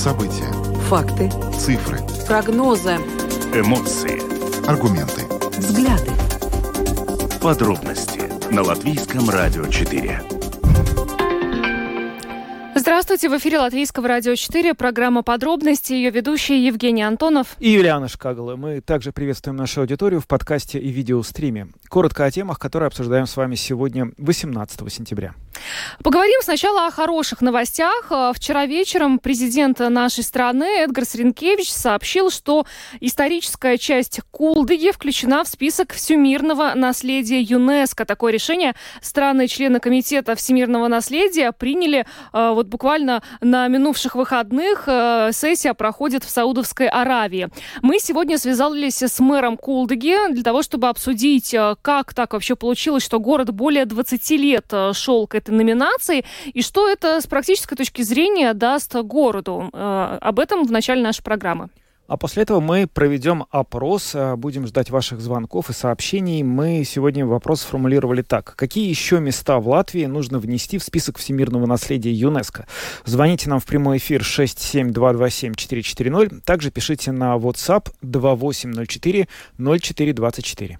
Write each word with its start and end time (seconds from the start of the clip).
События. 0.00 0.50
Факты. 0.88 1.30
Цифры. 1.52 1.98
Прогнозы. 2.26 2.94
Эмоции. 3.52 4.18
Аргументы. 4.66 5.26
Взгляды. 5.58 6.10
Подробности 7.42 8.22
на 8.50 8.62
Латвийском 8.62 9.28
радио 9.28 9.66
4. 9.66 10.22
Здравствуйте, 12.76 13.28
в 13.28 13.36
эфире 13.36 13.58
Латвийского 13.58 14.08
радио 14.08 14.34
4, 14.36 14.72
программа 14.72 15.22
«Подробности», 15.22 15.92
ее 15.92 16.08
ведущие 16.08 16.64
Евгений 16.64 17.02
Антонов 17.02 17.56
и 17.58 17.68
Юлиана 17.68 18.08
Шкагала. 18.08 18.56
Мы 18.56 18.80
также 18.80 19.12
приветствуем 19.12 19.56
нашу 19.56 19.82
аудиторию 19.82 20.22
в 20.22 20.26
подкасте 20.26 20.78
и 20.78 20.88
видеостриме. 20.88 21.68
Коротко 21.90 22.24
о 22.24 22.30
темах, 22.30 22.60
которые 22.60 22.86
обсуждаем 22.86 23.26
с 23.26 23.36
вами 23.36 23.56
сегодня, 23.56 24.12
18 24.16 24.92
сентября. 24.92 25.34
Поговорим 26.04 26.40
сначала 26.40 26.86
о 26.86 26.90
хороших 26.92 27.40
новостях. 27.40 28.06
Э, 28.10 28.32
вчера 28.32 28.64
вечером 28.64 29.18
президент 29.18 29.80
нашей 29.80 30.22
страны 30.22 30.82
Эдгар 30.84 31.04
Сренкевич 31.04 31.72
сообщил, 31.72 32.30
что 32.30 32.64
историческая 33.00 33.76
часть 33.76 34.20
Кулдыги 34.30 34.92
включена 34.92 35.42
в 35.42 35.48
список 35.48 35.92
всемирного 35.92 36.74
наследия 36.76 37.40
ЮНЕСКО. 37.40 38.04
Такое 38.04 38.32
решение 38.32 38.74
страны-члены 39.02 39.80
Комитета 39.80 40.36
всемирного 40.36 40.86
наследия 40.86 41.50
приняли 41.50 42.06
э, 42.32 42.52
вот 42.54 42.68
буквально 42.68 43.22
на 43.40 43.66
минувших 43.66 44.14
выходных. 44.14 44.84
Э, 44.86 45.30
сессия 45.32 45.74
проходит 45.74 46.22
в 46.22 46.30
Саудовской 46.30 46.86
Аравии. 46.86 47.48
Мы 47.82 47.98
сегодня 47.98 48.38
связались 48.38 49.02
с 49.02 49.18
мэром 49.18 49.56
Кулдыги 49.56 50.32
для 50.32 50.44
того, 50.44 50.62
чтобы 50.62 50.88
обсудить, 50.88 51.52
как 51.82 52.14
так 52.14 52.32
вообще 52.32 52.56
получилось, 52.56 53.02
что 53.02 53.20
город 53.20 53.50
более 53.50 53.86
20 53.86 54.30
лет 54.30 54.72
шел 54.92 55.26
к 55.26 55.34
этой 55.34 55.50
номинации, 55.50 56.24
и 56.52 56.62
что 56.62 56.88
это 56.88 57.20
с 57.20 57.26
практической 57.26 57.76
точки 57.76 58.02
зрения 58.02 58.54
даст 58.54 58.94
городу. 58.94 59.70
Э, 59.72 60.18
об 60.20 60.38
этом 60.38 60.64
в 60.64 60.70
начале 60.70 61.02
нашей 61.02 61.22
программы. 61.22 61.68
А 62.06 62.16
после 62.16 62.42
этого 62.42 62.58
мы 62.58 62.88
проведем 62.88 63.44
опрос, 63.50 64.16
э, 64.16 64.34
будем 64.34 64.66
ждать 64.66 64.90
ваших 64.90 65.20
звонков 65.20 65.70
и 65.70 65.72
сообщений. 65.72 66.42
Мы 66.42 66.82
сегодня 66.84 67.24
вопрос 67.24 67.60
сформулировали 67.60 68.22
так. 68.22 68.56
Какие 68.56 68.88
еще 68.88 69.20
места 69.20 69.60
в 69.60 69.68
Латвии 69.68 70.06
нужно 70.06 70.40
внести 70.40 70.78
в 70.78 70.82
список 70.82 71.18
всемирного 71.18 71.66
наследия 71.66 72.12
ЮНЕСКо? 72.12 72.66
Звоните 73.04 73.48
нам 73.48 73.60
в 73.60 73.64
прямой 73.64 73.98
эфир 73.98 74.22
67227-440. 74.22 76.40
Также 76.40 76.72
пишите 76.72 77.12
на 77.12 77.36
WhatsApp 77.36 77.92
2804 78.02 79.28
0424. 79.58 80.78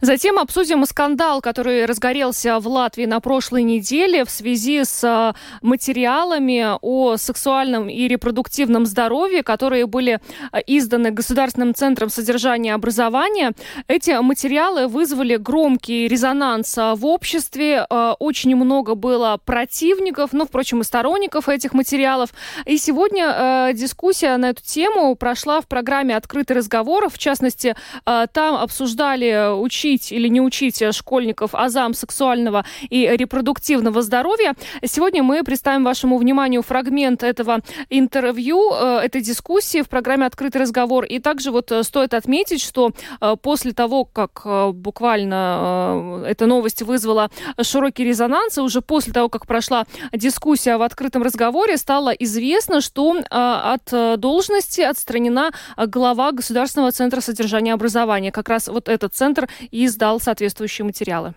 Затем 0.00 0.38
обсудим 0.38 0.84
скандал, 0.86 1.40
который 1.40 1.86
разгорелся 1.86 2.58
в 2.58 2.68
Латвии 2.68 3.04
на 3.04 3.20
прошлой 3.20 3.62
неделе 3.62 4.24
в 4.24 4.30
связи 4.30 4.84
с 4.84 5.02
а, 5.04 5.34
материалами 5.62 6.76
о 6.80 7.16
сексуальном 7.16 7.88
и 7.88 8.08
репродуктивном 8.08 8.86
здоровье, 8.86 9.42
которые 9.42 9.86
были 9.86 10.20
а, 10.52 10.58
изданы 10.58 11.10
Государственным 11.10 11.74
центром 11.74 12.10
содержания 12.10 12.70
и 12.70 12.72
образования. 12.72 13.52
Эти 13.88 14.20
материалы 14.20 14.86
вызвали 14.86 15.36
громкий 15.36 16.08
резонанс 16.08 16.76
а, 16.78 16.94
в 16.94 17.06
обществе. 17.06 17.86
Очень 18.18 18.56
много 18.56 18.94
было 18.94 19.38
противников, 19.44 20.32
ну, 20.32 20.46
впрочем, 20.46 20.80
и 20.80 20.84
сторонников 20.84 21.48
этих 21.48 21.74
материалов. 21.74 22.30
И 22.66 22.78
сегодня 22.78 23.72
дискуссия 23.74 24.36
на 24.36 24.50
эту 24.50 24.62
тему 24.62 25.14
прошла 25.14 25.60
в 25.60 25.66
программе 25.66 26.16
«Открытый 26.16 26.56
разговор». 26.56 27.08
В 27.08 27.18
частности, 27.18 27.74
там 28.04 28.56
обсуждали 28.56 29.47
учить 29.54 30.12
или 30.12 30.28
не 30.28 30.40
учить 30.40 30.82
школьников 30.94 31.54
азам 31.54 31.94
сексуального 31.94 32.64
и 32.88 33.06
репродуктивного 33.06 34.02
здоровья. 34.02 34.54
Сегодня 34.84 35.22
мы 35.22 35.42
представим 35.44 35.84
вашему 35.84 36.18
вниманию 36.18 36.62
фрагмент 36.62 37.22
этого 37.22 37.60
интервью, 37.90 38.72
э, 38.72 39.00
этой 39.04 39.20
дискуссии 39.20 39.82
в 39.82 39.88
программе 39.88 40.26
«Открытый 40.26 40.60
разговор». 40.60 41.04
И 41.04 41.18
также 41.18 41.50
вот 41.50 41.70
э, 41.72 41.82
стоит 41.82 42.14
отметить, 42.14 42.62
что 42.62 42.90
э, 43.20 43.36
после 43.40 43.72
того, 43.72 44.04
как 44.04 44.46
буквально 44.74 46.24
эта 46.26 46.46
новость 46.46 46.82
вызвала 46.82 47.30
широкий 47.62 48.04
резонанс, 48.04 48.58
и 48.58 48.60
уже 48.60 48.80
после 48.80 49.12
того, 49.12 49.28
как 49.28 49.46
прошла 49.46 49.84
дискуссия 50.12 50.76
в 50.76 50.82
открытом 50.82 51.22
разговоре, 51.22 51.76
стало 51.76 52.10
известно, 52.10 52.80
что 52.80 53.16
от 53.30 54.20
должности 54.20 54.80
отстранена 54.80 55.50
глава 55.76 56.32
Государственного 56.32 56.92
центра 56.92 57.20
содержания 57.20 57.74
образования. 57.74 58.32
Как 58.32 58.48
раз 58.48 58.68
вот 58.68 58.88
этот 58.88 59.14
центр 59.14 59.37
центр 59.38 59.50
и 59.70 59.86
издал 59.86 60.20
соответствующие 60.20 60.84
материалы. 60.84 61.34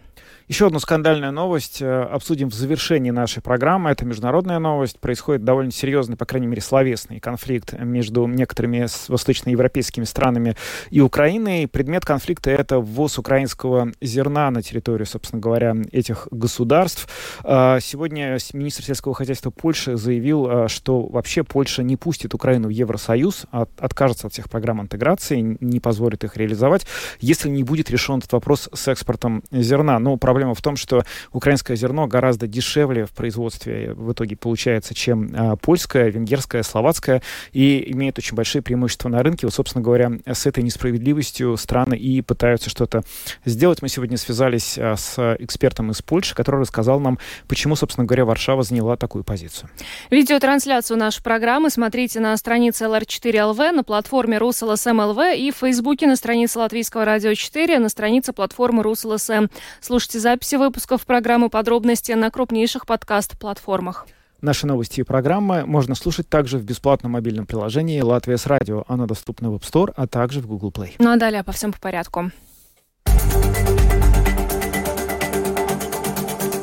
Еще 0.51 0.67
одну 0.67 0.79
скандальную 0.79 1.31
новость 1.31 1.81
э, 1.81 1.89
обсудим 1.89 2.49
в 2.49 2.53
завершении 2.53 3.09
нашей 3.09 3.41
программы. 3.41 3.89
Это 3.89 4.03
международная 4.03 4.59
новость. 4.59 4.99
Происходит 4.99 5.45
довольно 5.45 5.71
серьезный, 5.71 6.17
по 6.17 6.25
крайней 6.25 6.47
мере, 6.47 6.61
словесный 6.61 7.21
конфликт 7.21 7.71
между 7.79 8.27
некоторыми 8.27 8.85
восточноевропейскими 9.07 10.03
странами 10.03 10.57
и 10.89 10.99
Украиной. 10.99 11.69
Предмет 11.69 12.03
конфликта— 12.03 12.49
это 12.51 12.79
ввоз 12.79 13.17
украинского 13.17 13.93
зерна 14.01 14.51
на 14.51 14.61
территорию, 14.61 15.05
собственно 15.05 15.41
говоря, 15.41 15.73
этих 15.93 16.27
государств. 16.31 17.07
А, 17.45 17.79
сегодня 17.79 18.37
министр 18.51 18.83
сельского 18.83 19.13
хозяйства 19.15 19.51
Польши 19.51 19.95
заявил, 19.95 20.47
а, 20.49 20.67
что 20.67 21.03
вообще 21.03 21.45
Польша 21.45 21.81
не 21.81 21.95
пустит 21.95 22.33
Украину 22.33 22.67
в 22.67 22.71
Евросоюз, 22.71 23.45
а 23.53 23.67
откажется 23.77 24.27
от 24.27 24.33
всех 24.33 24.49
программ 24.49 24.81
интеграции, 24.81 25.57
не 25.61 25.79
позволит 25.79 26.25
их 26.25 26.35
реализовать, 26.35 26.85
если 27.21 27.47
не 27.47 27.63
будет 27.63 27.89
решен 27.89 28.17
этот 28.17 28.33
вопрос 28.33 28.67
с 28.73 28.89
экспортом 28.89 29.43
зерна. 29.49 29.97
Но 29.97 30.17
проблема 30.17 30.40
проблема 30.41 30.55
в 30.55 30.61
том, 30.61 30.75
что 30.75 31.03
украинское 31.33 31.77
зерно 31.77 32.07
гораздо 32.07 32.47
дешевле 32.47 33.05
в 33.05 33.11
производстве 33.11 33.93
в 33.93 34.11
итоге 34.11 34.35
получается, 34.35 34.95
чем 34.95 35.29
а, 35.35 35.55
польское, 35.55 36.09
венгерское, 36.09 36.63
словацкое, 36.63 37.21
и 37.51 37.91
имеет 37.91 38.17
очень 38.17 38.35
большие 38.35 38.63
преимущества 38.63 39.09
на 39.09 39.21
рынке. 39.21 39.45
Вот, 39.45 39.53
собственно 39.53 39.83
говоря, 39.83 40.11
с 40.25 40.47
этой 40.47 40.63
несправедливостью 40.63 41.57
страны 41.57 41.93
и 41.93 42.23
пытаются 42.23 42.71
что-то 42.71 43.03
сделать. 43.45 43.83
Мы 43.83 43.89
сегодня 43.89 44.17
связались 44.17 44.79
а, 44.79 44.95
с 44.95 45.35
экспертом 45.37 45.91
из 45.91 46.01
Польши, 46.01 46.33
который 46.33 46.61
рассказал 46.61 46.99
нам, 46.99 47.19
почему, 47.47 47.75
собственно 47.75 48.07
говоря, 48.07 48.25
Варшава 48.25 48.63
заняла 48.63 48.97
такую 48.97 49.23
позицию. 49.23 49.69
Видеотрансляцию 50.09 50.97
нашей 50.97 51.21
программы 51.21 51.69
смотрите 51.69 52.19
на 52.19 52.35
странице 52.35 52.85
LR4.LV, 52.85 53.73
на 53.73 53.83
платформе 53.83 54.39
rus.lsm.lv 54.39 55.19
и 55.37 55.51
в 55.51 55.57
Фейсбуке 55.57 56.07
на 56.07 56.15
странице 56.15 56.57
Латвийского 56.57 57.05
радио 57.05 57.35
4, 57.35 57.77
на 57.77 57.89
странице 57.89 58.33
платформы 58.33 58.81
Rus.LSM. 58.81 59.45
Слушайте 59.81 60.19
записи 60.31 60.55
выпусков 60.55 61.05
программы 61.05 61.49
«Подробности» 61.49 62.13
на 62.13 62.31
крупнейших 62.31 62.85
подкаст-платформах. 62.85 64.07
Наши 64.39 64.65
новости 64.65 65.01
и 65.01 65.03
программы 65.03 65.65
можно 65.65 65.93
слушать 65.93 66.29
также 66.29 66.57
в 66.57 66.63
бесплатном 66.63 67.11
мобильном 67.11 67.45
приложении 67.45 67.99
«Латвия 67.99 68.37
с 68.37 68.45
радио». 68.45 68.85
Оно 68.87 69.07
доступно 69.07 69.51
в 69.51 69.55
App 69.55 69.63
Store, 69.63 69.91
а 69.93 70.07
также 70.07 70.39
в 70.39 70.47
Google 70.47 70.71
Play. 70.71 70.93
Ну 70.99 71.11
а 71.11 71.17
далее 71.17 71.43
по 71.43 71.51
всем 71.51 71.73
по 71.73 71.79
порядку. 71.81 72.31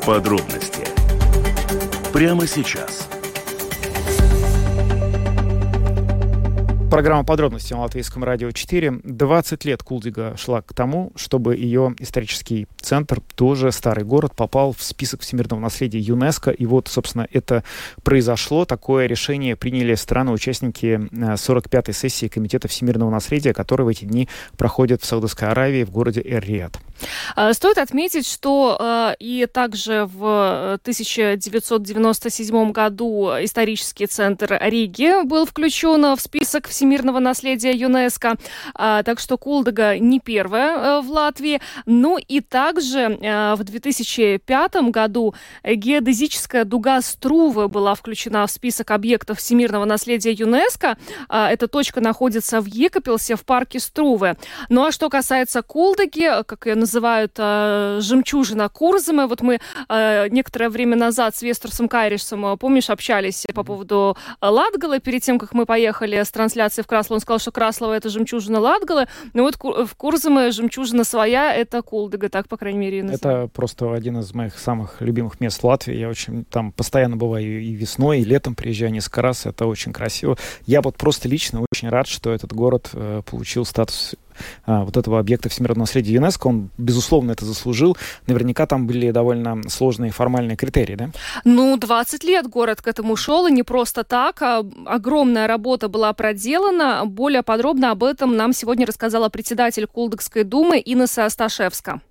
Подробности 0.03 0.87
прямо 2.11 2.47
сейчас. 2.47 3.08
Программа 6.89 7.23
подробностей 7.23 7.75
на 7.75 7.83
Латвийском 7.83 8.23
радио 8.23 8.49
4. 8.49 9.01
20 9.03 9.65
лет 9.65 9.83
Кулдига 9.83 10.35
шла 10.37 10.63
к 10.63 10.73
тому, 10.73 11.11
чтобы 11.15 11.55
ее 11.55 11.93
исторический 11.99 12.67
центр, 12.81 13.21
тоже 13.35 13.71
старый 13.71 14.03
город, 14.03 14.33
попал 14.35 14.73
в 14.73 14.81
список 14.81 15.21
всемирного 15.21 15.59
наследия 15.59 15.99
ЮНЕСКо. 15.99 16.49
И 16.49 16.65
вот, 16.65 16.87
собственно, 16.87 17.27
это 17.31 17.63
произошло. 18.03 18.65
Такое 18.65 19.05
решение 19.05 19.55
приняли 19.55 19.93
страны-участники 19.93 20.99
45-й 21.11 21.91
э, 21.91 21.93
сессии 21.93 22.27
Комитета 22.27 22.67
всемирного 22.67 23.11
наследия, 23.11 23.53
который 23.53 23.83
в 23.83 23.89
эти 23.89 24.05
дни 24.05 24.27
проходит 24.57 25.03
в 25.03 25.05
Саудовской 25.05 25.47
Аравии 25.47 25.83
в 25.83 25.91
городе 25.91 26.21
Эр-Рияд. 26.21 26.79
А, 27.35 27.53
стоит 27.53 27.77
отметить, 27.77 28.27
что 28.27 28.77
э, 28.79 29.15
и 29.19 29.47
также 29.51 30.09
в 30.11 30.73
1997 30.81 32.55
э, 32.55 32.71
году 32.71 33.29
исторический 33.41 34.07
центр 34.07 34.57
Риги 34.59 35.23
был 35.23 35.45
включен 35.45 36.15
в 36.15 36.19
список 36.19 36.67
всемирного 36.67 36.78
наследия 36.81 37.71
ЮНЕСКо. 37.71 38.35
А, 38.75 39.03
так 39.03 39.19
что 39.19 39.37
Кулдага 39.37 39.97
не 39.97 40.19
первая 40.19 41.01
в 41.01 41.09
Латвии. 41.09 41.61
Ну 41.85 42.17
и 42.17 42.41
также 42.41 43.17
в 43.19 43.63
2005 43.63 44.75
году 44.91 45.33
геодезическая 45.63 46.65
дуга 46.65 47.01
Струвы 47.01 47.67
была 47.67 47.95
включена 47.95 48.45
в 48.45 48.51
список 48.51 48.91
объектов 48.91 49.39
всемирного 49.39 49.85
наследия 49.85 50.31
ЮНЕСКо. 50.31 50.97
А, 51.27 51.49
эта 51.49 51.67
точка 51.67 52.01
находится 52.01 52.61
в 52.61 52.65
Екапелсе 52.65 53.35
в 53.35 53.45
парке 53.45 53.79
Струвы. 53.79 54.37
Ну 54.69 54.85
а 54.85 54.91
что 54.91 55.09
касается 55.09 55.61
Кулдаги, 55.61 56.43
как 56.43 56.65
ее 56.65 56.75
называют 56.75 57.33
э, 57.37 57.99
жемчужина 58.01 58.69
Курзамы. 58.69 59.27
Вот 59.27 59.41
мы 59.41 59.59
э, 59.89 60.27
некоторое 60.29 60.69
время 60.69 60.95
назад 60.95 61.35
с 61.35 61.41
Вестерсом 61.41 61.87
Кайришем, 61.87 62.57
помнишь, 62.57 62.89
общались 62.89 63.45
по 63.53 63.63
поводу 63.63 64.17
Латгала 64.41 64.99
перед 64.99 65.23
тем, 65.23 65.39
как 65.39 65.53
мы 65.53 65.65
поехали 65.65 66.21
с 66.21 66.31
трансляцией 66.31 66.68
ассоциации 66.69 66.81
в 66.81 66.87
Красло. 66.87 67.15
Он 67.15 67.19
сказал, 67.19 67.39
что 67.39 67.51
Краслова 67.51 67.93
это 67.93 68.09
жемчужина 68.09 68.59
Латгалы, 68.59 69.07
но 69.33 69.43
вот 69.43 69.55
в 69.55 69.95
Курзаме 69.95 70.51
жемчужина 70.51 71.03
своя 71.03 71.53
это 71.53 71.81
Кулдыга, 71.81 72.29
так, 72.29 72.47
по 72.47 72.57
крайней 72.57 72.79
мере, 72.79 72.99
и 72.99 73.07
Это 73.07 73.49
просто 73.53 73.93
один 73.93 74.19
из 74.19 74.33
моих 74.33 74.57
самых 74.57 75.01
любимых 75.01 75.39
мест 75.39 75.63
Латвии. 75.63 75.95
Я 75.95 76.09
очень 76.09 76.45
там 76.45 76.71
постоянно 76.71 77.17
бываю 77.17 77.61
и 77.61 77.71
весной, 77.73 78.19
и 78.19 78.23
летом 78.23 78.55
приезжаю 78.55 78.91
несколько 78.91 79.21
раз. 79.21 79.45
Это 79.45 79.65
очень 79.65 79.91
красиво. 79.91 80.37
Я 80.65 80.81
вот 80.81 80.95
просто 80.95 81.27
лично 81.27 81.63
очень 81.71 81.89
рад, 81.89 82.07
что 82.07 82.31
этот 82.31 82.53
город 82.53 82.89
э, 82.93 83.21
получил 83.25 83.65
статус 83.65 84.15
а, 84.65 84.83
вот 84.83 84.97
этого 84.97 85.19
объекта 85.19 85.49
всемирного 85.49 85.79
наследия 85.79 86.13
ЮНЕСКО. 86.13 86.47
Он, 86.47 86.69
безусловно, 86.77 87.31
это 87.31 87.45
заслужил. 87.45 87.97
Наверняка 88.27 88.65
там 88.65 88.87
были 88.87 89.11
довольно 89.11 89.61
сложные 89.69 90.11
формальные 90.11 90.57
критерии, 90.57 90.95
да? 90.95 91.09
Ну, 91.45 91.77
20 91.77 92.23
лет 92.23 92.47
город 92.47 92.81
к 92.81 92.87
этому 92.87 93.15
шел, 93.15 93.47
и 93.47 93.51
не 93.51 93.63
просто 93.63 94.03
так. 94.03 94.41
А 94.41 94.63
огромная 94.85 95.47
работа 95.47 95.87
была 95.87 96.13
проделана. 96.13 97.03
Более 97.05 97.43
подробно 97.43 97.91
об 97.91 98.03
этом 98.03 98.35
нам 98.35 98.53
сегодня 98.53 98.85
рассказала 98.85 99.29
председатель 99.29 99.87
Кулдыкской 99.87 100.43
думы 100.43 100.81
Инесса 100.83 101.25
Асташевска. 101.25 102.01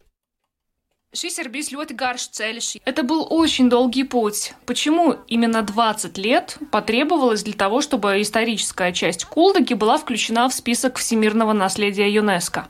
Šis 1.17 1.39
ir 1.41 1.47
bijis 1.49 1.71
ļoti 1.73 1.95
garš 1.97 2.25
ceļš. 2.37 2.67
Это 2.85 3.03
был 3.03 3.27
очень 3.31 3.71
долгий 3.71 4.05
путь. 4.05 4.53
Почему 4.67 5.15
именно 5.27 5.63
20 5.63 6.19
лет 6.19 6.59
потребовалось 6.71 7.43
для 7.43 7.55
того, 7.55 7.81
чтобы 7.81 8.21
историческая 8.21 8.93
часть 8.93 9.25
Кулдаги 9.25 9.73
была 9.73 9.97
включена 9.97 10.51
в 10.51 10.53
список 10.53 10.99
всемирного 10.99 11.55
наследия 11.55 12.13
ЮНЕСКО? 12.13 12.69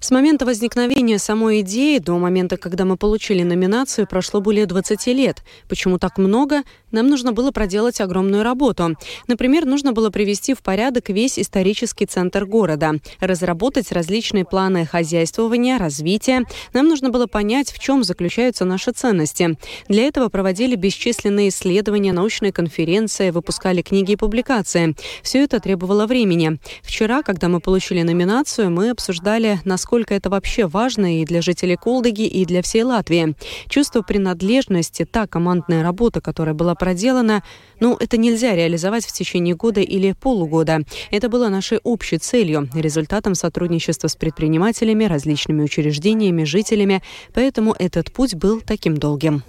С 0.00 0.10
момента 0.10 0.46
возникновения 0.46 1.18
самой 1.18 1.60
идеи 1.60 1.98
до 1.98 2.18
момента, 2.18 2.56
когда 2.56 2.84
мы 2.84 2.96
получили 2.96 3.42
номинацию, 3.42 4.06
прошло 4.06 4.40
более 4.40 4.66
20 4.66 5.06
лет. 5.08 5.42
Почему 5.68 5.98
так 5.98 6.16
много? 6.16 6.62
Нам 6.90 7.08
нужно 7.08 7.32
было 7.32 7.50
проделать 7.50 8.00
огромную 8.00 8.42
работу. 8.42 8.96
Например, 9.26 9.64
нужно 9.64 9.92
было 9.92 10.10
привести 10.10 10.54
в 10.54 10.62
порядок 10.62 11.08
весь 11.08 11.38
исторический 11.38 12.06
центр 12.06 12.46
города, 12.46 12.94
разработать 13.20 13.92
различные 13.92 14.44
планы 14.44 14.86
хозяйствования, 14.86 15.78
развития. 15.78 16.44
Нам 16.72 16.88
нужно 16.88 17.10
было 17.10 17.26
понять, 17.26 17.72
в 17.72 17.78
чем 17.78 18.04
заключаются 18.04 18.64
наши 18.64 18.92
ценности. 18.92 19.56
Для 19.88 20.04
этого 20.04 20.28
проводили 20.28 20.76
бесчисленные 20.76 21.48
исследования, 21.48 22.12
научные 22.12 22.52
конференции, 22.52 23.30
выпускали 23.30 23.82
книги 23.82 24.12
и 24.12 24.16
публикации. 24.16 24.94
Все 25.22 25.44
это 25.44 25.60
требовало 25.60 26.06
времени. 26.06 26.58
Вчера, 26.82 27.22
когда 27.22 27.48
мы 27.48 27.60
получили 27.60 28.02
номинацию, 28.02 28.70
мы 28.70 28.90
обсуждали, 28.90 29.60
насколько 29.64 30.14
это 30.14 30.30
вообще 30.30 30.66
важно 30.66 31.20
и 31.20 31.24
для 31.24 31.42
жителей 31.42 31.76
Колдыги, 31.76 32.26
и 32.26 32.44
для 32.44 32.62
всей 32.62 32.82
Латвии. 32.82 33.34
Чувство 33.68 34.02
принадлежности, 34.02 35.04
та 35.04 35.26
командная 35.26 35.82
работа, 35.82 36.20
которая 36.20 36.54
была 36.54 36.74
проделана, 36.80 37.42
ну, 37.78 37.96
это 38.00 38.16
нельзя 38.16 38.56
реализовать 38.56 39.04
в 39.04 39.12
течение 39.12 39.54
года 39.54 39.80
или 39.80 40.14
полугода. 40.20 40.78
Это 41.12 41.28
было 41.28 41.48
нашей 41.48 41.78
общей 41.84 42.18
целью, 42.18 42.68
результатом 42.74 43.34
сотрудничества 43.34 44.08
с 44.08 44.16
предпринимателями, 44.16 45.04
различными 45.04 45.62
учреждениями, 45.62 46.44
жителями. 46.44 47.02
Поэтому 47.34 47.74
этот 47.78 48.12
путь 48.12 48.34
был 48.34 48.60
таким 48.60 48.96
долгим. 48.96 49.42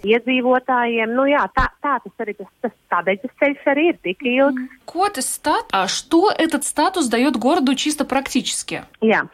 А 5.71 5.87
что 5.87 6.31
этот 6.37 6.65
статус 6.65 7.07
дает 7.07 7.37
городу 7.37 7.75
чисто 7.75 8.05
практически? 8.05 8.83
Yeah. 9.01 9.27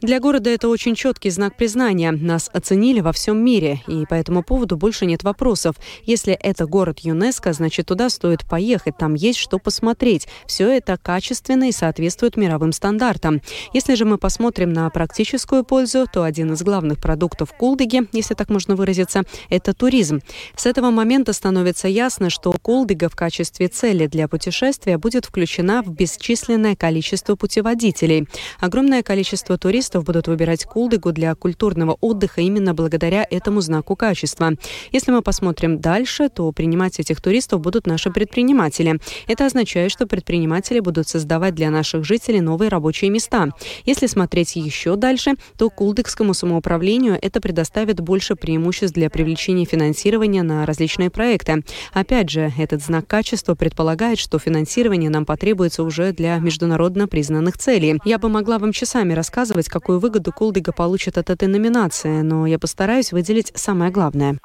Для 0.00 0.20
города 0.20 0.50
это 0.50 0.68
очень 0.68 0.94
четкий 0.94 1.30
знак 1.30 1.56
признания. 1.56 2.12
Нас 2.12 2.50
оценили 2.52 3.00
во 3.00 3.12
всем 3.12 3.42
мире, 3.44 3.80
и 3.86 4.06
по 4.06 4.14
этому 4.14 4.42
поводу 4.42 4.76
больше 4.76 5.06
нет 5.06 5.22
вопросов. 5.22 5.76
Если 6.04 6.32
это 6.32 6.66
город 6.66 7.00
ЮНЕСКО, 7.00 7.52
значит 7.52 7.86
туда 7.86 8.10
стоит 8.10 8.48
поехать, 8.48 8.96
там 8.96 9.14
есть 9.14 9.38
что 9.38 9.58
посмотреть. 9.58 10.28
Все 10.46 10.68
это 10.68 10.96
качественно 10.96 11.68
и 11.68 11.72
соответствует 11.72 12.36
мировым 12.36 12.72
стандартам. 12.72 13.42
Если 13.72 13.94
же 13.94 14.04
мы 14.04 14.18
посмотрим 14.18 14.72
на 14.72 14.88
практическую 14.90 15.64
пользу, 15.64 16.06
то 16.12 16.22
один 16.22 16.52
из 16.52 16.62
главных 16.62 16.98
продуктов 16.98 17.52
Кулдыги, 17.52 18.02
если 18.12 18.34
так 18.34 18.48
можно 18.48 18.76
выразиться, 18.76 19.22
это 19.48 19.74
туризм. 19.74 20.20
С 20.56 20.66
этого 20.66 20.90
момента 20.90 21.32
становится 21.32 21.88
ясно, 21.88 22.30
что 22.30 22.52
Кулдыга 22.52 23.08
в 23.08 23.16
качестве 23.16 23.68
цели 23.68 24.06
для 24.06 24.28
путешествия 24.28 24.98
будет 24.98 25.26
включена 25.26 25.82
в 25.82 25.90
бесчисленное 25.90 26.76
количество 26.76 27.36
путеводителей. 27.36 28.28
Огромное 28.58 28.79
Огромное 28.80 29.02
количество 29.02 29.58
туристов 29.58 30.04
будут 30.04 30.26
выбирать 30.26 30.64
Кулдыгу 30.64 31.12
для 31.12 31.34
культурного 31.34 31.98
отдыха 32.00 32.40
именно 32.40 32.72
благодаря 32.72 33.26
этому 33.30 33.60
знаку 33.60 33.94
качества. 33.94 34.54
Если 34.90 35.12
мы 35.12 35.20
посмотрим 35.20 35.80
дальше, 35.80 36.30
то 36.30 36.50
принимать 36.50 36.98
этих 36.98 37.20
туристов 37.20 37.60
будут 37.60 37.86
наши 37.86 38.10
предприниматели. 38.10 38.98
Это 39.28 39.44
означает, 39.44 39.92
что 39.92 40.06
предприниматели 40.06 40.80
будут 40.80 41.08
создавать 41.08 41.54
для 41.54 41.68
наших 41.68 42.06
жителей 42.06 42.40
новые 42.40 42.70
рабочие 42.70 43.10
места. 43.10 43.50
Если 43.84 44.06
смотреть 44.06 44.56
еще 44.56 44.96
дальше, 44.96 45.34
то 45.58 45.68
Кулдыкскому 45.68 46.32
самоуправлению 46.32 47.18
это 47.20 47.42
предоставит 47.42 48.00
больше 48.00 48.34
преимуществ 48.34 48.94
для 48.94 49.10
привлечения 49.10 49.66
финансирования 49.66 50.42
на 50.42 50.64
различные 50.64 51.10
проекты. 51.10 51.64
Опять 51.92 52.30
же, 52.30 52.50
этот 52.56 52.82
знак 52.82 53.06
качества 53.06 53.54
предполагает, 53.54 54.18
что 54.18 54.38
финансирование 54.38 55.10
нам 55.10 55.26
потребуется 55.26 55.82
уже 55.82 56.14
для 56.14 56.38
международно 56.38 57.08
признанных 57.08 57.58
целей. 57.58 58.00
Я 58.06 58.18
бы 58.18 58.30
могла 58.30 58.58
вам 58.58 58.69
вам 58.70 58.72
часами 58.72 59.14
рассказывать, 59.14 59.68
какую 59.68 59.98
выгоду 59.98 60.32
Кулдига 60.32 60.72
получит 60.72 61.18
от 61.18 61.28
этой 61.28 61.48
номинации, 61.48 62.22
но 62.22 62.46
я 62.46 62.58
постараюсь 62.58 63.12
выделить 63.12 63.50
самое 63.56 63.90
главное. 63.90 64.36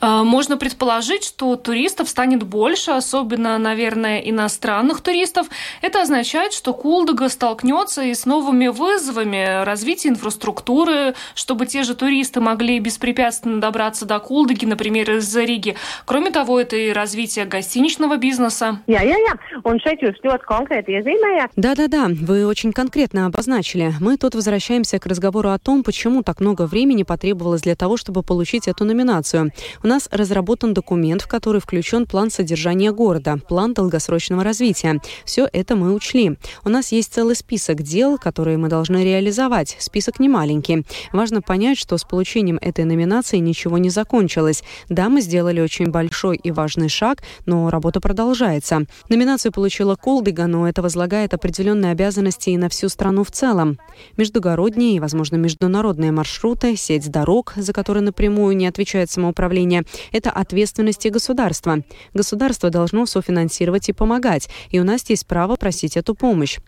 А, 0.00 0.24
можно 0.24 0.56
предположить, 0.56 1.24
что 1.24 1.56
туристов 1.56 2.08
станет 2.08 2.44
больше, 2.44 2.92
особенно, 2.92 3.58
наверное, 3.58 4.18
иностранных 4.20 5.00
туристов. 5.00 5.48
Это 5.82 6.02
означает, 6.02 6.52
что 6.52 6.72
Кулдыга 6.72 7.28
столкнется 7.28 8.02
и 8.02 8.14
с 8.14 8.24
новыми 8.24 8.68
вызовами 8.68 9.64
развития 9.64 10.10
инфраструктуры, 10.10 11.14
чтобы 11.34 11.66
те 11.66 11.82
же 11.82 11.96
туристы 11.96 12.40
могли 12.40 12.78
беспрепятственно 12.78 13.60
добраться 13.60 14.06
до 14.06 14.20
Кулдыги, 14.20 14.66
например, 14.66 15.10
из 15.16 15.36
Риги. 15.36 15.74
Кроме 16.04 16.30
того, 16.30 16.60
это 16.60 16.76
и 16.76 16.92
развитие 16.92 17.44
гостиничного 17.44 18.18
бизнеса. 18.18 18.80
Jā, 18.86 19.02
jā. 19.02 19.34
Un 19.64 19.80
šeit 19.82 20.02
jūs 20.04 20.20
konkrēti 20.36 20.92
iezīmējāt. 20.98 21.52
Да-да-да, 21.56 22.08
вы 22.10 22.46
очень 22.46 22.72
конкретно 22.72 23.26
обозначили. 23.26 23.94
Мы 24.00 24.16
тут 24.16 24.34
возвращаемся 24.34 24.98
к 24.98 25.06
разговору 25.06 25.50
о 25.50 25.58
том, 25.58 25.82
почему 25.82 26.22
так 26.22 26.40
много 26.40 26.66
времени 26.66 27.04
потребовалось 27.04 27.62
для 27.62 27.76
того, 27.76 27.96
чтобы 27.96 28.22
получить 28.22 28.68
эту 28.68 28.84
номинацию. 28.84 29.52
У 29.82 29.86
нас 29.86 30.08
разработан 30.10 30.74
документ, 30.74 31.22
в 31.22 31.28
который 31.28 31.60
включен 31.60 32.06
план 32.06 32.30
содержания 32.30 32.92
города, 32.92 33.38
план 33.48 33.74
долгосрочного 33.74 34.44
развития. 34.44 35.00
Все 35.24 35.48
это 35.52 35.76
мы 35.76 35.94
учли. 35.94 36.36
У 36.64 36.68
нас 36.68 36.92
есть 36.92 37.14
целый 37.14 37.36
список 37.36 37.82
дел, 37.82 38.18
которые 38.18 38.58
мы 38.58 38.68
должны 38.68 39.04
реализовать. 39.04 39.76
Список 39.78 40.20
не 40.20 40.28
маленький. 40.28 40.84
Важно 41.12 41.40
понять, 41.40 41.78
что 41.78 41.96
с 41.96 42.04
получением 42.04 42.58
этой 42.60 42.84
номинации 42.84 43.38
ничего 43.38 43.78
не 43.78 43.90
закончилось. 43.90 44.62
Да, 44.88 45.08
мы 45.08 45.20
сделали 45.20 45.60
очень 45.60 45.90
большой 45.90 46.36
и 46.36 46.50
важный 46.50 46.88
шаг, 46.88 47.22
но 47.46 47.70
работа 47.70 48.00
продолжается. 48.00 48.86
Номинацию 49.08 49.52
получила 49.52 49.94
Колдыга, 49.94 50.17
но 50.46 50.68
это 50.68 50.82
возлагает 50.82 51.34
определенные 51.34 51.92
обязанности 51.92 52.50
и 52.50 52.56
на 52.56 52.68
всю 52.68 52.88
страну 52.88 53.24
в 53.24 53.30
целом. 53.30 53.78
Междугородние 54.16 54.96
и, 54.96 55.00
возможно, 55.00 55.36
международные 55.36 56.12
маршруты, 56.12 56.76
сеть 56.76 57.10
дорог, 57.10 57.52
за 57.56 57.72
которые 57.72 58.02
напрямую 58.02 58.56
не 58.56 58.66
отвечает 58.66 59.10
самоуправление, 59.10 59.84
это 60.12 60.30
ответственности 60.30 61.08
государства. 61.08 61.82
Государство 62.14 62.70
должно 62.70 63.06
софинансировать 63.06 63.88
и 63.88 63.92
помогать, 63.92 64.48
и 64.70 64.80
у 64.80 64.84
нас 64.84 65.08
есть 65.08 65.26
право 65.26 65.56
просить 65.56 65.96
эту 65.96 66.14
помощь. 66.14 66.58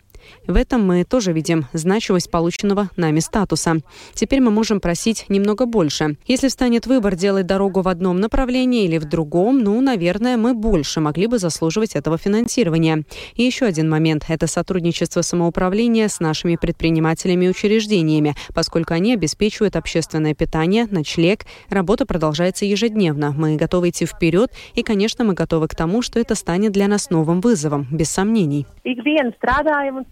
В 0.47 0.57
этом 0.57 0.87
мы 0.87 1.05
тоже 1.05 1.33
видим 1.33 1.67
значимость 1.73 2.31
полученного 2.31 2.91
нами 2.97 3.21
статуса. 3.21 3.77
Теперь 4.15 4.41
мы 4.41 4.51
можем 4.51 4.81
просить 4.81 5.27
немного 5.29 5.67
больше. 5.67 6.17
Если 6.27 6.49
встанет 6.49 6.87
выбор 6.87 7.17
делать 7.17 7.47
дорогу 7.47 7.83
в 7.83 7.89
одном 7.89 8.21
направлении 8.21 8.85
или 8.85 8.99
в 8.99 9.05
другом, 9.05 9.59
ну, 9.59 9.81
наверное, 9.81 10.37
мы 10.37 10.55
больше 10.55 11.01
могли 11.01 11.27
бы 11.27 11.39
заслуживать 11.39 11.95
этого 11.95 12.19
финансирования. 12.19 13.05
И 13.35 13.43
еще 13.43 13.67
один 13.67 13.89
момент– 13.89 14.25
это 14.29 14.47
сотрудничество 14.47 15.23
самоуправления 15.23 16.09
с 16.09 16.21
нашими 16.21 16.57
предпринимателями 16.57 17.47
и 17.47 17.51
учреждениями, 17.51 18.35
поскольку 18.55 18.95
они 18.95 19.15
обеспечивают 19.15 19.77
общественное 19.77 20.35
питание, 20.35 20.87
ночлег. 20.91 21.45
Работа 21.69 22.07
продолжается 22.07 22.65
ежедневно. 22.65 23.33
Мы 23.37 23.57
готовы 23.57 23.91
идти 23.91 24.07
вперед, 24.07 24.51
и, 24.75 24.83
конечно, 24.83 25.25
мы 25.25 25.35
готовы 25.35 25.69
к 25.69 25.75
тому, 25.75 26.03
что 26.03 26.19
это 26.19 26.35
станет 26.35 26.73
для 26.73 26.89
нас 26.89 27.11
новым 27.11 27.41
вызовом, 27.41 27.87
без 27.91 28.11
сомнений 28.11 28.67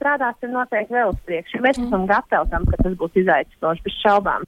strādāsim 0.09 0.55
noteikti 0.55 0.97
vēl 0.97 1.13
uz 1.13 1.19
priekšu. 1.29 1.61
Mēs 1.65 1.81
esam 1.83 2.07
gatavi 2.09 2.51
tam, 2.53 2.65
ka 2.69 2.81
tas 2.81 2.95
būs 3.01 3.21
izaicinoši 3.21 3.85
bez 3.85 3.99
šaubām. 4.03 4.47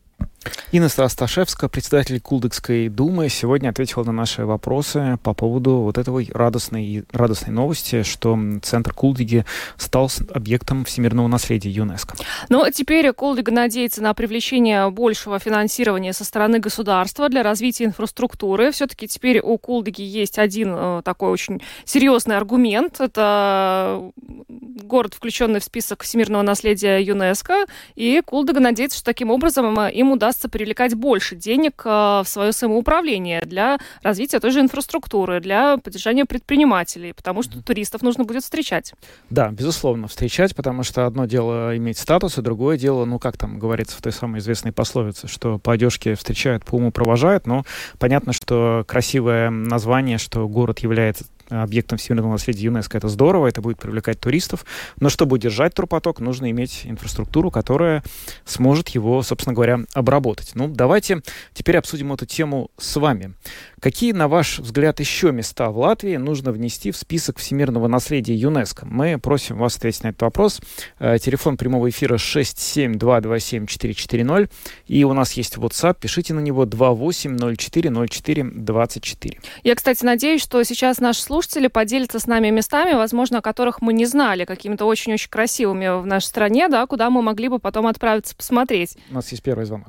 Инна 0.72 0.86
Асташевская, 0.86 1.68
председатель 1.68 2.20
Кулдыкской 2.20 2.88
думы, 2.88 3.28
сегодня 3.28 3.68
ответила 3.68 4.04
на 4.04 4.12
наши 4.12 4.46
вопросы 4.46 5.18
по 5.22 5.34
поводу 5.34 5.78
вот 5.78 5.98
этой 5.98 6.30
радостной, 6.32 7.04
радостной 7.12 7.52
новости, 7.52 8.02
что 8.04 8.38
центр 8.62 8.94
Кулдыги 8.94 9.44
стал 9.76 10.10
объектом 10.32 10.84
всемирного 10.84 11.28
наследия 11.28 11.70
ЮНЕСКо. 11.70 12.14
Ну, 12.48 12.62
а 12.62 12.70
теперь 12.70 13.12
Кулдыга 13.12 13.52
надеется 13.52 14.02
на 14.02 14.14
привлечение 14.14 14.90
большего 14.90 15.38
финансирования 15.38 16.12
со 16.12 16.24
стороны 16.24 16.58
государства 16.58 17.28
для 17.28 17.42
развития 17.42 17.84
инфраструктуры. 17.84 18.70
Все-таки 18.70 19.08
теперь 19.08 19.40
у 19.40 19.58
Кулдыги 19.58 20.02
есть 20.02 20.38
один 20.38 20.74
э, 20.74 21.02
такой 21.04 21.30
очень 21.30 21.60
серьезный 21.84 22.36
аргумент. 22.36 23.00
Это 23.00 24.10
город, 24.48 25.14
включенный 25.14 25.60
в 25.60 25.64
список 25.64 26.02
всемирного 26.02 26.42
наследия 26.42 26.98
ЮНЕСКо, 26.98 27.66
и 27.94 28.22
Кулдыга 28.24 28.60
надеется, 28.60 28.98
что 28.98 29.04
таким 29.04 29.30
образом 29.30 29.78
э, 29.78 29.92
им 29.92 30.12
удастся 30.12 30.29
удастся 30.30 30.48
привлекать 30.48 30.94
больше 30.94 31.34
денег 31.34 31.82
э, 31.84 31.88
в 31.88 32.24
свое 32.24 32.52
самоуправление 32.52 33.40
для 33.42 33.78
развития 34.02 34.38
той 34.38 34.52
же 34.52 34.60
инфраструктуры, 34.60 35.40
для 35.40 35.76
поддержания 35.76 36.24
предпринимателей, 36.24 37.12
потому 37.12 37.42
что 37.42 37.60
туристов 37.62 38.02
нужно 38.02 38.24
будет 38.24 38.44
встречать. 38.44 38.94
Да, 39.28 39.50
безусловно, 39.50 40.06
встречать, 40.06 40.54
потому 40.54 40.84
что 40.84 41.06
одно 41.06 41.26
дело 41.26 41.76
иметь 41.76 41.98
статус, 41.98 42.38
и 42.38 42.42
другое 42.42 42.78
дело, 42.78 43.04
ну, 43.06 43.18
как 43.18 43.36
там 43.36 43.58
говорится 43.58 43.96
в 43.96 44.02
той 44.02 44.12
самой 44.12 44.38
известной 44.38 44.70
пословице, 44.70 45.26
что 45.26 45.58
по 45.58 45.72
одежке 45.72 46.14
встречают, 46.14 46.64
по 46.64 46.76
уму 46.76 46.92
провожают, 46.92 47.46
но 47.48 47.64
понятно, 47.98 48.32
что 48.32 48.84
красивое 48.86 49.50
название, 49.50 50.18
что 50.18 50.46
город 50.48 50.78
является 50.78 51.24
объектом 51.50 51.98
всемирного 51.98 52.32
наследия 52.32 52.66
ЮНЕСКО. 52.66 52.98
Это 52.98 53.08
здорово, 53.08 53.48
это 53.48 53.60
будет 53.60 53.78
привлекать 53.78 54.20
туристов. 54.20 54.64
Но 54.98 55.08
чтобы 55.08 55.34
удержать 55.34 55.74
турпоток, 55.74 56.20
нужно 56.20 56.50
иметь 56.50 56.82
инфраструктуру, 56.84 57.50
которая 57.50 58.02
сможет 58.44 58.90
его, 58.90 59.22
собственно 59.22 59.54
говоря, 59.54 59.80
обработать. 59.92 60.52
Ну, 60.54 60.68
давайте 60.68 61.22
теперь 61.52 61.76
обсудим 61.76 62.12
эту 62.12 62.26
тему 62.26 62.70
с 62.78 62.96
вами. 62.96 63.34
Какие, 63.80 64.12
на 64.12 64.28
ваш 64.28 64.58
взгляд, 64.58 65.00
еще 65.00 65.32
места 65.32 65.70
в 65.70 65.78
Латвии 65.78 66.16
нужно 66.16 66.52
внести 66.52 66.90
в 66.90 66.96
список 66.96 67.38
всемирного 67.38 67.88
наследия 67.88 68.34
ЮНЕСКО? 68.34 68.86
Мы 68.86 69.18
просим 69.18 69.56
вас 69.56 69.76
ответить 69.76 70.04
на 70.04 70.08
этот 70.08 70.20
вопрос. 70.22 70.60
Э, 70.98 71.18
телефон 71.18 71.56
прямого 71.56 71.88
эфира 71.88 72.16
67227-440. 72.16 74.50
И 74.86 75.04
у 75.04 75.14
нас 75.14 75.32
есть 75.32 75.56
WhatsApp. 75.56 75.96
Пишите 76.00 76.34
на 76.34 76.40
него 76.40 76.66
28040424. 76.66 79.38
Я, 79.62 79.74
кстати, 79.74 80.04
надеюсь, 80.04 80.42
что 80.42 80.62
сейчас 80.62 81.00
наш 81.00 81.16
слушатели 81.40 81.68
поделятся 81.68 82.18
с 82.18 82.26
нами 82.26 82.50
местами, 82.50 82.92
возможно, 82.92 83.38
о 83.38 83.40
которых 83.40 83.80
мы 83.80 83.94
не 83.94 84.04
знали, 84.04 84.44
какими-то 84.44 84.84
очень-очень 84.84 85.30
красивыми 85.30 86.02
в 86.02 86.04
нашей 86.04 86.26
стране, 86.26 86.68
да, 86.68 86.86
куда 86.86 87.08
мы 87.08 87.22
могли 87.22 87.48
бы 87.48 87.58
потом 87.58 87.86
отправиться 87.86 88.36
посмотреть. 88.36 88.98
У 89.10 89.14
нас 89.14 89.30
есть 89.30 89.42
первый 89.42 89.64
звонок. 89.64 89.88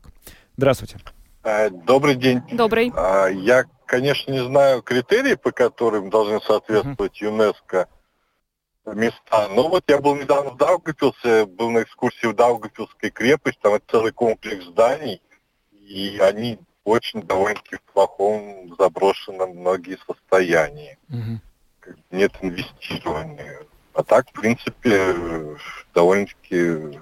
Здравствуйте. 0.56 1.00
Э, 1.44 1.70
добрый 1.70 2.16
день. 2.16 2.42
Добрый. 2.54 2.94
А, 2.96 3.28
я, 3.28 3.66
конечно, 3.86 4.32
не 4.32 4.42
знаю 4.46 4.82
критерии, 4.82 5.36
по 5.36 5.52
которым 5.52 6.10
должны 6.10 6.40
соответствовать 6.40 7.20
ЮНЕСКО 7.20 7.90
места. 8.86 9.50
Но 9.50 9.68
вот 9.68 9.84
я 9.90 10.00
был 10.00 10.16
недавно 10.16 10.52
в 10.52 10.58
Даугапилсе, 10.58 11.48
был 11.48 11.70
на 11.72 11.82
экскурсии 11.82 12.28
в 12.28 12.34
Даугапилской 12.34 13.10
крепость, 13.10 13.60
там 13.60 13.74
это 13.74 13.84
целый 13.92 14.14
комплекс 14.14 14.64
зданий, 14.64 15.22
и 15.72 16.18
они 16.22 16.60
очень 16.84 17.22
довольно-таки 17.24 17.78
в 17.78 17.82
плохом 17.94 18.76
заброшенном 18.78 19.58
многие 19.58 19.98
состоянии. 20.06 20.98
Угу. 21.10 21.96
Нет 22.12 22.32
инвестирования. 22.42 23.60
А 23.94 24.04
так, 24.04 24.30
в 24.30 24.34
принципе, 24.34 25.16
довольно-таки 25.94 27.00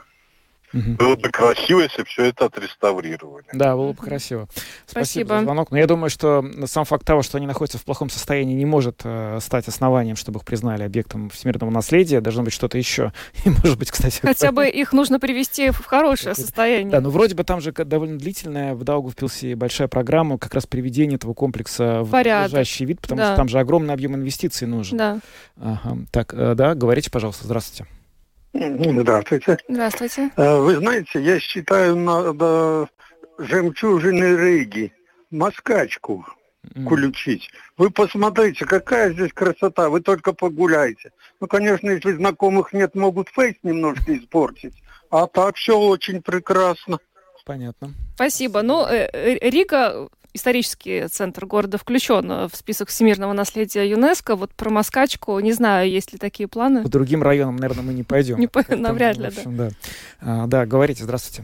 Угу. 0.74 0.92
Было 0.98 1.16
бы 1.16 1.30
красиво, 1.30 1.82
если 1.82 2.04
бы 2.04 2.08
все 2.08 2.26
это 2.26 2.46
отреставрировали. 2.46 3.46
Да, 3.54 3.76
было 3.76 3.94
бы 3.94 4.02
красиво. 4.02 4.48
Спасибо, 4.86 5.28
Спасибо 5.28 5.36
за 5.38 5.44
звонок. 5.44 5.72
Но 5.72 5.78
я 5.78 5.88
думаю, 5.88 6.10
что 6.10 6.46
сам 6.66 6.86
факт 6.86 7.06
того, 7.06 7.22
что 7.22 7.38
они 7.38 7.48
находятся 7.48 7.78
в 7.78 7.84
плохом 7.84 8.10
состоянии, 8.10 8.54
не 8.54 8.66
может 8.66 9.02
э, 9.04 9.40
стать 9.42 9.68
основанием, 9.68 10.16
чтобы 10.16 10.40
их 10.40 10.46
признали 10.46 10.84
объектом 10.84 11.30
всемирного 11.30 11.72
наследия. 11.72 12.22
Должно 12.22 12.44
быть 12.44 12.54
что-то 12.54 12.78
еще. 12.78 13.14
И, 13.46 13.50
может 13.50 13.80
быть, 13.80 13.92
кстати... 13.92 14.20
Хотя 14.22 14.52
бы 14.52 14.68
их 14.68 14.94
нужно 14.94 15.20
привести 15.20 15.72
в 15.72 15.84
хорошее 15.86 16.36
состояние. 16.36 16.92
Да, 16.92 17.02
ну 17.02 17.10
вроде 17.10 17.36
бы 17.36 17.44
там 17.44 17.62
же 17.62 17.72
довольно 17.72 18.18
длительная 18.18 18.76
в 18.76 18.84
Даугавпилсе 18.84 19.56
большая 19.56 19.88
программа 19.88 20.38
как 20.38 20.54
раз 20.54 20.68
приведения 20.68 21.16
этого 21.16 21.34
комплекса 21.34 22.02
в 22.04 22.12
надлежащий 22.12 22.86
вид, 22.86 23.02
потому 23.02 23.20
да. 23.20 23.28
что 23.28 23.36
там 23.36 23.50
же 23.50 23.60
огромный 23.60 23.94
объем 23.94 24.16
инвестиций 24.16 24.68
нужен. 24.68 24.98
Да. 24.98 25.20
Ага. 25.60 25.98
Так, 26.12 26.34
э, 26.34 26.54
да, 26.56 26.76
говорите, 26.76 27.10
пожалуйста. 27.10 27.46
Здравствуйте. 27.46 27.90
Здравствуйте. 28.53 29.58
Здравствуйте. 29.68 30.32
Э, 30.36 30.58
вы 30.58 30.75
знаете, 30.77 31.22
я 31.22 31.39
считаю, 31.39 31.96
надо 31.96 32.89
жемчужины 33.38 34.36
Риги, 34.36 34.91
москачку 35.32 36.25
включить. 36.86 37.50
Вы 37.77 37.89
посмотрите, 37.89 38.65
какая 38.65 39.13
здесь 39.13 39.32
красота, 39.34 39.89
вы 39.89 40.01
только 40.01 40.34
погуляйте. 40.34 41.12
Ну, 41.39 41.48
конечно, 41.48 41.89
если 41.89 42.13
знакомых 42.13 42.74
нет, 42.74 42.96
могут 42.96 43.29
фейс 43.29 43.56
немножко 43.63 44.18
испортить. 44.18 44.74
А 45.10 45.27
так 45.27 45.56
все 45.56 45.77
очень 45.79 46.22
прекрасно. 46.22 47.00
Понятно. 47.46 47.94
Спасибо. 48.15 48.62
Ну, 48.62 48.86
э, 48.86 49.10
э, 49.12 49.50
Рига 49.50 50.10
исторический 50.39 51.08
центр 51.08 51.46
города 51.46 51.77
включен 51.77 52.48
в 52.48 52.51
список 52.53 52.88
всемирного 52.89 53.34
наследия 53.34 53.88
ЮНЕСКо. 53.89 54.36
Вот 54.36 54.51
про 54.53 54.69
Москачку, 54.69 55.38
не 55.39 55.51
знаю, 55.51 55.89
есть 55.89 56.13
ли 56.13 56.17
такие 56.17 56.48
планы. 56.48 56.84
По 56.84 56.89
другим 56.89 57.22
районам, 57.22 57.58
наверное, 57.58 57.84
мы 57.84 57.93
не 57.93 58.03
пойдем. 58.03 58.39
Не 58.39 58.48
по... 58.48 58.63
Навряд 58.69 59.17
ли, 59.17 59.27
общем, 59.27 59.58
да. 59.58 59.69
Да. 59.69 59.75
А, 60.22 60.48
да, 60.48 60.65
говорите, 60.65 61.03
здравствуйте. 61.03 61.43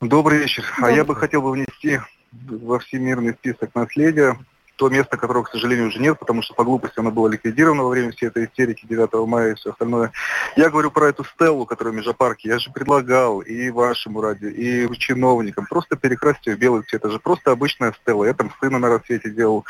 Добрый 0.00 0.40
вечер. 0.40 0.64
Добрый. 0.76 0.94
А 0.94 0.96
я 0.96 1.04
бы 1.04 1.14
хотел 1.14 1.42
бы 1.42 1.52
внести 1.52 2.00
во 2.32 2.80
всемирный 2.80 3.34
список 3.34 3.74
наследия 3.74 4.36
то 4.82 4.88
место, 4.88 5.16
которого, 5.16 5.44
к 5.44 5.50
сожалению, 5.50 5.86
уже 5.86 6.00
нет, 6.00 6.18
потому 6.18 6.42
что 6.42 6.54
по 6.54 6.64
глупости 6.64 6.98
оно 6.98 7.12
было 7.12 7.28
ликвидировано 7.28 7.84
во 7.84 7.90
время 7.90 8.10
всей 8.10 8.26
этой 8.26 8.46
истерики 8.46 8.84
9 8.84 9.12
мая 9.28 9.52
и 9.52 9.54
все 9.54 9.70
остальное. 9.70 10.10
Я 10.56 10.70
говорю 10.70 10.90
про 10.90 11.06
эту 11.06 11.22
стеллу, 11.24 11.66
которая 11.66 11.94
в 11.94 11.96
Межапарке. 11.98 12.48
Я 12.48 12.58
же 12.58 12.72
предлагал 12.72 13.38
и 13.38 13.70
вашему 13.70 14.20
радио, 14.20 14.48
и 14.48 14.92
чиновникам 14.98 15.66
просто 15.66 15.94
перекрасить 15.94 16.48
ее 16.48 16.56
в 16.56 16.58
белый 16.58 16.82
цвет. 16.82 17.04
Это 17.04 17.12
же 17.12 17.20
просто 17.20 17.52
обычная 17.52 17.92
стелла. 17.92 18.24
Я 18.24 18.34
там 18.34 18.52
сына 18.58 18.80
на 18.80 18.88
рассвете 18.88 19.30
делал. 19.30 19.64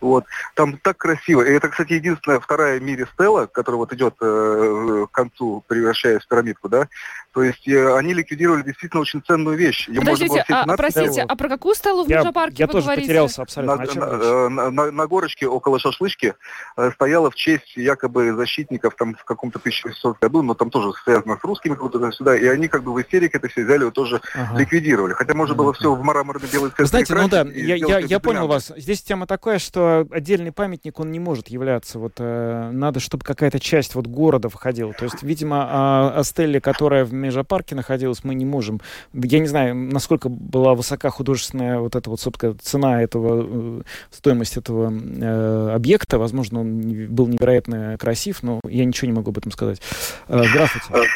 Вот. 0.00 0.24
Там 0.56 0.76
так 0.78 0.96
красиво. 0.96 1.42
И 1.42 1.52
это, 1.52 1.68
кстати, 1.68 1.92
единственная 1.92 2.40
вторая 2.40 2.80
в 2.80 2.82
мире 2.82 3.06
стелла, 3.14 3.46
которая 3.46 3.78
вот 3.78 3.92
идет 3.92 4.14
э, 4.20 5.06
к 5.08 5.14
концу, 5.14 5.62
превращаясь 5.68 6.24
в 6.24 6.28
пирамидку, 6.28 6.68
да. 6.68 6.88
То 7.32 7.44
есть 7.44 7.68
э, 7.68 7.96
они 7.96 8.12
ликвидировали 8.12 8.62
действительно 8.62 9.02
очень 9.02 9.22
ценную 9.22 9.56
вещь. 9.56 9.88
Ее 9.88 10.00
Подождите, 10.00 10.44
а, 10.48 10.76
простите, 10.76 11.12
стеллу. 11.12 11.28
а 11.28 11.36
про 11.36 11.48
какую 11.48 11.76
стеллу 11.76 12.04
в 12.04 12.08
Межапарке 12.08 12.56
я, 12.58 12.64
я 12.64 12.66
тоже 12.66 12.86
говорите? 12.86 13.06
потерялся 13.06 13.42
абсолютно. 13.42 13.76
На, 13.76 14.18
на, 14.18 14.47
на, 14.48 14.90
на, 14.90 15.06
горочке 15.06 15.46
около 15.46 15.78
шашлычки 15.78 16.34
э, 16.76 16.90
стояла 16.92 17.30
в 17.30 17.34
честь 17.34 17.76
якобы 17.76 18.32
защитников 18.34 18.94
там 18.96 19.14
в 19.14 19.24
каком-то 19.24 19.58
1600 19.58 20.18
году, 20.18 20.42
но 20.42 20.54
там 20.54 20.70
тоже 20.70 20.92
связано 21.04 21.38
с 21.38 21.44
русскими 21.44 21.74
куда-то 21.74 22.12
сюда, 22.12 22.36
и 22.36 22.46
они 22.46 22.68
как 22.68 22.82
бы 22.82 22.92
в 22.92 23.00
истерике 23.00 23.38
это 23.38 23.48
все 23.48 23.64
взяли 23.64 23.88
и 23.88 23.90
тоже 23.90 24.20
ага. 24.34 24.58
ликвидировали. 24.58 25.12
Хотя 25.14 25.34
можно 25.34 25.54
было 25.54 25.72
все 25.72 25.94
в 25.94 26.02
мраморный 26.02 26.48
белый 26.52 26.70
цвет 26.70 26.88
Знаете, 26.88 27.14
ну 27.14 27.28
да, 27.28 27.42
я, 27.42 27.76
я, 27.76 27.98
я 27.98 28.20
понял 28.20 28.46
вас. 28.46 28.72
Здесь 28.76 29.02
тема 29.02 29.26
такая, 29.26 29.58
что 29.58 30.06
отдельный 30.10 30.52
памятник, 30.52 30.98
он 31.00 31.10
не 31.10 31.20
может 31.20 31.48
являться. 31.48 31.98
Вот 31.98 32.14
э, 32.18 32.70
надо, 32.72 33.00
чтобы 33.00 33.24
какая-то 33.24 33.60
часть 33.60 33.94
вот 33.94 34.06
города 34.06 34.48
входила. 34.48 34.92
То 34.92 35.04
есть, 35.04 35.22
видимо, 35.22 36.18
о 36.18 36.24
стелле, 36.24 36.60
которая 36.60 37.04
в 37.04 37.12
Межапарке 37.12 37.74
находилась, 37.74 38.24
мы 38.24 38.34
не 38.34 38.44
можем. 38.44 38.80
Я 39.12 39.38
не 39.40 39.46
знаю, 39.46 39.74
насколько 39.74 40.28
была 40.28 40.74
высока 40.74 41.10
художественная 41.10 41.78
вот 41.78 41.96
эта 41.96 42.10
вот, 42.10 42.20
собственно, 42.20 42.54
цена 42.54 43.02
этого, 43.02 43.80
э, 43.80 43.82
стоимость 44.28 44.58
этого 44.58 44.92
э, 44.92 45.74
объекта. 45.74 46.18
Возможно, 46.18 46.60
он 46.60 47.06
был 47.08 47.28
невероятно 47.28 47.96
красив, 47.98 48.42
но 48.42 48.60
я 48.64 48.84
ничего 48.84 49.06
не 49.08 49.14
могу 49.14 49.30
об 49.30 49.38
этом 49.38 49.50
сказать. 49.52 49.80
Э, 50.28 50.42
здравствуйте. 50.44 51.08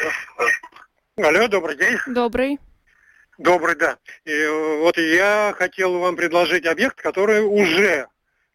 Алло, 1.17 1.47
добрый 1.47 1.77
день. 1.77 1.97
Добрый. 2.07 2.57
Добрый, 3.37 3.75
да. 3.75 3.97
И 4.25 4.31
э, 4.31 4.79
вот 4.79 4.97
я 4.97 5.53
хотел 5.55 5.99
вам 5.99 6.15
предложить 6.15 6.65
объект, 6.65 6.99
который 6.99 7.41
уже 7.41 8.07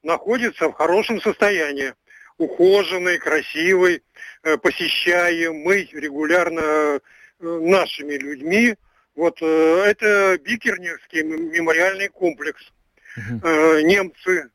находится 0.03 0.69
в 0.69 0.73
хорошем 0.73 1.21
состоянии. 1.21 1.95
Ухоженный, 2.39 3.19
красивый, 3.19 4.03
э, 4.43 4.57
посещаем 4.57 5.55
мы 5.59 5.89
регулярно 5.93 6.61
э, 6.61 6.99
нашими 7.39 8.15
людьми. 8.15 8.75
Вот 9.15 9.41
это 9.41 10.37
Бикерневский 10.45 11.23
мемориальный 11.23 12.09
комплекс. 12.09 12.73
Угу. 13.17 13.81
Немцы 13.81 14.51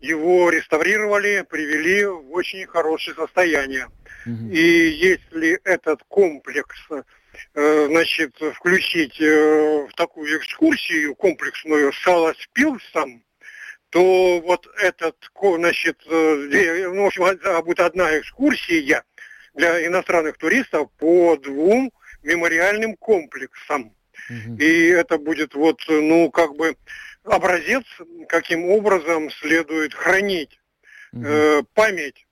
его 0.00 0.50
реставрировали, 0.50 1.44
привели 1.48 2.04
в 2.04 2.30
очень 2.32 2.66
хорошее 2.66 3.16
состояние. 3.16 3.88
И 4.26 4.58
если 4.58 5.60
этот 5.62 6.02
комплекс 6.08 6.76
э, 7.54 7.86
значит, 7.86 8.34
включить 8.54 9.20
э, 9.20 9.86
в 9.88 9.94
такую 9.94 10.38
экскурсию 10.38 11.14
комплексную 11.14 11.92
с 11.92 12.02
Саласпилсом, 12.02 13.22
то 13.90 14.40
вот 14.40 14.66
этот, 14.82 15.16
значит, 15.40 15.98
э, 16.06 16.88
ну, 16.92 17.04
в 17.04 17.06
общем, 17.06 17.64
будет 17.64 17.80
одна 17.80 18.18
экскурсия 18.18 19.04
для 19.54 19.86
иностранных 19.86 20.38
туристов 20.38 20.90
по 20.98 21.36
двум 21.36 21.92
мемориальным 22.24 22.96
комплексам. 22.96 23.94
Угу. 24.28 24.56
И 24.58 24.88
это 24.88 25.18
будет 25.18 25.54
вот, 25.54 25.80
ну, 25.88 26.32
как 26.32 26.56
бы 26.56 26.76
образец, 27.26 27.84
каким 28.28 28.70
образом 28.70 29.30
следует 29.30 29.94
хранить 29.94 30.58
э, 31.12 31.62
память 31.74 32.26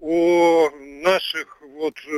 о 0.00 0.70
наших 1.02 1.60
вот 1.62 1.94
э, 2.06 2.10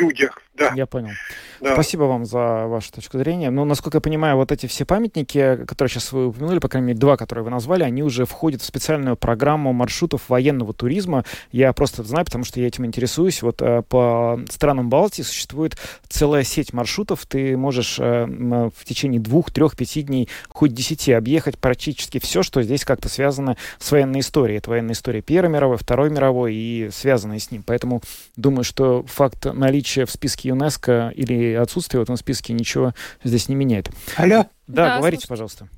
людях. 0.00 0.42
Да. 0.54 0.72
Я 0.76 0.86
понял. 0.86 1.12
Да. 1.60 1.72
Спасибо 1.72 2.04
вам 2.04 2.26
за 2.26 2.66
вашу 2.66 2.92
точку 2.92 3.18
зрения. 3.18 3.50
Но, 3.50 3.64
насколько 3.64 3.96
я 3.96 4.00
понимаю, 4.02 4.36
вот 4.36 4.52
эти 4.52 4.66
все 4.66 4.84
памятники, 4.84 5.64
которые 5.66 5.90
сейчас 5.90 6.12
вы 6.12 6.26
упомянули, 6.26 6.58
по 6.58 6.68
крайней 6.68 6.88
мере, 6.88 6.98
два, 6.98 7.16
которые 7.16 7.44
вы 7.44 7.50
назвали, 7.50 7.84
они 7.84 8.02
уже 8.02 8.26
входят 8.26 8.60
в 8.60 8.64
специальную 8.64 9.16
программу 9.16 9.72
маршрутов 9.72 10.28
военного 10.28 10.74
туризма. 10.74 11.24
Я 11.52 11.72
просто 11.72 12.02
знаю, 12.02 12.26
потому 12.26 12.44
что 12.44 12.60
я 12.60 12.66
этим 12.66 12.84
интересуюсь. 12.84 13.40
Вот 13.42 13.62
э, 13.62 13.82
по 13.88 14.40
странам 14.50 14.90
Балтии 14.90 15.22
существует 15.22 15.78
целая 16.08 16.42
сеть 16.42 16.74
маршрутов. 16.74 17.24
Ты 17.26 17.56
можешь 17.56 17.98
э, 17.98 18.26
в 18.26 18.84
течение 18.84 19.20
двух, 19.20 19.50
трех, 19.50 19.74
пяти 19.74 20.02
дней, 20.02 20.28
хоть 20.48 20.74
десяти, 20.74 21.12
объехать 21.12 21.58
практически 21.58 22.18
все, 22.18 22.42
что 22.42 22.62
здесь 22.62 22.84
как-то 22.84 23.08
связано 23.08 23.56
с 23.78 23.90
военной 23.90 24.20
историей. 24.20 24.58
Это 24.58 24.68
военная 24.68 24.92
история 24.92 25.22
Первой 25.22 25.50
мировой, 25.50 25.78
Второй 25.78 26.10
мировой 26.10 26.54
и 26.54 26.90
связанная 26.92 27.38
с 27.38 27.50
ним. 27.50 27.62
Поэтому 27.64 28.02
думаю, 28.36 28.64
что 28.64 29.04
факт 29.06 29.46
наличия 29.46 30.04
в 30.04 30.10
списке 30.10 30.41
ЮНЕСКО 30.44 31.12
или 31.14 31.54
отсутствие 31.54 32.00
в 32.00 32.02
этом 32.04 32.16
списке 32.16 32.52
ничего 32.52 32.94
здесь 33.24 33.48
не 33.48 33.54
меняет. 33.54 33.90
Алло. 34.16 34.46
Да, 34.66 34.88
да 34.88 34.98
говорите, 34.98 35.26
слушайте. 35.26 35.28
пожалуйста. 35.28 35.68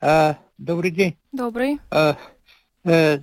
А, 0.00 0.38
добрый 0.58 0.90
день. 0.90 1.16
Добрый. 1.32 1.78
А, 1.90 2.16
э, 2.84 3.20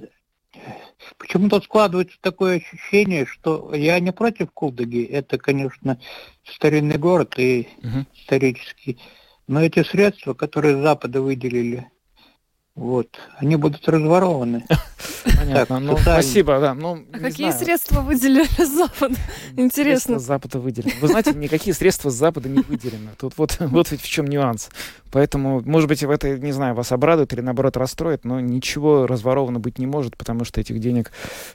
почему-то 1.17 1.61
складывается 1.61 2.17
такое 2.21 2.57
ощущение, 2.57 3.25
что 3.25 3.73
я 3.73 3.99
не 3.99 4.11
против 4.11 4.51
Кулдыги. 4.51 5.03
Это, 5.03 5.37
конечно, 5.37 5.99
старинный 6.43 6.97
город 6.97 7.35
и 7.37 7.67
угу. 7.79 8.05
исторический. 8.15 8.99
Но 9.47 9.61
эти 9.61 9.83
средства, 9.83 10.33
которые 10.33 10.77
с 10.77 10.81
Запада 10.81 11.21
выделили 11.21 11.89
вот, 12.75 13.19
они 13.37 13.55
будут 13.55 13.87
разворованы. 13.87 14.65
Понятно. 15.45 15.79
ну, 15.79 15.97
спасибо, 15.97 16.59
да. 16.59 16.73
Ну, 16.73 17.05
а 17.11 17.19
какие 17.19 17.49
знаю. 17.49 17.65
средства 17.65 18.01
выделили 18.01 18.45
с 18.45 18.67
Запада? 18.67 19.15
Интересно. 19.57 20.19
С 20.19 20.23
Запада 20.23 20.59
выделены. 20.59 20.93
Вы 21.01 21.07
знаете, 21.07 21.33
никакие 21.33 21.73
средства 21.73 22.09
с 22.09 22.13
Запада 22.13 22.49
не 22.49 22.61
выделены. 22.61 23.11
Тут 23.17 23.33
вот, 23.37 23.57
вот 23.59 23.91
ведь 23.91 24.01
в 24.01 24.07
чем 24.07 24.27
нюанс. 24.27 24.69
Поэтому, 25.13 25.61
может 25.63 25.87
быть, 25.87 26.03
в 26.03 26.09
это, 26.09 26.39
не 26.39 26.51
знаю, 26.51 26.73
вас 26.73 26.91
обрадует 26.91 27.33
или, 27.33 27.41
наоборот, 27.41 27.77
расстроит, 27.77 28.25
но 28.25 28.39
ничего 28.39 29.05
разворовано 29.05 29.59
быть 29.59 29.77
не 29.77 29.85
может, 29.85 30.17
потому 30.17 30.43
что 30.43 30.59
этих 30.59 30.79
денег 30.79 31.11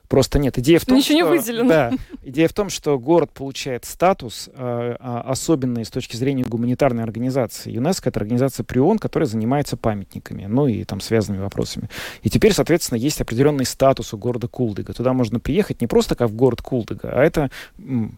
просто 0.07 0.39
нет. 0.39 0.57
Идея 0.59 0.79
в 0.79 0.87
том, 0.87 0.97
Ничего 0.97 1.19
что... 1.19 1.33
не 1.35 1.39
выделено. 1.39 1.69
Да. 1.69 1.93
Идея 2.23 2.47
в 2.47 2.53
том, 2.53 2.71
что 2.71 2.97
город 3.01 3.33
получает 3.33 3.85
статус 3.85 4.49
э, 4.55 4.97
особенный 5.01 5.85
с 5.85 5.91
точки 5.91 6.15
зрения 6.15 6.45
гуманитарной 6.45 7.03
организации. 7.03 7.73
ЮНЕСКО— 7.73 8.09
это 8.11 8.21
организация 8.21 8.63
ПРИОН, 8.63 8.99
которая 9.01 9.27
занимается 9.27 9.77
памятниками, 9.77 10.47
ну 10.47 10.69
и 10.69 10.85
там 10.85 11.01
связанными 11.01 11.43
вопросами. 11.43 11.89
И 12.23 12.31
теперь, 12.31 12.53
соответственно, 12.53 12.99
есть 12.99 13.21
определенный 13.21 13.67
статус 13.79 14.13
у 14.13 14.19
города 14.19 14.49
Кулдыга. 14.49 14.93
Туда 14.93 15.13
можно 15.13 15.39
приехать 15.39 15.81
не 15.81 15.87
просто 15.87 16.17
как 16.17 16.31
в 16.31 16.35
город 16.35 16.63
Кулдыга, 16.63 17.11
а 17.13 17.23
это 17.23 17.49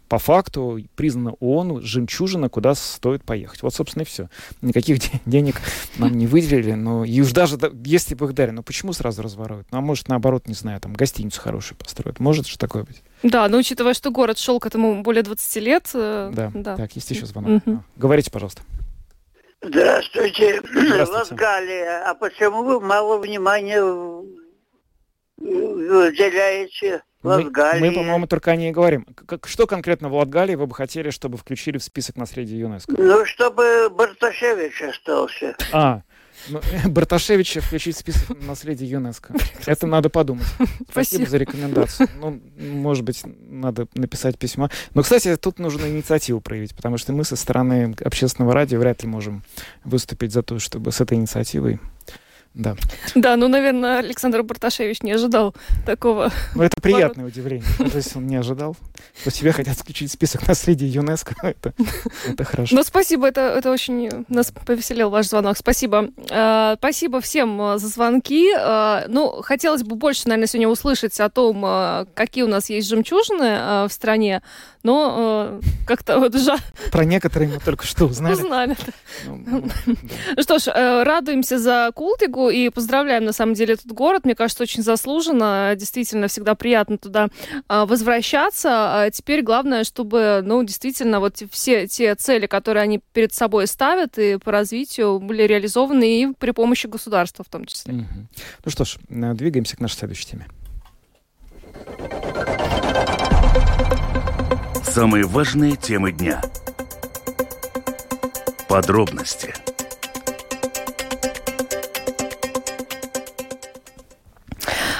по 0.09 0.17
факту 0.17 0.79
признано 0.95 1.35
ООН 1.39 1.83
жемчужина, 1.83 2.49
куда 2.49 2.73
стоит 2.73 3.23
поехать. 3.23 3.61
Вот, 3.61 3.75
собственно, 3.75 4.01
и 4.01 4.05
все. 4.05 4.27
Никаких 4.63 4.97
денег 5.27 5.61
нам 5.99 6.17
не 6.17 6.25
выделили, 6.25 6.73
но 6.73 7.05
и 7.05 7.21
уж 7.21 7.31
даже 7.31 7.59
если 7.85 8.15
бы 8.15 8.25
их 8.25 8.33
дали, 8.33 8.49
ну 8.49 8.63
почему 8.63 8.91
сразу 8.91 9.21
разворовывают? 9.21 9.67
Ну, 9.71 9.77
а 9.77 9.81
может, 9.81 10.07
наоборот, 10.07 10.47
не 10.47 10.55
знаю, 10.55 10.81
там 10.81 10.93
гостиницу 10.93 11.39
хорошую 11.39 11.77
построят. 11.77 12.19
Может 12.19 12.47
же 12.47 12.57
такое 12.57 12.83
быть? 12.83 13.03
Да, 13.21 13.47
но 13.47 13.59
учитывая, 13.59 13.93
что 13.93 14.09
город 14.09 14.39
шел 14.39 14.59
к 14.59 14.65
этому 14.65 15.03
более 15.03 15.21
20 15.21 15.55
лет. 15.57 15.91
Э, 15.93 16.31
да, 16.33 16.51
да. 16.55 16.75
так, 16.75 16.91
есть 16.93 17.11
еще 17.11 17.27
звонок. 17.27 17.61
Угу. 17.67 17.83
Говорите, 17.97 18.31
пожалуйста. 18.31 18.63
Здравствуйте. 19.61 20.59
Здравствуйте. 20.73 21.33
Латгалия. 21.33 22.09
А 22.09 22.15
почему 22.15 22.63
вы 22.63 22.79
мало 22.79 23.19
внимания 23.19 23.83
уделяете 25.41 27.03
Латгалии? 27.23 27.79
Мы, 27.79 27.89
мы 27.89 27.95
по-моему, 27.95 28.27
только 28.27 28.51
о 28.51 28.55
ней 28.55 28.71
говорим. 28.71 29.05
Как, 29.05 29.47
что 29.47 29.67
конкретно 29.67 30.09
в 30.09 30.13
Латгалии 30.13 30.55
вы 30.55 30.67
бы 30.67 30.75
хотели, 30.75 31.09
чтобы 31.09 31.37
включили 31.37 31.77
в 31.77 31.83
список 31.83 32.15
наследия 32.17 32.59
ЮНЕСКО? 32.59 32.93
Ну, 32.97 33.25
чтобы 33.25 33.89
Барташевич 33.89 34.81
остался. 34.81 35.55
А, 35.71 36.01
ну, 36.47 36.61
Барташевича 36.85 37.61
включить 37.61 37.95
в 37.95 37.99
список 37.99 38.41
наследия 38.41 38.85
ЮНЕСКо. 38.85 39.33
Это 39.65 39.87
надо 39.87 40.09
подумать. 40.09 40.45
Спасибо, 40.55 40.69
Спасибо 40.91 41.25
за 41.25 41.37
рекомендацию. 41.37 42.07
Ну, 42.19 42.41
может 42.57 43.03
быть, 43.03 43.21
надо 43.25 43.87
написать 43.93 44.37
письмо. 44.37 44.69
Но, 44.93 45.03
кстати, 45.03 45.35
тут 45.37 45.59
нужно 45.59 45.87
инициативу 45.87 46.41
проявить, 46.41 46.75
потому 46.75 46.97
что 46.97 47.13
мы 47.13 47.23
со 47.23 47.35
стороны 47.35 47.95
общественного 48.03 48.53
радио 48.53 48.79
вряд 48.79 49.03
ли 49.03 49.09
можем 49.09 49.43
выступить 49.83 50.31
за 50.31 50.43
то, 50.43 50.59
чтобы 50.59 50.91
с 50.91 51.01
этой 51.01 51.17
инициативой 51.17 51.79
да. 52.53 52.75
Да, 53.15 53.37
ну, 53.37 53.47
наверное, 53.47 53.99
Александр 53.99 54.43
Барташевич 54.43 55.03
не 55.03 55.13
ожидал 55.13 55.55
такого. 55.85 56.31
Ну, 56.53 56.63
это 56.63 56.81
приятное 56.81 57.25
удивление. 57.25 57.65
Даже 57.79 57.99
если 57.99 58.17
он 58.17 58.27
не 58.27 58.35
ожидал, 58.35 58.75
что 59.21 59.31
тебя 59.31 59.53
хотят 59.53 59.77
включить 59.77 60.09
в 60.09 60.13
список 60.13 60.45
наследия 60.47 60.87
ЮНЕСКО, 60.87 61.35
это, 61.43 61.73
это 62.27 62.43
хорошо. 62.43 62.75
Ну, 62.75 62.83
спасибо, 62.83 63.27
это, 63.27 63.41
это 63.41 63.71
очень 63.71 64.25
нас 64.27 64.51
повеселил 64.51 65.09
ваш 65.09 65.27
звонок. 65.27 65.57
Спасибо. 65.57 66.09
Uh, 66.29 66.75
спасибо 66.77 67.21
всем 67.21 67.61
uh, 67.61 67.77
за 67.77 67.87
звонки. 67.87 68.53
Uh, 68.53 69.05
ну, 69.07 69.41
хотелось 69.41 69.83
бы 69.83 69.95
больше, 69.95 70.27
наверное, 70.27 70.47
сегодня 70.47 70.67
услышать 70.67 71.17
о 71.21 71.29
том, 71.29 71.61
какие 72.13 72.43
у 72.43 72.47
нас 72.47 72.69
есть 72.69 72.89
жемчужины 72.89 73.87
в 73.87 73.89
стране, 73.89 74.41
но 74.83 75.61
как-то 75.87 76.19
вот 76.19 76.35
жа... 76.35 76.57
Про 76.91 77.05
некоторые 77.05 77.49
мы 77.49 77.59
только 77.59 77.85
что 77.85 78.05
узнали. 78.05 78.33
Узнали. 78.33 78.75
Ну, 79.25 79.43
ну, 79.45 79.63
да. 80.35 80.41
Что 80.41 80.59
ж, 80.59 80.67
радуемся 80.67 81.59
за 81.59 81.91
Култигу, 81.93 82.40
Петербургу 82.41 82.49
и 82.49 82.69
поздравляем, 82.69 83.25
на 83.25 83.33
самом 83.33 83.53
деле, 83.53 83.75
этот 83.75 83.91
город. 83.91 84.25
Мне 84.25 84.35
кажется, 84.35 84.63
очень 84.63 84.83
заслуженно. 84.83 85.73
Действительно, 85.75 86.27
всегда 86.27 86.55
приятно 86.55 86.97
туда 86.97 87.29
а, 87.67 87.85
возвращаться. 87.85 88.69
А 89.03 89.09
теперь 89.11 89.41
главное, 89.41 89.83
чтобы, 89.83 90.41
ну, 90.43 90.63
действительно, 90.63 91.19
вот 91.19 91.41
все 91.51 91.87
те 91.87 92.15
цели, 92.15 92.47
которые 92.47 92.83
они 92.83 93.01
перед 93.13 93.33
собой 93.33 93.67
ставят 93.67 94.17
и 94.17 94.37
по 94.37 94.51
развитию, 94.51 95.19
были 95.19 95.43
реализованы 95.43 96.21
и 96.21 96.33
при 96.33 96.51
помощи 96.51 96.87
государства 96.87 97.43
в 97.47 97.51
том 97.51 97.65
числе. 97.65 97.93
Угу. 97.93 98.05
Ну 98.65 98.71
что 98.71 98.85
ж, 98.85 98.97
э, 99.09 99.33
двигаемся 99.33 99.77
к 99.77 99.79
нашей 99.79 99.97
следующей 99.97 100.27
теме. 100.27 100.47
Самые 104.83 105.25
важные 105.25 105.75
темы 105.75 106.11
дня. 106.11 106.41
Подробности– 108.67 109.53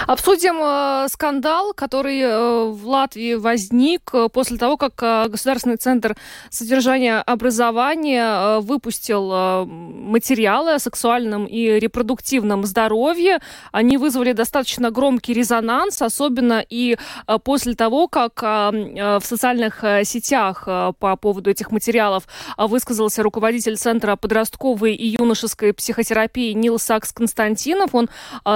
Обсудим 0.06 0.56
э, 0.60 1.08
скандал, 1.08 1.72
который 1.74 2.20
э, 2.20 2.64
в 2.70 2.86
Латвии 2.88 3.34
возник 3.34 4.10
э, 4.12 4.28
после 4.32 4.58
того, 4.58 4.76
как 4.76 4.92
Государственный 5.30 5.76
центр 5.76 6.16
содержания 6.50 7.18
образования 7.18 8.60
выпустил 8.60 9.66
материалы 9.66 10.74
о 10.74 10.78
сексуальном 10.78 11.46
и 11.46 11.78
репродуктивном 11.78 12.64
здоровье. 12.64 13.38
Они 13.72 13.96
вызвали 13.96 14.32
достаточно 14.32 14.90
громкий 14.90 15.32
резонанс, 15.32 16.02
особенно 16.02 16.64
и 16.68 16.96
после 17.44 17.74
того, 17.74 18.08
как 18.08 18.42
в 18.42 19.22
социальных 19.22 19.84
сетях 20.04 20.64
по 20.98 21.16
поводу 21.20 21.50
этих 21.50 21.70
материалов 21.70 22.24
высказался 22.56 23.22
руководитель 23.22 23.76
Центра 23.76 24.16
подростковой 24.16 24.94
и 24.94 25.16
юношеской 25.18 25.72
психотерапии 25.72 26.52
Нил 26.52 26.78
Сакс 26.78 27.12
Константинов. 27.12 27.94
Он 27.94 28.08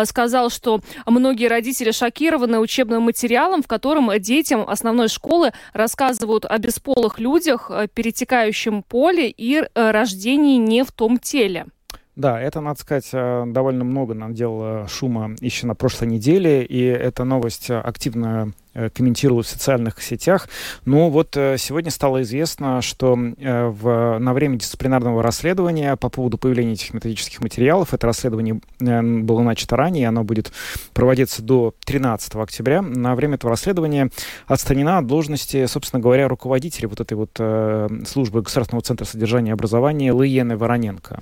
сказал, 0.04 0.50
что 0.50 0.80
многие 1.06 1.35
Многие 1.36 1.48
родители 1.48 1.90
шокированы 1.90 2.58
учебным 2.58 3.02
материалом, 3.02 3.62
в 3.62 3.66
котором 3.66 4.10
детям 4.18 4.66
основной 4.66 5.08
школы 5.08 5.52
рассказывают 5.74 6.46
о 6.46 6.56
бесполых 6.56 7.18
людях, 7.18 7.70
э, 7.70 7.88
перетекающем 7.92 8.82
поле 8.82 9.28
и 9.28 9.56
э, 9.58 9.90
рождении 9.90 10.56
не 10.56 10.82
в 10.82 10.92
том 10.92 11.18
теле. 11.18 11.66
Да, 12.14 12.40
это, 12.40 12.62
надо 12.62 12.80
сказать, 12.80 13.10
э, 13.12 13.44
довольно 13.48 13.84
много 13.84 14.14
наделало 14.14 14.88
шума 14.88 15.36
еще 15.40 15.66
на 15.66 15.74
прошлой 15.74 16.08
неделе, 16.08 16.64
и 16.64 16.80
эта 16.80 17.24
новость 17.24 17.70
активно 17.70 18.52
Э, 18.76 18.90
комментировалось 18.90 19.46
в 19.46 19.50
социальных 19.50 20.02
сетях. 20.02 20.48
Но 20.84 21.08
вот 21.08 21.34
э, 21.34 21.56
сегодня 21.56 21.90
стало 21.90 22.20
известно, 22.22 22.82
что 22.82 23.16
э, 23.16 23.68
в, 23.68 24.18
на 24.18 24.34
время 24.34 24.58
дисциплинарного 24.58 25.22
расследования 25.22 25.96
по 25.96 26.10
поводу 26.10 26.36
появления 26.36 26.74
этих 26.74 26.92
методических 26.92 27.40
материалов, 27.40 27.94
это 27.94 28.06
расследование 28.06 28.60
было 28.78 29.40
начато 29.40 29.76
ранее, 29.76 30.08
оно 30.08 30.24
будет 30.24 30.52
проводиться 30.92 31.40
до 31.40 31.72
13 31.86 32.34
октября. 32.36 32.82
На 32.82 33.14
время 33.14 33.36
этого 33.36 33.50
расследования 33.50 34.10
отстранена 34.46 34.98
от 34.98 35.06
должности, 35.06 35.64
собственно 35.64 36.02
говоря, 36.02 36.28
руководителя 36.28 36.88
вот 36.88 37.00
этой 37.00 37.14
вот 37.14 37.30
службы 38.06 38.42
Государственного 38.42 38.82
центра 38.82 39.06
содержания 39.06 39.50
и 39.50 39.54
образования 39.54 40.12
Лыены 40.12 40.56
Вороненко. 40.56 41.20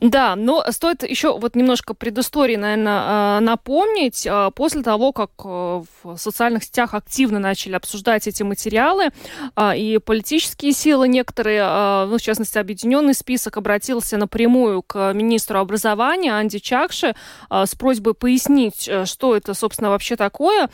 Да, 0.00 0.34
но 0.34 0.64
стоит 0.70 1.04
еще 1.04 1.38
вот 1.38 1.54
немножко 1.54 1.94
предыстории, 1.94 2.56
наверное, 2.56 3.38
напомнить. 3.38 4.26
После 4.56 4.82
того, 4.82 5.12
как 5.12 5.30
в 5.44 5.86
социальных 6.16 6.64
сетях 6.64 6.91
соцсетях 6.92 6.94
активно 6.94 7.38
начали 7.38 7.74
обсуждать 7.74 8.26
эти 8.26 8.42
материалы, 8.42 9.10
а, 9.54 9.74
и 9.76 9.98
политические 9.98 10.72
силы 10.72 11.08
некоторые, 11.08 11.62
а, 11.64 12.06
ну, 12.06 12.18
в 12.18 12.22
частности, 12.22 12.58
Объединенный 12.58 13.14
список 13.14 13.56
обратился 13.56 14.16
напрямую 14.16 14.82
к 14.82 15.12
министру 15.12 15.58
образования 15.58 16.32
Анди 16.32 16.58
Чакши 16.58 17.14
а, 17.50 17.66
с 17.66 17.74
просьбой 17.74 18.14
пояснить, 18.14 18.88
э, 18.88 19.04
что 19.04 19.36
это, 19.36 19.54
собственно, 19.54 19.90
вообще 19.90 20.16
такое. 20.16 20.68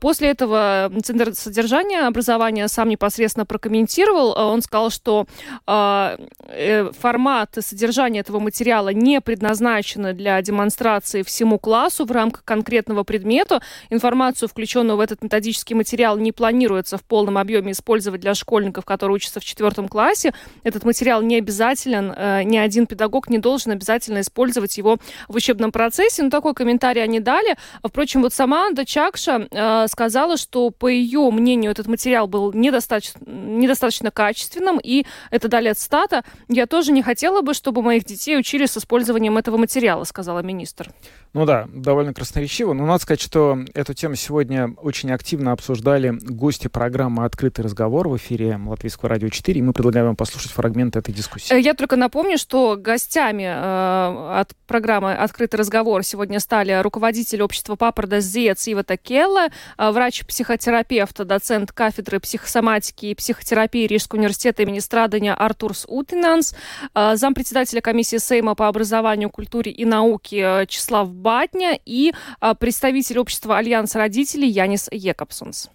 После 0.00 0.30
этого 0.30 0.90
Центр 1.04 1.34
содержания 1.34 2.06
образования 2.06 2.68
сам 2.68 2.88
непосредственно 2.88 3.46
прокомментировал. 3.46 4.32
Он 4.38 4.62
сказал, 4.62 4.90
что 4.90 5.26
э, 5.66 6.90
формат 6.98 7.58
и 7.58 7.62
содержание 7.62 8.20
этого 8.20 8.38
материала 8.38 8.90
не 8.90 9.20
предназначены 9.20 10.12
для 10.12 10.40
демонстрации 10.42 11.22
всему 11.22 11.58
классу 11.58 12.04
в 12.04 12.12
рамках 12.12 12.44
конкретного 12.44 13.04
предмета. 13.04 13.60
Информацию, 13.90 14.48
включенную 14.48 14.96
в 14.96 15.00
этот 15.00 15.22
методический 15.22 15.61
материал, 15.70 16.18
не 16.18 16.32
планируется 16.32 16.98
в 16.98 17.04
полном 17.04 17.38
объеме 17.38 17.72
использовать 17.72 18.20
для 18.20 18.34
школьников, 18.34 18.84
которые 18.84 19.16
учатся 19.16 19.40
в 19.40 19.44
четвертом 19.44 19.88
классе. 19.88 20.34
Этот 20.64 20.84
материал 20.84 21.22
не 21.22 21.36
обязателен, 21.36 22.12
э, 22.16 22.42
ни 22.42 22.56
один 22.56 22.86
педагог 22.86 23.30
не 23.30 23.38
должен 23.38 23.72
обязательно 23.72 24.20
использовать 24.20 24.76
его 24.76 24.98
в 25.28 25.36
учебном 25.36 25.72
процессе. 25.72 26.22
Но 26.22 26.30
такой 26.30 26.54
комментарий 26.54 27.02
они 27.02 27.20
дали. 27.20 27.56
Впрочем, 27.82 28.22
вот 28.22 28.32
сама 28.32 28.66
Анда 28.66 28.84
Чакша 28.84 29.46
э, 29.50 29.86
сказала, 29.88 30.36
что 30.36 30.70
по 30.70 30.88
ее 30.88 31.30
мнению 31.30 31.70
этот 31.70 31.86
материал 31.86 32.26
был 32.26 32.52
недостаточно, 32.52 33.20
недостаточно 33.24 34.10
качественным, 34.10 34.80
и 34.82 35.06
это 35.30 35.48
дали 35.48 35.72
цитата. 35.72 36.24
«Я 36.48 36.66
тоже 36.66 36.92
не 36.92 37.02
хотела 37.02 37.42
бы, 37.42 37.54
чтобы 37.54 37.82
моих 37.82 38.04
детей 38.04 38.36
учили 38.38 38.66
с 38.66 38.76
использованием 38.76 39.38
этого 39.38 39.56
материала», 39.56 40.04
сказала 40.04 40.40
министр. 40.40 40.90
Ну 41.34 41.46
да, 41.46 41.66
довольно 41.72 42.12
красноречиво. 42.12 42.74
Но 42.74 42.84
надо 42.84 43.02
сказать, 43.02 43.22
что 43.22 43.58
эту 43.72 43.94
тему 43.94 44.16
сегодня 44.16 44.74
очень 44.76 45.10
активно 45.10 45.52
обсуждали 45.52 46.10
гости 46.10 46.68
программы 46.68 47.24
«Открытый 47.24 47.64
разговор» 47.64 48.08
в 48.08 48.16
эфире 48.18 48.60
Латвийского 48.62 49.08
радио 49.08 49.30
4. 49.30 49.58
И 49.58 49.62
мы 49.62 49.72
предлагаем 49.72 50.08
вам 50.08 50.16
послушать 50.16 50.52
фрагмент 50.52 50.94
этой 50.94 51.14
дискуссии. 51.14 51.54
Э, 51.54 51.58
я 51.58 51.72
только 51.72 51.96
напомню, 51.96 52.36
что 52.36 52.76
гостями 52.76 53.44
э, 53.44 54.40
от 54.40 54.52
программы 54.66 55.14
«Открытый 55.14 55.58
разговор» 55.58 56.04
сегодня 56.04 56.38
стали 56.38 56.78
руководитель 56.82 57.40
общества 57.40 57.76
Papardes 57.76 58.20
zieds 58.20 58.66
Ивета 58.68 58.84
Келле, 58.84 59.46
э, 59.78 59.90
врач-психотерапевт, 59.90 61.24
доцент 61.24 61.72
кафедры 61.72 62.20
психосоматики 62.20 63.06
и 63.06 63.14
психотерапии 63.14 63.86
Рижского 63.86 64.18
университета 64.18 64.64
имени 64.64 64.80
Страдыня 64.80 65.32
Артурс 65.32 65.86
Утинанс, 65.88 66.54
э, 66.94 67.16
зампредседателя 67.16 67.80
комиссии 67.80 68.18
Сейма 68.18 68.54
по 68.54 68.68
образованию, 68.68 69.30
культуре 69.30 69.72
и 69.72 69.86
науке 69.86 70.66
Чеславс 70.68 71.08
Батня 71.22 71.78
и 71.86 72.12
а, 72.40 72.54
представитель 72.54 73.18
общества 73.18 73.56
Альянс 73.58 73.94
родителей 73.94 74.48
Янис 74.48 74.88
Екабсонс. 74.90 75.70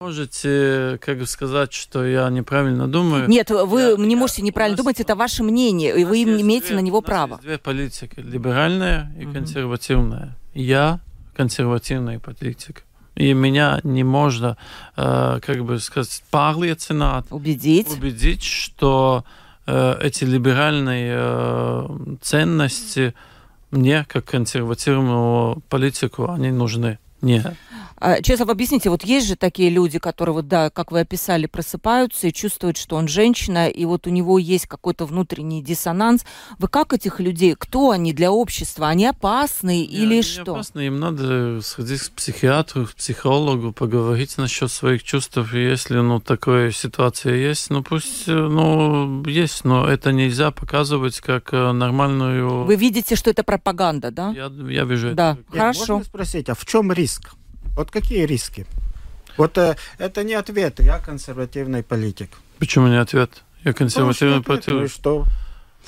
Можете, 0.00 0.98
как 1.00 1.26
сказать, 1.26 1.72
что 1.72 2.04
я 2.04 2.28
неправильно 2.28 2.86
думаю? 2.86 3.26
Нет, 3.28 3.48
вы 3.48 3.80
я, 3.80 3.96
не 3.96 4.16
можете 4.16 4.42
неправильно 4.42 4.76
думать, 4.76 5.00
это 5.00 5.16
ваше 5.16 5.42
мнение, 5.42 5.98
и 5.98 6.04
вы 6.04 6.24
имеете 6.24 6.66
две, 6.66 6.76
на 6.76 6.80
него 6.80 7.00
право. 7.00 7.34
Есть 7.34 7.42
две 7.42 7.58
политики, 7.58 8.20
либеральная 8.20 9.14
и 9.18 9.24
угу. 9.24 9.32
консервативная. 9.32 10.36
Я 10.52 11.00
консервативный 11.34 12.18
политик. 12.18 12.84
И 13.14 13.32
меня 13.32 13.80
не 13.84 14.04
можно, 14.04 14.56
э, 14.96 15.38
как 15.40 15.64
бы 15.64 15.78
сказать, 15.78 16.22
pārliecināt, 16.32 17.26
убедить, 17.30 17.88
убедить 17.90 18.42
что 18.42 19.24
э, 19.66 19.96
эти 20.02 20.24
либеральные 20.24 21.14
э, 21.16 21.88
ценности 22.20 23.14
мне, 23.76 24.04
как 24.08 24.24
консервативному 24.24 25.62
политику, 25.68 26.30
они 26.30 26.50
нужны. 26.50 26.98
Нет. 27.20 27.54
А, 27.96 28.20
Честно, 28.22 28.50
объясните, 28.50 28.90
вот 28.90 29.04
есть 29.04 29.26
же 29.26 29.36
такие 29.36 29.70
люди, 29.70 29.98
которые, 29.98 30.34
вот, 30.34 30.48
да, 30.48 30.70
как 30.70 30.92
вы 30.92 31.00
описали, 31.00 31.46
просыпаются 31.46 32.26
и 32.26 32.32
чувствуют, 32.32 32.76
что 32.76 32.96
он 32.96 33.08
женщина, 33.08 33.68
и 33.68 33.84
вот 33.84 34.06
у 34.06 34.10
него 34.10 34.38
есть 34.38 34.66
какой-то 34.66 35.06
внутренний 35.06 35.62
диссонанс. 35.62 36.24
Вы 36.58 36.68
как 36.68 36.92
этих 36.92 37.20
людей, 37.20 37.54
кто 37.58 37.90
они 37.90 38.12
для 38.12 38.32
общества? 38.32 38.88
Они 38.88 39.06
опасны 39.06 39.80
Нет, 39.80 39.90
или 39.90 40.12
они 40.14 40.22
что? 40.22 40.52
опасны, 40.54 40.86
им 40.86 40.98
надо 40.98 41.60
сходить 41.62 42.00
к 42.00 42.12
психиатру, 42.12 42.86
к 42.86 42.94
психологу, 42.94 43.72
поговорить 43.72 44.36
насчет 44.38 44.70
своих 44.70 45.02
чувств, 45.02 45.38
если, 45.52 45.98
ну, 45.98 46.20
такая 46.20 46.70
ситуация 46.72 47.34
есть, 47.34 47.70
ну, 47.70 47.82
пусть, 47.82 48.26
ну, 48.26 49.24
есть, 49.24 49.64
но 49.64 49.88
это 49.88 50.12
нельзя 50.12 50.50
показывать 50.50 51.20
как 51.20 51.52
э, 51.52 51.72
нормальную... 51.72 52.64
Вы 52.64 52.76
видите, 52.76 53.16
что 53.16 53.30
это 53.30 53.44
пропаганда, 53.44 54.10
да? 54.10 54.32
Я, 54.32 54.50
я 54.70 54.84
вижу 54.84 55.14
да. 55.14 55.38
это. 55.40 55.58
Хорошо. 55.58 55.94
Можно 55.94 56.04
спросить, 56.04 56.48
а 56.48 56.54
в 56.54 56.64
чем 56.66 56.92
риск? 56.92 57.34
Вот 57.76 57.90
какие 57.90 58.24
риски? 58.24 58.66
Вот 59.36 59.58
э, 59.58 59.76
это 59.98 60.22
не 60.22 60.34
ответ, 60.34 60.80
я 60.80 60.98
консервативный 60.98 61.82
политик. 61.82 62.30
Почему 62.58 62.86
не 62.86 63.00
ответ? 63.00 63.42
Я 63.64 63.72
консервативный 63.72 64.42
политик. 64.42 64.90
Что? 64.90 65.26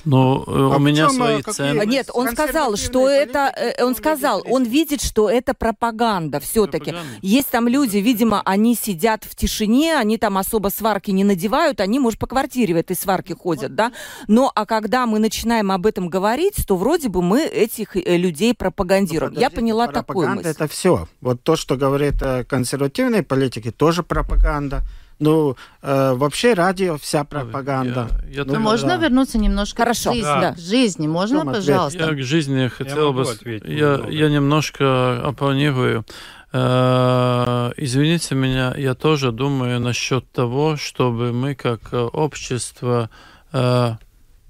Но 0.04 0.44
э, 0.46 0.50
а 0.50 0.76
у 0.76 0.78
меня 0.78 1.08
свои 1.08 1.42
цены. 1.42 1.84
Нет, 1.86 2.10
он 2.12 2.30
сказал, 2.30 2.76
что 2.76 3.08
это, 3.08 3.52
э, 3.56 3.84
он 3.84 3.94
сказал, 3.96 4.42
он 4.46 4.64
видит, 4.64 5.02
что 5.02 5.28
это 5.28 5.54
пропаганда 5.54 6.40
все-таки. 6.40 6.94
Есть 7.22 7.48
там 7.48 7.68
люди, 7.68 7.98
видимо, 7.98 8.42
они 8.44 8.74
сидят 8.74 9.24
в 9.24 9.34
тишине, 9.34 9.96
они 9.96 10.18
там 10.18 10.38
особо 10.38 10.68
сварки 10.68 11.10
не 11.10 11.24
надевают, 11.24 11.80
они, 11.80 11.98
может, 11.98 12.18
по 12.18 12.26
квартире 12.26 12.74
в 12.74 12.76
этой 12.76 12.96
сварке 12.96 13.34
ходят, 13.34 13.74
да? 13.74 13.92
Но, 14.28 14.52
а 14.54 14.66
когда 14.66 15.06
мы 15.06 15.18
начинаем 15.18 15.72
об 15.72 15.86
этом 15.86 16.08
говорить, 16.08 16.66
то 16.66 16.76
вроде 16.76 17.08
бы 17.08 17.22
мы 17.22 17.44
этих 17.44 17.96
э, 17.96 18.16
людей 18.16 18.54
пропагандируем. 18.54 19.32
Я 19.32 19.50
поняла 19.50 19.88
такую 19.88 20.28
мысль. 20.28 20.48
это 20.48 20.68
все. 20.68 21.08
Вот 21.20 21.42
то, 21.42 21.56
что 21.56 21.76
говорит 21.76 22.22
консервативные 22.48 23.22
политики, 23.22 23.70
тоже 23.70 24.02
пропаганда. 24.02 24.82
Ну, 25.18 25.56
э, 25.82 26.12
вообще 26.14 26.52
радио, 26.52 26.98
вся 26.98 27.24
пропаганда. 27.24 28.08
Я, 28.28 28.42
я 28.42 28.44
ну, 28.44 28.58
можно 28.58 28.88
да. 28.88 28.96
вернуться 28.96 29.38
немножко 29.38 29.82
Хорошо. 29.82 30.10
к 30.10 30.14
жизни? 30.14 30.40
Да. 30.40 30.52
К 30.52 30.58
жизни. 30.58 31.06
Можно, 31.06 31.44
пожалуйста? 31.46 31.98
Я 31.98 32.12
к 32.12 32.22
жизни 32.22 32.68
хотел 32.68 33.08
я 33.08 33.12
бы... 33.12 33.22
Ответить, 33.22 33.68
я, 33.68 34.00
я 34.08 34.28
немножко 34.28 35.26
оппонирую. 35.26 36.04
Э, 36.52 37.72
извините 37.78 38.34
меня, 38.34 38.74
я 38.76 38.94
тоже 38.94 39.32
думаю 39.32 39.80
насчет 39.80 40.30
того, 40.32 40.76
чтобы 40.76 41.32
мы 41.32 41.54
как 41.54 41.92
общество 41.92 43.08
э, 43.52 43.96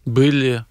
были 0.04 0.64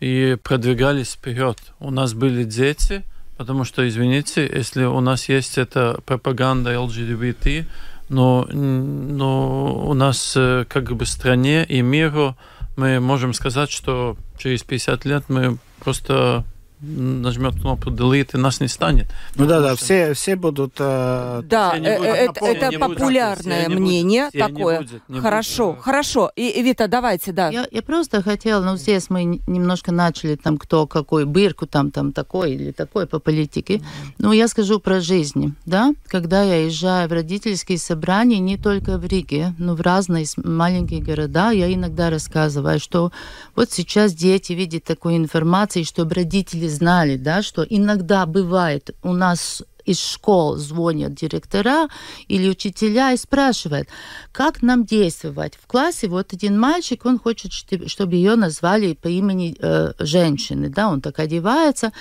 и 0.00 0.36
продвигались 0.42 1.12
вперед. 1.12 1.58
У 1.78 1.90
нас 1.90 2.12
были 2.12 2.44
дети, 2.44 3.02
потому 3.38 3.64
что, 3.64 3.88
извините, 3.88 4.50
если 4.52 4.84
у 4.84 5.00
нас 5.00 5.28
есть 5.28 5.58
эта 5.58 6.00
пропаганда 6.04 6.78
ЛГБТ, 6.80 7.66
но, 8.12 8.46
но 8.52 9.88
у 9.88 9.94
нас 9.94 10.34
э, 10.36 10.64
как 10.68 10.94
бы 10.94 11.06
стране 11.06 11.64
и 11.64 11.80
миру 11.80 12.36
мы 12.76 13.00
можем 13.00 13.32
сказать, 13.32 13.70
что 13.70 14.16
через 14.38 14.62
50 14.62 15.04
лет 15.04 15.24
мы 15.28 15.58
просто 15.82 16.44
нажмет 16.82 17.54
кнопку 17.54 17.90
delete 17.90 18.30
и 18.34 18.36
нас 18.36 18.60
не 18.60 18.68
станет. 18.68 19.06
Ну 19.36 19.46
да, 19.46 19.60
да, 19.60 19.76
все, 19.76 20.14
все 20.14 20.34
будут... 20.34 20.74
Э, 20.78 21.42
да, 21.44 21.70
все 21.70 21.80
э, 21.80 22.26
будут, 22.26 22.36
это, 22.42 22.66
это 22.66 22.78
популярное 22.78 23.66
будет, 23.66 23.78
мнение 23.78 24.30
будет, 24.32 24.40
такое. 24.40 24.78
Не 24.78 24.84
будет, 24.84 25.08
не 25.08 25.20
хорошо, 25.20 25.72
будет. 25.72 25.84
хорошо. 25.84 26.32
И, 26.34 26.60
Вита, 26.62 26.88
давайте, 26.88 27.32
да. 27.32 27.50
Я, 27.50 27.66
я 27.70 27.82
просто 27.82 28.20
хотела, 28.22 28.64
ну 28.64 28.76
здесь 28.76 29.10
мы 29.10 29.40
немножко 29.46 29.92
начали 29.92 30.34
там 30.34 30.58
кто 30.58 30.86
какой, 30.86 31.24
Бирку 31.24 31.66
там, 31.66 31.92
там 31.92 32.12
такой 32.12 32.52
или 32.52 32.72
такой 32.72 33.06
по 33.06 33.20
политике. 33.20 33.76
Mm-hmm. 33.76 34.14
Ну 34.18 34.32
я 34.32 34.48
скажу 34.48 34.80
про 34.80 35.00
жизнь, 35.00 35.54
да. 35.66 35.94
Когда 36.08 36.42
я 36.42 36.64
езжаю 36.64 37.08
в 37.08 37.12
родительские 37.12 37.78
собрания, 37.78 38.40
не 38.40 38.56
только 38.56 38.98
в 38.98 39.04
Риге, 39.04 39.54
но 39.58 39.76
в 39.76 39.80
разные 39.80 40.26
маленькие 40.36 41.00
города, 41.00 41.50
я 41.50 41.72
иногда 41.72 42.10
рассказываю, 42.10 42.80
что 42.80 43.12
вот 43.54 43.70
сейчас 43.70 44.14
дети 44.14 44.52
видят 44.52 44.84
такую 44.84 45.16
информацию, 45.16 45.84
чтобы 45.84 46.14
родители 46.14 46.71
знали, 46.72 47.16
да, 47.16 47.42
что 47.42 47.62
иногда 47.62 48.26
бывает 48.26 48.90
у 49.02 49.12
нас 49.12 49.62
из 49.84 50.00
школ 50.00 50.56
звонят 50.56 51.14
директора 51.14 51.88
или 52.28 52.48
учителя 52.48 53.12
и 53.12 53.16
спрашивают, 53.16 53.88
как 54.30 54.62
нам 54.62 54.84
действовать. 54.84 55.54
В 55.60 55.66
классе 55.66 56.08
вот 56.08 56.32
один 56.32 56.58
мальчик, 56.58 57.04
он 57.04 57.18
хочет, 57.18 57.52
чтобы 57.52 58.14
ее 58.14 58.36
назвали 58.36 58.94
по 58.94 59.08
имени 59.08 59.56
э, 59.58 59.92
женщины, 59.98 60.68
да, 60.68 60.88
он 60.88 61.00
так 61.00 61.18
одевается, 61.18 61.92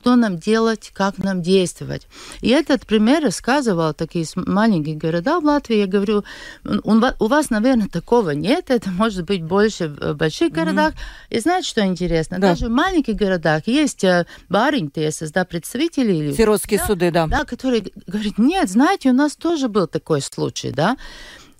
что 0.00 0.14
нам 0.14 0.38
делать, 0.38 0.92
как 0.94 1.18
нам 1.18 1.42
действовать. 1.42 2.06
И 2.40 2.50
этот 2.50 2.86
пример 2.86 3.24
рассказывал 3.24 3.92
такие 3.94 4.24
маленькие 4.36 4.94
города 4.94 5.40
в 5.40 5.44
Латвии. 5.44 5.78
Я 5.78 5.86
говорю, 5.88 6.22
у 6.64 7.26
вас, 7.26 7.50
наверное, 7.50 7.88
такого 7.88 8.30
нет, 8.30 8.70
это 8.70 8.90
может 8.90 9.24
быть 9.24 9.42
больше 9.42 9.88
в 9.88 10.14
больших 10.14 10.52
городах. 10.52 10.92
Mm-hmm. 10.92 11.36
И 11.36 11.40
знаете, 11.40 11.68
что 11.68 11.84
интересно? 11.84 12.38
Да. 12.38 12.50
Даже 12.50 12.66
в 12.66 12.70
маленьких 12.70 13.16
городах 13.16 13.66
есть 13.66 14.04
э, 14.04 14.24
баринь 14.48 14.88
ТСС, 14.88 15.32
да, 15.32 15.44
представители. 15.44 16.32
Сиротские 16.32 16.78
да, 16.78 16.86
суды, 16.86 17.10
да. 17.10 17.26
Да, 17.26 17.44
которые 17.44 17.82
говорят, 18.06 18.38
нет, 18.38 18.70
знаете, 18.70 19.10
у 19.10 19.14
нас 19.14 19.34
тоже 19.34 19.68
был 19.68 19.88
такой 19.88 20.20
случай, 20.20 20.70
да. 20.70 20.96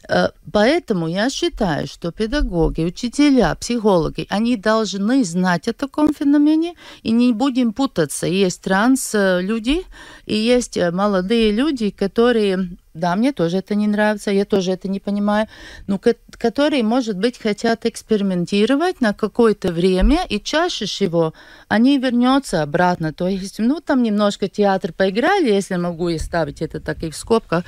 Э, 0.09 0.29
поэтому 0.53 1.07
я 1.09 1.31
считаю, 1.31 1.87
что 1.87 2.11
педагоги, 2.13 2.83
учителя, 2.83 3.55
психологи, 3.55 4.27
они 4.31 4.57
должны 4.57 5.25
знать 5.25 5.69
о 5.69 5.73
таком 5.73 6.15
феномене, 6.15 6.75
и 7.03 7.11
не 7.11 7.33
будем 7.33 7.73
путаться. 7.73 8.27
Есть 8.27 8.63
транс-люди, 8.63 9.83
и 10.27 10.35
есть 10.35 10.79
молодые 10.93 11.53
люди, 11.53 11.91
которые 11.91 12.71
да, 12.95 13.15
мне 13.15 13.33
тоже 13.33 13.59
это 13.59 13.77
не 13.77 13.87
нравится, 13.87 14.33
я 14.33 14.45
тоже 14.45 14.73
это 14.73 14.89
не 14.89 14.99
понимаю, 14.99 15.47
но 15.87 16.01
которые, 16.33 16.83
может 16.83 17.17
быть, 17.17 17.39
хотят 17.39 17.87
экспериментировать 17.87 19.01
на 19.01 19.13
какое-то 19.13 19.73
время, 19.73 20.27
и 20.29 20.41
чаще 20.41 20.87
всего 20.87 21.33
они 21.69 21.99
вернутся 21.99 22.63
обратно. 22.63 23.13
То 23.13 23.29
есть, 23.29 23.61
ну, 23.61 23.81
там 23.81 24.03
немножко 24.03 24.49
театр 24.49 24.93
поиграли, 24.93 25.49
если 25.49 25.77
могу 25.77 26.09
и 26.09 26.19
ставить 26.19 26.61
это 26.61 26.81
так 26.81 27.03
и 27.05 27.11
в 27.11 27.17
скобках, 27.17 27.65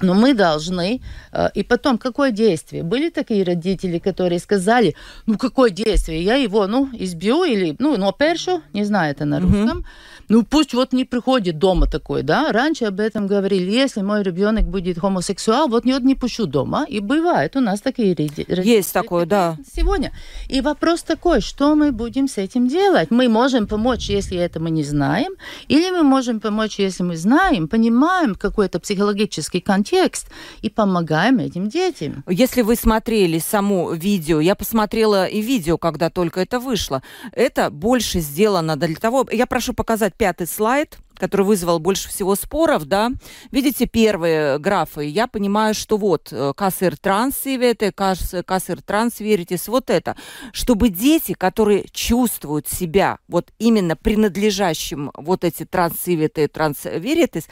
но 0.00 0.14
мы 0.14 0.34
должны... 0.34 1.00
Э, 1.32 1.48
и 1.54 1.62
потом, 1.62 1.98
какое 1.98 2.30
действие? 2.30 2.82
Были 2.82 3.10
такие 3.10 3.44
родители, 3.44 3.98
которые 3.98 4.38
сказали, 4.38 4.94
ну, 5.26 5.38
какое 5.38 5.70
действие? 5.70 6.22
Я 6.22 6.36
его, 6.36 6.66
ну, 6.66 6.88
избью 6.92 7.44
или, 7.44 7.76
ну, 7.78 7.96
ну, 7.96 8.12
першу, 8.12 8.62
не 8.72 8.84
знаю 8.84 9.12
это 9.12 9.24
на 9.24 9.40
русском. 9.40 9.78
Mm-hmm 9.78 10.16
ну 10.28 10.42
пусть 10.42 10.74
вот 10.74 10.92
не 10.92 11.04
приходит 11.04 11.58
дома 11.58 11.86
такой, 11.86 12.22
да. 12.22 12.52
Раньше 12.52 12.86
об 12.86 13.00
этом 13.00 13.26
говорили, 13.26 13.70
если 13.70 14.02
мой 14.02 14.22
ребенок 14.22 14.64
будет 14.64 14.98
гомосексуал, 14.98 15.68
вот 15.68 15.84
не, 15.84 15.94
не 16.00 16.14
пущу 16.14 16.46
дома. 16.46 16.84
И 16.88 17.00
бывает 17.00 17.56
у 17.56 17.60
нас 17.60 17.80
такие 17.80 18.14
родители. 18.14 18.62
Есть 18.64 18.92
такое, 18.92 19.26
да. 19.26 19.56
Сегодня. 19.76 20.12
И 20.48 20.60
вопрос 20.60 21.02
такой, 21.02 21.40
что 21.40 21.74
мы 21.74 21.92
будем 21.92 22.28
с 22.28 22.38
этим 22.38 22.68
делать? 22.68 23.10
Мы 23.10 23.28
можем 23.28 23.66
помочь, 23.66 24.10
если 24.10 24.36
это 24.38 24.58
мы 24.60 24.70
не 24.70 24.84
знаем, 24.84 25.32
или 25.68 25.90
мы 25.90 26.02
можем 26.02 26.40
помочь, 26.40 26.78
если 26.80 27.04
мы 27.04 27.16
знаем, 27.16 27.68
понимаем 27.68 28.34
какой-то 28.34 28.80
психологический 28.80 29.60
контекст 29.60 29.85
и 30.62 30.70
помогаем 30.70 31.38
этим 31.38 31.68
детям. 31.68 32.24
Если 32.28 32.62
вы 32.62 32.76
смотрели 32.76 33.38
само 33.38 33.92
видео, 33.92 34.40
я 34.40 34.54
посмотрела 34.54 35.26
и 35.26 35.40
видео, 35.40 35.78
когда 35.78 36.10
только 36.10 36.40
это 36.40 36.60
вышло, 36.60 37.02
это 37.32 37.70
больше 37.70 38.20
сделано 38.20 38.76
для 38.76 38.94
того... 38.96 39.26
Я 39.30 39.46
прошу 39.46 39.72
показать 39.72 40.14
пятый 40.14 40.46
слайд, 40.46 40.98
который 41.18 41.46
вызвал 41.46 41.78
больше 41.78 42.08
всего 42.08 42.34
споров, 42.34 42.84
да. 42.84 43.10
Видите 43.50 43.86
первые 43.86 44.58
графы? 44.58 45.04
Я 45.04 45.26
понимаю, 45.26 45.74
что 45.74 45.96
вот 45.96 46.28
э, 46.30 46.52
кассер 46.54 46.96
трансивете, 46.96 47.92
кассер 47.92 48.82
трансверитис, 48.82 49.68
вот 49.68 49.90
это. 49.90 50.16
Чтобы 50.52 50.90
дети, 50.90 51.32
которые 51.32 51.86
чувствуют 51.90 52.68
себя 52.68 53.18
вот 53.28 53.50
именно 53.58 53.96
принадлежащим 53.96 55.10
вот 55.14 55.44
эти 55.44 55.64
трансивете, 55.64 56.48
трансверитис, 56.48 57.44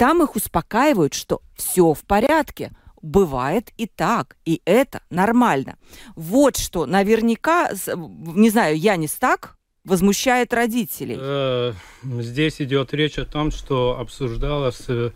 там 0.00 0.22
их 0.22 0.34
успокаивают, 0.34 1.12
что 1.12 1.42
все 1.54 1.92
в 1.92 2.04
порядке. 2.04 2.72
Бывает 3.02 3.70
и 3.76 3.86
так, 3.86 4.36
и 4.46 4.62
это 4.64 5.02
нормально. 5.10 5.76
Вот 6.16 6.56
что 6.56 6.86
наверняка, 6.86 7.70
не 7.94 8.48
знаю, 8.48 8.78
я 8.78 8.96
не 8.96 9.08
так, 9.08 9.58
возмущает 9.84 10.54
родителей? 10.54 11.18
Э, 11.20 11.74
здесь 12.02 12.62
идет 12.62 12.94
речь 12.94 13.18
о 13.18 13.26
том, 13.26 13.50
что 13.50 13.98
обсуждалось 14.00 14.84
э, 14.88 15.10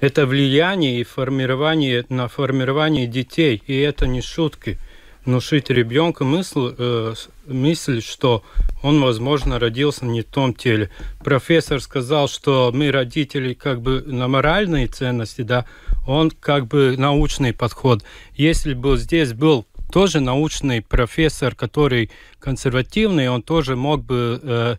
это 0.00 0.26
влияние 0.26 1.00
и 1.00 1.04
формирование 1.04 2.04
на 2.10 2.28
формирование 2.28 3.06
детей, 3.06 3.62
и 3.66 3.78
это 3.78 4.06
не 4.06 4.20
шутки. 4.20 4.78
Внушить 5.26 5.70
ребенку 5.70 6.24
мысль, 6.24 6.72
э, 6.78 7.14
мысль, 7.48 8.00
что 8.00 8.44
он, 8.80 9.00
возможно, 9.00 9.58
родился 9.58 10.06
не 10.06 10.22
в 10.22 10.26
том 10.26 10.54
теле. 10.54 10.88
Профессор 11.18 11.80
сказал, 11.80 12.28
что 12.28 12.70
мы 12.72 12.92
родители 12.92 13.52
как 13.52 13.82
бы 13.82 14.02
на 14.06 14.28
моральные 14.28 14.86
ценности, 14.86 15.42
да, 15.42 15.66
он 16.06 16.30
как 16.30 16.68
бы 16.68 16.94
научный 16.96 17.52
подход. 17.52 18.04
Если 18.36 18.72
бы 18.72 18.96
здесь 18.96 19.32
был 19.32 19.66
тоже 19.90 20.20
научный 20.20 20.80
профессор, 20.80 21.56
который 21.56 22.12
консервативный, 22.38 23.28
он 23.28 23.42
тоже 23.42 23.74
мог 23.74 24.04
бы 24.04 24.40
э, 24.40 24.76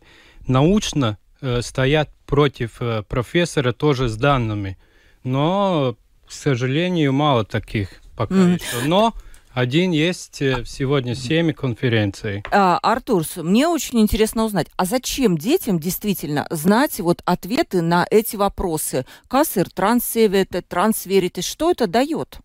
научно 0.48 1.18
э, 1.42 1.62
стоять 1.62 2.08
против 2.26 2.78
э, 2.82 3.04
профессора 3.04 3.74
тоже 3.74 4.08
с 4.08 4.16
данными. 4.16 4.78
Но, 5.26 5.98
к 6.26 6.32
сожалению, 6.32 7.12
мало 7.12 7.44
таких 7.44 7.90
пока 8.16 8.36
mm. 8.36 8.54
еще. 8.54 8.88
Но 8.88 9.14
один 9.58 9.90
есть 9.90 10.40
э, 10.40 10.64
сегодня 10.68 11.16
семь 11.16 11.52
конференций. 11.52 12.44
А, 12.52 12.78
Артур, 12.84 13.24
мне 13.38 13.68
очень 13.68 14.00
интересно 14.00 14.46
узнать, 14.46 14.68
а 14.78 14.86
зачем 14.86 15.36
детям 15.36 15.80
действительно 15.80 16.46
знать 16.52 17.00
вот 17.00 17.24
ответы 17.26 17.82
на 17.82 18.06
эти 18.12 18.36
вопросы? 18.36 19.08
Кассер, 19.28 19.72
трансевете, 19.72 20.62
трансверите, 20.62 21.42
что 21.42 21.72
это 21.72 21.88
дает? 21.88 22.38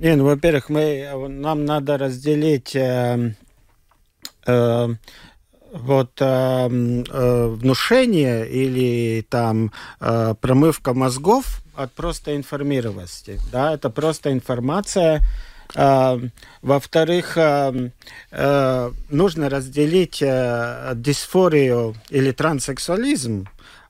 Не, 0.00 0.16
ну, 0.16 0.24
во-первых, 0.24 0.68
мы, 0.68 1.28
нам 1.28 1.64
надо 1.64 1.96
разделить 1.96 2.74
э, 2.74 3.34
э, 4.48 4.88
вот 5.72 6.10
э, 6.20 6.24
э, 6.26 7.46
внушение 7.46 8.50
или 8.50 9.24
там 9.28 9.70
э, 10.00 10.34
промывка 10.40 10.92
мозгов 10.92 11.62
от 11.76 11.92
просто 11.92 12.34
информированности. 12.34 13.38
Да, 13.52 13.74
это 13.74 13.90
просто 13.90 14.32
информация. 14.32 15.22
Э, 15.74 16.18
во-вторых, 16.62 17.36
э, 17.36 17.90
э, 18.30 18.90
нужно 19.10 19.48
разделить 19.48 20.22
э, 20.22 20.92
дисфорию 20.94 21.94
или 22.10 22.32
транссексуализм 22.32 23.48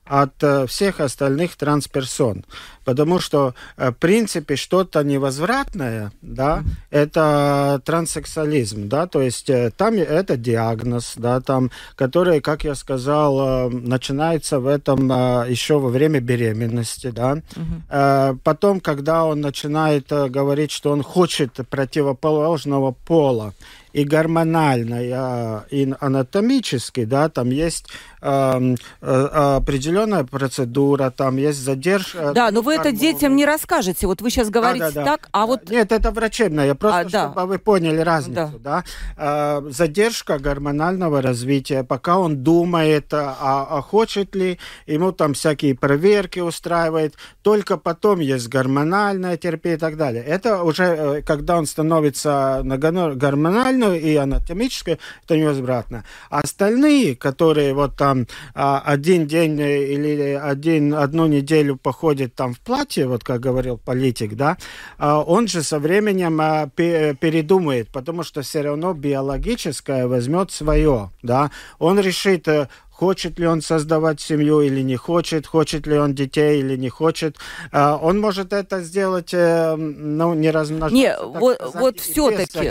от 0.09 0.43
э, 0.43 0.67
всех 0.67 0.99
остальных 0.99 1.55
трансперсон. 1.55 2.45
Потому 2.83 3.19
что, 3.19 3.53
э, 3.77 3.91
в 3.91 3.95
принципе, 3.95 4.55
что-то 4.55 5.03
невозвратное, 5.03 6.11
да, 6.21 6.63
это 6.89 7.81
транссексуализм, 7.85 8.87
да, 8.87 9.07
то 9.07 9.21
есть 9.21 9.49
э, 9.49 9.71
там 9.75 9.95
это 9.95 10.37
диагноз, 10.37 11.13
да, 11.17 11.41
там, 11.41 11.71
который, 11.95 12.41
как 12.41 12.63
я 12.63 12.75
сказал, 12.75 13.69
начинается 13.69 14.59
в 14.59 14.67
этом 14.67 15.07
еще 15.49 15.79
во 15.79 15.89
время 15.89 16.19
беременности, 16.19 17.11
да. 17.11 17.37
Mm-hmm. 17.37 18.39
Потом, 18.43 18.79
когда 18.79 19.25
он 19.25 19.41
начинает 19.41 20.07
говорить, 20.09 20.71
что 20.71 20.91
он 20.91 21.03
хочет 21.03 21.53
противоположного 21.69 22.91
пола, 22.91 23.53
и 23.97 24.03
гормонально, 24.03 25.65
и 25.71 25.93
анатомически, 25.99 27.05
да, 27.05 27.29
там 27.29 27.49
есть 27.49 27.87
э, 28.21 28.75
э, 29.01 29.25
определенная 29.57 30.23
процедура, 30.23 31.09
там 31.09 31.37
есть 31.37 31.59
задержка. 31.59 32.31
Да, 32.35 32.51
но 32.51 32.61
вы 32.61 32.75
это 32.75 32.91
детям 32.91 33.35
не 33.35 33.43
расскажете. 33.43 34.05
Вот 34.05 34.21
вы 34.21 34.29
сейчас 34.29 34.51
говорите 34.51 34.85
да, 34.85 34.91
да, 34.91 35.03
да. 35.03 35.05
так, 35.05 35.29
а 35.31 35.47
вот... 35.47 35.71
Нет, 35.71 35.91
это 35.91 36.11
врачебное, 36.11 36.75
просто 36.75 36.99
а, 36.99 37.09
чтобы 37.09 37.35
да. 37.35 37.45
вы 37.47 37.57
поняли 37.57 37.99
разницу, 38.01 38.59
да. 38.59 38.83
да? 39.17 39.61
Э, 39.65 39.71
задержка 39.71 40.37
гормонального 40.37 41.23
развития, 41.23 41.83
пока 41.83 42.19
он 42.19 42.43
думает, 42.43 43.11
а, 43.13 43.67
а 43.67 43.81
хочет 43.81 44.35
ли, 44.35 44.59
ему 44.85 45.11
там 45.11 45.33
всякие 45.33 45.73
проверки 45.73 46.39
устраивает, 46.39 47.15
только 47.41 47.77
потом 47.77 48.19
есть 48.19 48.47
гормональная 48.47 49.37
терапия 49.37 49.73
и 49.73 49.77
так 49.77 49.97
далее. 49.97 50.23
Это 50.23 50.61
уже, 50.61 50.83
э, 50.83 51.21
когда 51.23 51.57
он 51.57 51.65
становится 51.65 52.61
на 52.63 52.77
гормональную 52.77 53.86
функциональную 53.87 54.01
и 54.01 54.15
анатомическую, 54.15 54.97
это 55.23 55.37
невозвратно. 55.37 56.03
А 56.29 56.41
остальные, 56.41 57.15
которые 57.15 57.73
вот 57.73 57.95
там 57.95 58.27
а, 58.53 58.81
один 58.85 59.27
день 59.27 59.59
или 59.59 60.39
один, 60.41 60.93
одну 60.93 61.27
неделю 61.27 61.77
походят 61.77 62.35
там 62.35 62.53
в 62.53 62.59
платье, 62.59 63.07
вот 63.07 63.23
как 63.23 63.39
говорил 63.39 63.77
политик, 63.77 64.35
да, 64.35 64.57
а, 64.97 65.21
он 65.21 65.47
же 65.47 65.63
со 65.63 65.79
временем 65.79 66.39
а, 66.41 66.67
передумает, 66.67 67.89
потому 67.89 68.23
что 68.23 68.41
все 68.41 68.61
равно 68.61 68.93
биологическое 68.93 70.07
возьмет 70.07 70.51
свое, 70.51 71.09
да. 71.23 71.51
Он 71.79 71.99
решит, 71.99 72.47
э, 72.47 72.67
хочет 72.89 73.39
ли 73.39 73.47
он 73.47 73.61
создавать 73.61 74.19
семью 74.19 74.61
или 74.61 74.81
не 74.81 74.95
хочет, 74.95 75.45
хочет 75.47 75.87
ли 75.87 75.97
он 75.97 76.15
детей 76.15 76.59
или 76.59 76.77
не 76.77 76.89
хочет. 76.89 77.37
Он 77.71 78.19
может 78.19 78.53
это 78.53 78.81
сделать, 78.81 79.33
э, 79.33 79.75
ну, 79.75 80.33
не 80.33 80.51
размножаться. 80.51 80.95
Не, 80.95 81.15
вот, 81.19 81.57
вот 81.75 81.99
все-таки. 81.99 82.69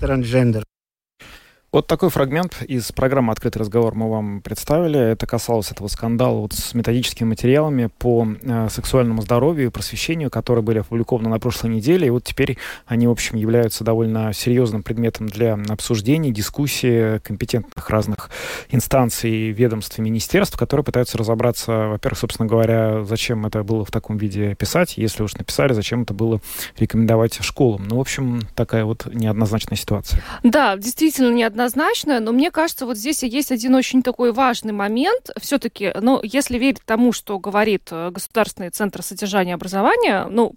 Вот 1.73 1.89
такой 1.89 2.11
фрагмент 2.11 2.63
из 2.63 2.93
программы 2.93 3.33
«Открытый 3.33 3.61
разговор» 3.61 3.95
мы 3.97 4.09
вам 4.09 4.41
представили. 4.41 4.99
Это 4.99 5.27
касалось 5.27 5.73
этого 5.73 5.89
скандала 5.89 6.39
вот 6.39 6.53
с 6.53 6.75
методическими 6.75 7.29
материалами 7.29 7.91
по 7.99 8.27
э, 8.41 8.69
сексуальному 8.71 9.21
здоровью 9.21 9.67
и 9.67 9.71
просвещению, 9.71 10.31
которые 10.31 10.63
были 10.63 10.79
опубликованы 10.79 11.29
на 11.29 11.41
прошлой 11.41 11.71
неделе. 11.71 12.07
И 12.07 12.11
вот 12.11 12.23
теперь 12.23 12.57
они, 12.87 13.09
в 13.09 13.11
общем, 13.11 13.37
являются 13.37 13.83
довольно 13.83 14.33
серьезным 14.33 14.85
предметом 14.85 15.29
для 15.29 15.59
обсуждений, 15.69 16.31
дискуссии 16.31 17.19
компетентных 17.19 17.91
разных 17.91 18.31
инстанций, 18.71 19.51
ведомств 19.51 19.99
и 19.99 20.03
министерств, 20.03 20.57
которые 20.57 20.85
пытаются 20.85 21.19
разобраться, 21.19 21.89
во-первых, 21.89 22.19
собственно 22.19 22.49
говоря, 22.49 23.05
зачем 23.05 23.45
это 23.45 23.65
было 23.65 23.85
в 23.85 23.91
таком 23.91 24.19
виде 24.19 24.55
писать, 24.55 24.97
если 24.97 25.25
уж 25.25 25.35
написали, 25.35 25.73
зачем 25.73 26.03
это 26.03 26.15
было 26.15 26.41
рекомендовать 26.79 27.43
школам. 27.43 27.89
Ну, 27.89 27.97
в 27.97 28.01
общем, 28.01 28.43
такая 28.55 28.85
вот 28.85 29.13
неоднозначная 29.13 29.77
ситуация. 29.77 30.23
Да, 30.45 30.77
действительно 30.77 31.35
неоднозначная 31.35 31.56
однозначно, 31.57 32.21
но 32.21 32.33
мне 32.33 32.51
кажется, 32.51 32.85
вот 32.85 32.99
здесь 32.99 33.23
есть 33.23 33.51
один 33.51 33.75
очень 33.75 34.03
такой 34.03 34.33
важный 34.33 34.73
момент. 34.73 35.31
Все-таки, 35.41 35.91
ну, 35.99 36.21
если 36.23 36.59
верить 36.59 36.83
тому, 36.85 37.13
что 37.13 37.39
говорит 37.39 37.89
э, 37.91 38.11
Государственный 38.11 38.69
центр 38.69 39.03
содержания 39.03 39.55
образования, 39.55 40.27
ну, 40.31 40.55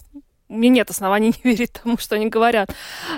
меня 0.50 0.76
нет 0.76 0.90
оснований 0.90 1.28
не 1.44 1.52
верить 1.52 1.72
тому, 1.72 1.98
что 1.98 2.16
они 2.16 2.28
говорят, 2.28 2.70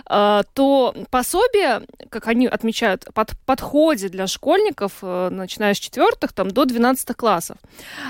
а, 0.06 0.44
то 0.54 0.94
пособие, 1.10 1.82
как 2.10 2.28
они 2.28 2.46
отмечают, 2.46 3.08
под, 3.16 3.32
подходит 3.48 4.12
для 4.12 4.28
школьников, 4.28 5.00
э, 5.02 5.30
начиная 5.32 5.74
с 5.74 5.80
четвертых 5.80 6.34
там, 6.34 6.52
до 6.52 6.66
12 6.66 7.16
классов. 7.16 7.58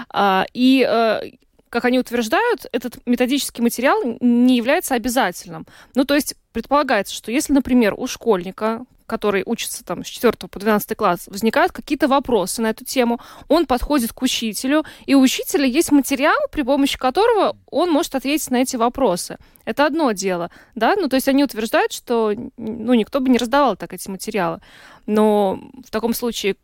А, 0.10 0.46
и 0.54 0.86
э, 0.86 1.32
как 1.72 1.86
они 1.86 1.98
утверждают, 1.98 2.68
этот 2.74 2.98
методический 3.08 3.64
материал 3.64 4.02
не 4.20 4.58
является 4.58 4.94
обязательным. 4.94 5.66
Ну, 5.96 6.04
то 6.04 6.14
есть 6.16 6.36
предполагается, 6.52 7.16
что 7.16 7.32
если, 7.32 7.54
например, 7.54 7.94
у 7.96 8.08
школьника, 8.08 8.86
который 9.06 9.44
учится 9.46 9.84
там 9.86 10.04
с 10.04 10.08
4 10.08 10.34
по 10.50 10.60
12 10.60 10.98
класс, 10.98 11.28
возникают 11.28 11.72
какие-то 11.72 12.10
вопросы 12.10 12.62
на 12.62 12.72
эту 12.72 12.84
тему, 12.84 13.22
он 13.48 13.66
подходит 13.66 14.12
к 14.12 14.22
учителю, 14.22 14.84
и 15.06 15.16
у 15.16 15.22
учителя 15.22 15.66
есть 15.66 15.94
материал, 15.94 16.36
при 16.52 16.64
помощи 16.64 16.98
которого 16.98 17.56
он 17.70 17.90
может 17.90 18.16
ответить 18.16 18.52
на 18.52 18.58
эти 18.58 18.76
вопросы. 18.76 19.38
Это 19.64 19.86
одно 19.86 20.12
дело, 20.12 20.52
да, 20.76 20.96
ну 20.98 21.08
то 21.08 21.16
есть 21.16 21.30
они 21.30 21.44
утверждают, 21.44 21.94
что 21.94 22.34
ну, 22.58 22.94
никто 22.94 23.22
бы 23.22 23.30
не 23.30 23.38
раздавал 23.38 23.78
так 23.78 23.94
эти 23.94 24.10
материалы. 24.10 24.60
Но 25.06 25.58
в 25.88 25.90
таком 25.90 26.14
случае 26.14 26.58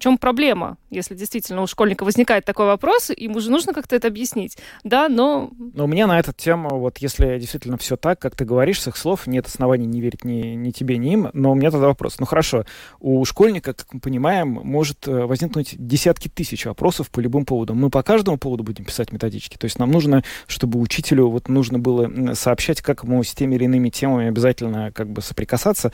чем 0.00 0.18
проблема, 0.18 0.78
если 0.90 1.14
действительно 1.14 1.62
у 1.62 1.66
школьника 1.66 2.04
возникает 2.04 2.44
такой 2.44 2.66
вопрос, 2.66 3.10
ему 3.16 3.38
же 3.38 3.50
нужно 3.50 3.72
как-то 3.72 3.94
это 3.94 4.08
объяснить, 4.08 4.58
да, 4.82 5.08
но... 5.08 5.50
Но 5.74 5.84
у 5.84 5.86
меня 5.86 6.06
на 6.06 6.18
эту 6.18 6.32
тему, 6.32 6.80
вот 6.80 6.98
если 6.98 7.38
действительно 7.38 7.76
все 7.78 7.96
так, 7.96 8.18
как 8.18 8.34
ты 8.34 8.44
говоришь, 8.44 8.80
с 8.80 8.88
их 8.88 8.96
слов, 8.96 9.26
нет 9.26 9.46
оснований 9.46 9.86
не 9.86 10.00
верить 10.00 10.24
ни, 10.24 10.54
ни 10.54 10.70
тебе, 10.70 10.96
ни 10.96 11.12
им, 11.12 11.30
но 11.34 11.52
у 11.52 11.54
меня 11.54 11.70
тогда 11.70 11.86
вопрос. 11.86 12.18
Ну 12.18 12.26
хорошо, 12.26 12.64
у 12.98 13.24
школьника, 13.24 13.74
как 13.74 13.92
мы 13.92 14.00
понимаем, 14.00 14.48
может 14.48 15.06
э, 15.06 15.26
возникнуть 15.26 15.74
десятки 15.76 16.28
тысяч 16.28 16.64
вопросов 16.64 17.10
по 17.10 17.20
любым 17.20 17.44
поводам. 17.44 17.76
Мы 17.76 17.90
по 17.90 18.02
каждому 18.02 18.38
поводу 18.38 18.64
будем 18.64 18.84
писать 18.86 19.12
методички. 19.12 19.58
То 19.58 19.66
есть 19.66 19.78
нам 19.78 19.90
нужно, 19.90 20.24
чтобы 20.46 20.80
учителю 20.80 21.28
вот 21.28 21.48
нужно 21.48 21.78
было 21.78 22.34
сообщать, 22.34 22.80
как 22.80 23.04
ему 23.04 23.22
с 23.22 23.34
теми 23.34 23.56
или 23.56 23.64
иными 23.64 23.90
темами 23.90 24.28
обязательно 24.28 24.92
как 24.92 25.10
бы 25.10 25.20
соприкасаться. 25.20 25.92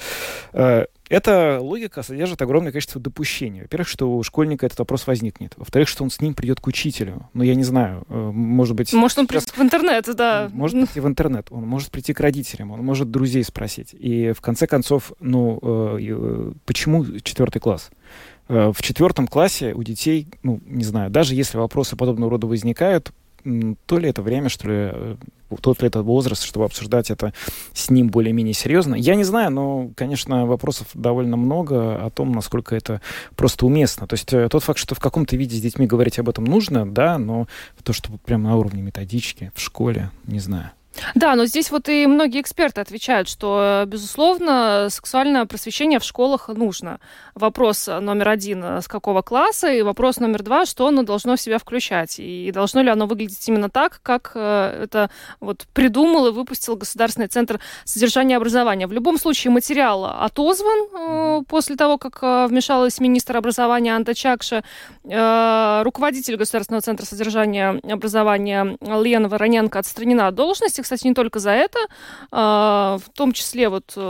Эта 1.09 1.61
логика 1.61 2.03
содержит 2.03 2.43
огромное 2.43 2.73
количество 2.73 3.01
допущений. 3.01 3.63
Во-первых, 3.63 3.87
что 3.87 4.17
у 4.17 4.23
школьника 4.25 4.67
этот 4.67 4.81
вопрос 4.81 5.07
возникнет. 5.07 5.53
Во-вторых, 5.57 5.89
что 5.89 6.03
он 6.03 6.11
с 6.11 6.21
ним 6.21 6.35
придет 6.35 6.61
к 6.61 6.67
учителю. 6.67 7.29
Ну, 7.33 7.45
я 7.45 7.55
не 7.55 7.63
знаю, 7.63 8.05
э, 8.09 8.31
может 8.33 8.75
быть... 8.75 8.93
Может, 8.93 9.19
он 9.19 9.27
придет 9.29 9.51
в 9.57 9.61
интернет, 9.61 10.09
да. 10.17 10.51
Может 10.53 10.81
прийти 10.81 11.01
в 11.01 11.07
интернет, 11.07 11.47
он 11.51 11.65
может 11.65 11.91
прийти 11.91 12.13
к 12.13 12.21
родителям, 12.21 12.73
он 12.73 12.85
может 12.85 13.11
друзей 13.11 13.45
спросить. 13.45 13.95
И 13.97 14.33
в 14.33 14.41
конце 14.41 14.67
концов, 14.67 15.13
ну, 15.21 15.61
э, 15.63 15.99
э, 16.01 16.53
почему 16.65 17.05
четвертый 17.21 17.61
класс? 17.61 17.91
В 18.49 18.77
четвертом 18.81 19.27
классе 19.27 19.75
у 19.75 19.83
детей, 19.83 20.29
ну, 20.45 20.61
не 20.67 20.85
знаю, 20.85 21.11
даже 21.11 21.35
если 21.35 21.59
вопросы 21.59 21.97
подобного 21.97 22.31
рода 22.31 22.47
возникают, 22.47 23.11
то 23.87 23.99
ли 23.99 24.09
это 24.09 24.23
время, 24.23 24.49
что 24.49 24.69
ли, 24.69 24.75
э, 24.75 25.17
тот 25.61 25.81
ли 25.83 25.89
это 25.89 26.03
возраст, 26.03 26.43
чтобы 26.43 26.65
обсуждать 26.65 27.11
это 27.11 27.33
с 27.73 27.91
ним 27.91 28.09
более-менее 28.09 28.55
серьезно. 28.55 28.95
Я 28.95 29.15
не 29.15 29.25
знаю, 29.25 29.51
но, 29.51 29.91
конечно, 29.95 30.47
вопросов 30.47 30.89
довольно 30.95 31.37
много 31.37 32.05
о 32.05 32.11
том, 32.11 32.33
насколько 32.33 32.75
это 32.75 33.01
просто 33.37 33.67
уместно. 33.67 34.07
То 34.07 34.15
есть 34.15 34.33
э, 34.33 34.49
тот 34.49 34.65
факт, 34.65 34.79
что 34.79 34.95
в 34.95 35.01
каком-то 35.01 35.37
виде 35.37 35.57
с 35.57 35.61
детьми 35.61 35.87
говорить 35.87 36.19
об 36.19 36.29
этом 36.29 36.45
нужно, 36.45 36.91
да, 36.91 37.19
но 37.19 37.47
то, 37.83 37.93
что 37.93 38.11
прямо 38.25 38.51
на 38.51 38.57
уровне 38.57 38.83
методички 38.83 39.53
в 39.55 39.61
школе, 39.61 40.11
не 40.27 40.41
знаю. 40.41 40.71
Да, 41.15 41.35
но 41.35 41.47
здесь 41.47 41.71
вот 41.71 41.89
и 41.89 42.07
многие 42.07 42.41
эксперты 42.41 42.81
отвечают, 42.81 43.29
что, 43.29 43.85
безусловно, 43.87 44.89
сексуальное 44.91 45.45
просвещение 45.47 45.99
в 45.99 46.05
школах 46.05 46.49
нужно. 46.49 47.01
Вопрос 47.35 47.87
номер 47.87 48.29
один, 48.29 48.65
с 48.65 48.89
какого 48.89 49.23
класса, 49.23 49.71
и 49.71 49.83
вопрос 49.83 50.19
номер 50.19 50.43
два, 50.43 50.67
что 50.67 50.87
оно 50.87 51.03
должно 51.03 51.37
в 51.37 51.41
себя 51.41 51.59
включать, 51.59 52.19
и 52.19 52.51
должно 52.53 52.83
ли 52.83 52.91
оно 52.91 53.07
выглядеть 53.07 53.47
именно 53.49 53.69
так, 53.69 54.01
как 54.03 54.33
э, 54.35 54.85
это 54.85 55.11
вот 55.41 55.67
придумал 55.73 56.29
и 56.29 56.33
выпустил 56.33 56.77
Государственный 56.77 57.29
центр 57.29 57.61
содержания 57.85 58.37
образования. 58.37 58.87
В 58.87 58.93
любом 58.93 59.19
случае 59.19 59.51
материал 59.51 60.05
отозван 60.05 61.41
э, 61.41 61.43
после 61.49 61.77
того, 61.77 61.99
как 61.99 62.19
э, 62.23 62.47
вмешалась 62.47 63.01
министр 63.01 63.37
образования 63.37 63.95
Анта 63.95 64.15
Чакша, 64.15 64.65
руководитель 65.05 66.37
Государственного 66.37 66.83
центра 66.83 67.07
содержания 67.07 67.81
образования 67.85 68.77
Лена 68.81 69.29
Вороненко 69.29 69.79
отстранена 69.79 70.29
от 70.29 70.35
должности, 70.35 70.81
кстати, 70.87 71.05
не 71.09 71.15
только 71.15 71.41
за 71.41 71.51
это. 71.51 71.79
А, 72.31 72.99
в 73.05 73.11
том 73.11 73.33
числе 73.33 73.69
вот 73.69 73.93
э, 73.97 74.01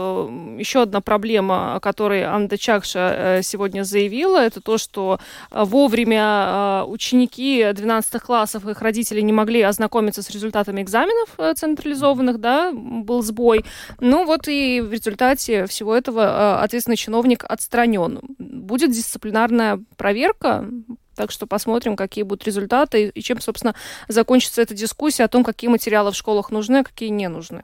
еще 0.59 0.83
одна 0.83 1.01
проблема, 1.01 1.75
о 1.75 1.79
которой 1.79 2.23
Анда 2.23 2.55
Чакша 2.55 2.99
э, 2.99 3.41
сегодня 3.41 3.83
заявила, 3.83 4.37
это 4.37 4.61
то, 4.61 4.77
что 4.77 5.19
э, 5.49 5.63
вовремя 5.63 6.83
ученики 6.85 7.67
12 7.73 8.21
классов 8.21 8.67
и 8.67 8.71
их 8.71 8.81
родители 8.83 9.21
не 9.21 9.33
могли 9.33 9.63
ознакомиться 9.63 10.21
с 10.21 10.29
результатами 10.29 10.83
экзаменов 10.83 11.57
централизованных, 11.57 12.39
да, 12.39 12.71
был 12.71 13.23
сбой. 13.23 13.65
Ну 13.99 14.25
вот 14.25 14.47
и 14.47 14.79
в 14.79 14.93
результате 14.93 15.65
всего 15.65 15.95
этого 15.95 16.61
ответственный 16.61 16.97
чиновник 16.97 17.43
отстранен. 17.43 18.19
Будет 18.37 18.91
дисциплинарная 18.91 19.79
проверка, 19.97 20.69
так 21.17 21.31
что 21.31 21.47
посмотрим, 21.47 21.95
какие 21.95 22.23
будут 22.23 22.45
результаты 22.45 23.09
и 23.09 23.21
чем, 23.21 23.41
собственно, 23.41 23.73
закончится 24.07 24.61
эта 24.61 24.75
дискуссия 24.75 25.23
о 25.23 25.27
том, 25.27 25.43
какие 25.43 25.69
материалы 25.69 26.11
в 26.11 26.15
школах 26.15 26.51
нужны, 26.51 26.77
а 26.77 26.83
какие 26.83 27.09
не 27.09 27.27
нужны. 27.27 27.63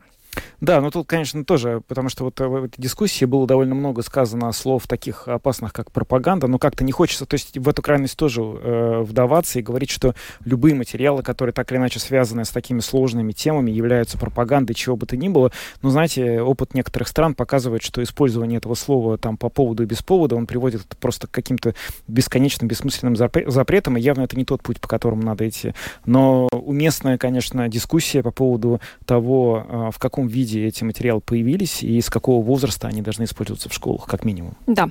Да, 0.61 0.79
ну 0.81 0.91
тут, 0.91 1.07
конечно, 1.07 1.43
тоже, 1.43 1.81
потому 1.87 2.09
что 2.09 2.23
вот 2.23 2.39
в 2.39 2.63
этой 2.63 2.81
дискуссии 2.81 3.25
было 3.25 3.45
довольно 3.45 3.75
много 3.75 4.01
сказано 4.01 4.51
слов 4.53 4.87
таких 4.87 5.27
опасных, 5.27 5.73
как 5.73 5.91
пропаганда, 5.91 6.47
но 6.47 6.57
как-то 6.57 6.83
не 6.83 6.91
хочется, 6.91 7.25
то 7.25 7.33
есть 7.33 7.57
в 7.57 7.67
эту 7.67 7.81
крайность 7.81 8.17
тоже 8.17 8.41
э, 8.41 9.01
вдаваться 9.01 9.59
и 9.59 9.61
говорить, 9.61 9.89
что 9.89 10.15
любые 10.45 10.75
материалы, 10.75 11.21
которые 11.21 11.53
так 11.53 11.71
или 11.71 11.77
иначе 11.77 11.99
связаны 11.99 12.45
с 12.45 12.49
такими 12.49 12.79
сложными 12.79 13.31
темами, 13.33 13.71
являются 13.71 14.17
пропагандой, 14.17 14.73
чего 14.73 14.95
бы 14.95 15.05
то 15.05 15.17
ни 15.17 15.27
было. 15.27 15.51
Но, 15.81 15.89
знаете, 15.89 16.41
опыт 16.41 16.73
некоторых 16.73 17.07
стран 17.07 17.35
показывает, 17.35 17.83
что 17.83 18.01
использование 18.01 18.57
этого 18.57 18.75
слова 18.75 19.17
там 19.17 19.37
по 19.37 19.49
поводу 19.49 19.83
и 19.83 19.85
без 19.85 20.01
повода, 20.01 20.35
он 20.35 20.47
приводит 20.47 20.85
просто 20.99 21.27
к 21.27 21.31
каким-то 21.31 21.75
бесконечным, 22.07 22.67
бессмысленным 22.67 23.15
запретам, 23.15 23.97
и 23.97 24.01
явно 24.01 24.21
это 24.21 24.37
не 24.37 24.45
тот 24.45 24.63
путь, 24.63 24.79
по 24.79 24.87
которому 24.87 25.23
надо 25.23 25.47
идти. 25.47 25.73
Но 26.05 26.47
уместная, 26.51 27.17
конечно, 27.17 27.67
дискуссия 27.67 28.23
по 28.23 28.31
поводу 28.31 28.79
того, 29.05 29.65
э, 29.67 29.89
в 29.93 29.99
каком 29.99 30.22
каком 30.23 30.27
виде 30.27 30.65
эти 30.65 30.83
материалы 30.83 31.21
появились 31.21 31.83
и 31.83 31.99
с 31.99 32.09
какого 32.09 32.43
возраста 32.43 32.87
они 32.87 33.01
должны 33.01 33.23
использоваться 33.23 33.69
в 33.69 33.73
школах, 33.73 34.05
как 34.05 34.25
минимум. 34.25 34.55
Да. 34.67 34.89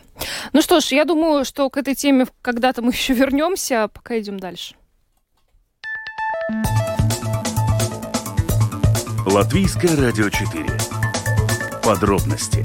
Ну 0.53 0.62
что 0.62 0.81
ж, 0.81 0.92
я 0.92 1.05
думаю, 1.05 1.45
что 1.45 1.68
к 1.71 1.77
этой 1.77 1.95
теме 1.95 2.27
когда-то 2.42 2.83
мы 2.83 2.92
еще 2.92 3.14
вернемся, 3.14 3.88
пока 3.92 4.18
идем 4.18 4.38
дальше. 4.38 4.75
Латвийское 9.27 9.97
радио 9.97 10.29
4. 10.29 10.66
Подробности 11.83 12.62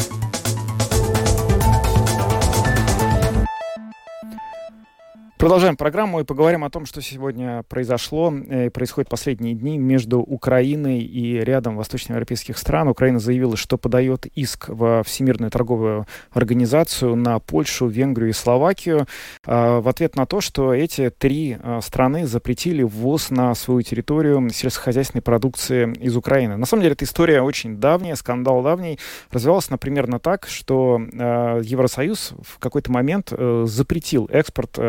Продолжаем 5.37 5.77
программу 5.77 6.19
и 6.19 6.23
поговорим 6.23 6.63
о 6.63 6.71
том, 6.71 6.87
что 6.87 6.99
сегодня 6.99 7.61
произошло 7.69 8.33
и 8.33 8.53
э, 8.53 8.69
происходит 8.71 9.07
последние 9.07 9.53
дни 9.53 9.77
между 9.77 10.19
Украиной 10.19 11.01
и 11.01 11.39
рядом 11.39 11.77
восточноевропейских 11.77 12.57
стран. 12.57 12.87
Украина 12.87 13.19
заявила, 13.19 13.55
что 13.55 13.77
подает 13.77 14.25
иск 14.25 14.69
во 14.69 15.03
Всемирную 15.03 15.51
торговую 15.51 16.07
организацию 16.31 17.15
на 17.15 17.37
Польшу, 17.37 17.85
Венгрию 17.85 18.31
и 18.31 18.33
Словакию 18.33 19.05
а, 19.45 19.79
в 19.79 19.87
ответ 19.87 20.15
на 20.15 20.25
то, 20.25 20.41
что 20.41 20.73
эти 20.73 21.11
три 21.11 21.57
а, 21.61 21.81
страны 21.81 22.25
запретили 22.25 22.81
ввоз 22.81 23.29
на 23.29 23.53
свою 23.53 23.83
территорию 23.83 24.49
сельскохозяйственной 24.49 25.21
продукции 25.21 25.93
из 25.99 26.17
Украины. 26.17 26.57
На 26.57 26.65
самом 26.65 26.81
деле, 26.81 26.93
эта 26.93 27.05
история 27.05 27.43
очень 27.43 27.77
давняя, 27.77 28.15
скандал 28.15 28.63
давний. 28.63 28.97
Развивался, 29.29 29.69
например, 29.69 30.07
так, 30.19 30.47
что 30.47 30.99
а, 31.13 31.59
Евросоюз 31.59 32.33
в 32.41 32.57
какой-то 32.57 32.91
момент 32.91 33.31
э, 33.31 33.65
запретил 33.67 34.27
экспорт 34.31 34.79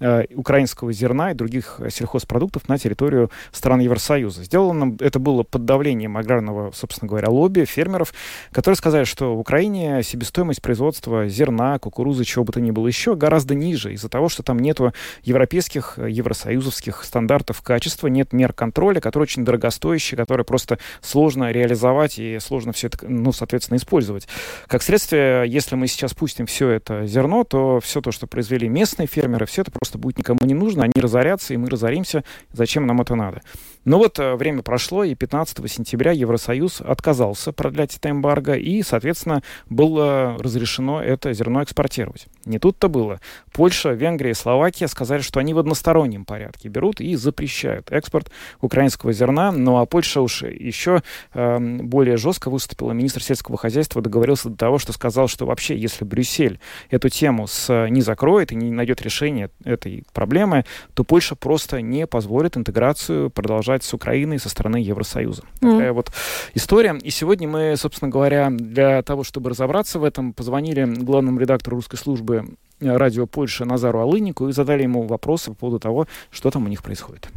э, 0.00 0.12
Э, 0.12 0.24
украинского 0.34 0.92
зерна 0.92 1.30
и 1.30 1.34
других 1.34 1.80
сельхозпродуктов 1.90 2.68
на 2.68 2.76
территорию 2.76 3.30
стран 3.50 3.80
Евросоюза. 3.80 4.44
Сделано 4.44 4.96
это 5.00 5.18
было 5.18 5.42
под 5.42 5.64
давлением 5.64 6.16
аграрного, 6.16 6.70
собственно 6.74 7.08
говоря, 7.08 7.28
лобби, 7.30 7.64
фермеров, 7.64 8.12
которые 8.52 8.76
сказали, 8.76 9.04
что 9.04 9.34
в 9.34 9.40
Украине 9.40 10.02
себестоимость 10.02 10.60
производства 10.60 11.28
зерна, 11.28 11.78
кукурузы, 11.78 12.24
чего 12.24 12.44
бы 12.44 12.52
то 12.52 12.60
ни 12.60 12.70
было 12.70 12.86
еще, 12.86 13.14
гораздо 13.14 13.54
ниже 13.54 13.94
из-за 13.94 14.08
того, 14.08 14.28
что 14.28 14.42
там 14.42 14.58
нету 14.58 14.92
европейских, 15.22 15.98
евросоюзовских 15.98 17.04
стандартов 17.04 17.62
качества, 17.62 18.08
нет 18.08 18.32
мер 18.32 18.52
контроля, 18.52 19.00
которые 19.00 19.24
очень 19.24 19.44
дорогостоящие, 19.44 20.18
которые 20.18 20.44
просто 20.44 20.78
сложно 21.00 21.50
реализовать 21.52 22.18
и 22.18 22.38
сложно 22.38 22.72
все 22.72 22.88
это, 22.88 22.98
ну, 23.08 23.32
соответственно, 23.32 23.78
использовать. 23.78 24.28
Как 24.66 24.82
следствие, 24.82 25.44
если 25.48 25.74
мы 25.74 25.86
сейчас 25.86 26.12
пустим 26.12 26.46
все 26.46 26.68
это 26.68 27.06
зерно, 27.06 27.44
то 27.44 27.80
все 27.80 28.00
то, 28.00 28.12
что 28.12 28.26
произвели 28.26 28.68
местные 28.68 29.06
фермеры, 29.06 29.46
все 29.46 29.62
это 29.62 29.70
просто 29.70 29.91
просто 29.92 29.98
будет 29.98 30.18
никому 30.18 30.40
не 30.44 30.54
нужно, 30.54 30.84
они 30.84 30.92
разорятся, 30.96 31.54
и 31.54 31.56
мы 31.56 31.68
разоримся. 31.68 32.24
Зачем 32.52 32.86
нам 32.86 33.00
это 33.00 33.14
надо? 33.14 33.42
Но 33.84 33.98
вот 33.98 34.18
э, 34.18 34.36
время 34.36 34.62
прошло, 34.62 35.04
и 35.04 35.14
15 35.14 35.70
сентября 35.70 36.12
Евросоюз 36.12 36.80
отказался 36.80 37.52
продлять 37.52 37.96
это 37.96 38.10
эмбарго, 38.10 38.54
и, 38.54 38.82
соответственно, 38.82 39.42
было 39.68 40.36
разрешено 40.38 41.02
это 41.02 41.32
зерно 41.34 41.62
экспортировать. 41.62 42.28
Не 42.44 42.58
тут-то 42.58 42.88
было. 42.88 43.20
Польша, 43.52 43.90
Венгрия 43.90 44.32
и 44.32 44.34
Словакия 44.34 44.88
сказали, 44.88 45.20
что 45.20 45.38
они 45.38 45.54
в 45.54 45.58
одностороннем 45.58 46.24
порядке 46.24 46.68
берут 46.68 47.00
и 47.00 47.14
запрещают 47.14 47.90
экспорт 47.92 48.30
украинского 48.60 49.12
зерна. 49.12 49.52
Ну 49.52 49.78
а 49.78 49.86
Польша 49.86 50.20
уж 50.20 50.42
еще 50.42 51.02
э, 51.34 51.58
более 51.58 52.16
жестко 52.16 52.50
выступила. 52.50 52.92
Министр 52.92 53.22
сельского 53.22 53.56
хозяйства 53.56 54.02
договорился 54.02 54.48
до 54.48 54.56
того, 54.56 54.78
что 54.78 54.92
сказал, 54.92 55.28
что 55.28 55.46
вообще, 55.46 55.76
если 55.76 56.04
Брюссель 56.04 56.58
эту 56.90 57.08
тему 57.08 57.46
с, 57.46 57.86
не 57.88 58.00
закроет 58.00 58.50
и 58.52 58.56
не 58.56 58.70
найдет 58.70 59.02
решения 59.02 59.50
этой 59.64 60.04
проблемы, 60.12 60.64
то 60.94 61.04
Польша 61.04 61.36
просто 61.36 61.80
не 61.80 62.06
позволит 62.06 62.56
интеграцию 62.56 63.30
продолжать 63.30 63.84
с 63.84 63.94
Украиной 63.94 64.38
со 64.38 64.48
стороны 64.48 64.76
Евросоюза. 64.76 65.42
Mm. 65.60 65.72
Такая 65.72 65.92
вот 65.92 66.12
история. 66.54 66.98
И 67.02 67.10
сегодня 67.10 67.48
мы, 67.48 67.76
собственно 67.76 68.10
говоря, 68.10 68.50
для 68.50 69.02
того, 69.02 69.22
чтобы 69.22 69.50
разобраться 69.50 69.98
в 69.98 70.04
этом, 70.04 70.32
позвонили 70.32 70.84
главному 70.84 71.38
редактору 71.38 71.76
русской 71.76 71.96
службы 71.96 72.31
службы 72.32 72.56
э, 72.80 72.96
радио 72.96 73.26
Польши 73.26 73.64
Назару 73.64 74.00
Алынику 74.00 74.48
и 74.48 74.52
задали 74.52 74.82
ему 74.82 75.02
вопросы 75.02 75.50
по 75.50 75.56
поводу 75.56 75.78
того, 75.78 76.06
что 76.30 76.50
там 76.50 76.64
у 76.64 76.68
них 76.68 76.82
происходит. 76.82 77.28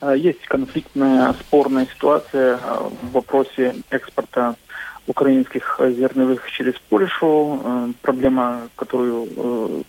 А, 0.00 0.14
есть 0.14 0.46
конфликтная, 0.46 1.32
спорная 1.34 1.86
ситуация 1.86 2.58
а, 2.62 2.88
в 2.88 3.12
вопросе 3.12 3.74
экспорта 3.90 4.56
украинских 5.06 5.80
зерновых 5.80 6.50
через 6.50 6.74
Польшу. 6.88 7.60
А, 7.64 7.88
проблема, 8.02 8.68
которую 8.76 9.28
э, 9.36 9.82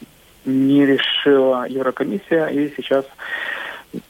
не 0.46 0.86
решила 0.86 1.68
Еврокомиссия, 1.68 2.48
и 2.48 2.74
сейчас 2.76 3.06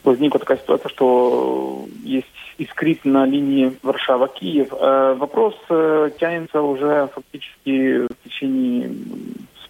возникла 0.04 0.40
такая 0.40 0.58
ситуация, 0.58 0.88
что 0.88 1.86
есть 2.04 2.26
искрит 2.58 3.04
на 3.04 3.26
линии 3.26 3.76
Варшава-Киев. 3.82 4.70
Вопрос 5.18 5.54
э, 5.68 6.10
тянется 6.20 6.62
уже 6.62 7.08
фактически 7.12 8.06
в 8.06 8.24
течение 8.24 8.90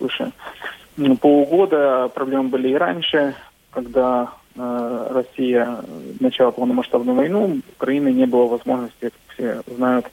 свыше 0.02 0.32
полугода. 1.20 2.10
Проблемы 2.14 2.48
были 2.48 2.68
и 2.68 2.74
раньше, 2.74 3.34
когда 3.70 4.34
э, 4.54 5.06
Россия 5.10 5.78
начала 6.20 6.50
полномасштабную 6.50 7.16
войну, 7.16 7.60
Украины 7.76 8.08
не 8.08 8.26
было 8.26 8.46
возможности, 8.46 9.00
как 9.00 9.12
все 9.34 9.62
знают, 9.66 10.06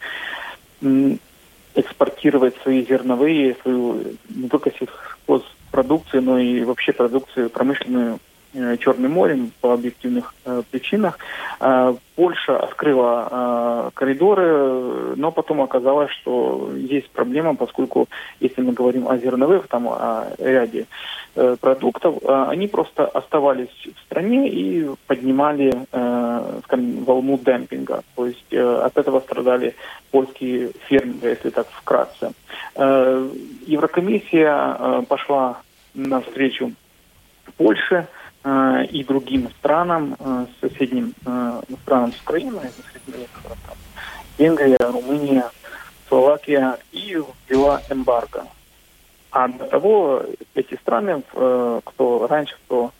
экспортировать 1.75 2.55
свои 2.63 2.85
зерновые, 2.85 3.55
свою 3.61 4.15
не 4.29 4.47
только 4.47 4.71
сельхозпродукцию, 4.71 6.23
но 6.23 6.39
и 6.39 6.63
вообще 6.63 6.93
продукцию 6.93 7.49
промышленную 7.49 8.19
Черным 8.51 9.11
морем 9.11 9.51
по 9.61 9.73
объективных 9.73 10.33
э, 10.43 10.63
причинах. 10.71 11.19
Э, 11.59 11.93
Польша 12.15 12.57
открыла 12.57 13.27
э, 13.29 13.89
коридоры, 13.93 15.15
но 15.15 15.31
потом 15.31 15.61
оказалось, 15.61 16.09
что 16.11 16.71
есть 16.75 17.11
проблема, 17.11 17.55
поскольку 17.55 18.07
если 18.39 18.61
мы 18.61 18.73
говорим 18.73 19.07
о 19.07 19.17
зерновых, 19.17 19.67
там 19.67 19.87
о 19.87 20.25
ряде 20.39 20.87
э, 21.35 21.57
продуктов, 21.61 22.17
э, 22.23 22.45
они 22.49 22.67
просто 22.67 23.05
оставались 23.05 23.69
в 23.85 23.99
стране 24.05 24.49
и 24.49 24.89
поднимали, 25.05 25.85
э, 25.91 26.59
скажем, 26.63 27.03
волну 27.03 27.37
демпинга. 27.37 28.01
То 28.15 28.25
есть 28.25 28.51
э, 28.51 28.81
от 28.83 28.97
этого 28.97 29.19
страдали 29.19 29.75
польские 30.09 30.71
фермеры, 30.87 31.29
если 31.29 31.51
так 31.51 31.67
вкратце. 31.67 32.31
Э, 32.73 33.29
Еврокомиссия 33.67 34.75
э, 34.79 35.03
пошла 35.07 35.61
навстречу 35.93 36.73
Польше, 37.57 38.07
Э, 38.41 38.85
и 38.85 39.03
другим 39.03 39.49
странам, 39.59 40.15
э, 40.17 40.45
соседним 40.61 41.13
э, 41.25 41.61
странам 41.83 42.13
с 42.13 42.21
Украиной, 42.21 42.71
среди 42.91 43.19
них 43.19 43.29
Венгрия, 44.37 44.77
Румыния, 44.79 45.51
Словакия, 46.07 46.77
и 46.93 47.21
ввела 47.49 47.81
эмбарго. 47.89 48.45
А 49.31 49.49
до 49.49 49.65
того 49.65 50.23
эти 50.55 50.75
страны, 50.75 51.21
кто 51.31 52.27
раньше, 52.27 52.55
кто 52.65 52.91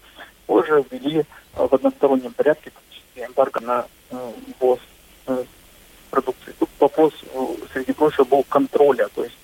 позже, 0.46 0.84
ввели 0.92 1.24
в 1.56 1.74
одностороннем 1.74 2.34
порядке 2.34 2.72
эмбарго 3.16 3.62
на 3.62 3.86
ввоз 4.60 4.80
продукции. 6.12 6.54
Тут 6.60 6.70
вопрос, 6.80 7.14
среди 7.74 7.94
прочего, 7.94 8.26
был 8.26 8.44
контроля. 8.48 9.08
То 9.16 9.24
есть 9.24 9.38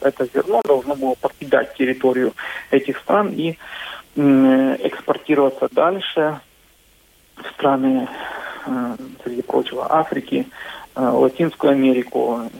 это 0.00 0.26
зерно 0.32 0.62
должно 0.64 0.94
было 0.94 1.14
покидать 1.14 1.74
территорию 1.74 2.32
этих 2.70 2.98
стран 2.98 3.32
и 3.32 3.58
экспортироваться 4.16 5.68
дальше 5.70 6.40
в 7.36 7.50
страны, 7.52 8.08
э, 8.66 8.96
среди 9.24 9.42
прочего, 9.42 9.86
Африки, 9.90 10.46
э, 10.94 11.00
Латинскую 11.00 11.72
Америку, 11.72 12.50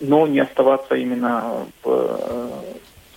но 0.00 0.26
не 0.26 0.40
оставаться 0.40 0.94
именно 0.94 1.66
в 1.82 1.88
э, 1.88 2.50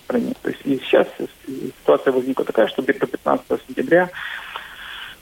стране. 0.04 0.32
То 0.42 0.50
есть 0.50 0.60
и 0.64 0.78
сейчас 0.78 1.06
ситуация 1.46 2.12
возникла 2.12 2.44
такая, 2.44 2.68
что 2.68 2.82
до 2.82 2.92
15 2.92 3.60
сентября 3.66 4.10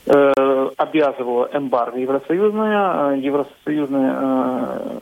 обязывала 0.07 1.49
эмбарго 1.53 1.99
евросоюзная, 1.99 3.17
евросоюзная, 3.17 4.19
э, 4.21 4.99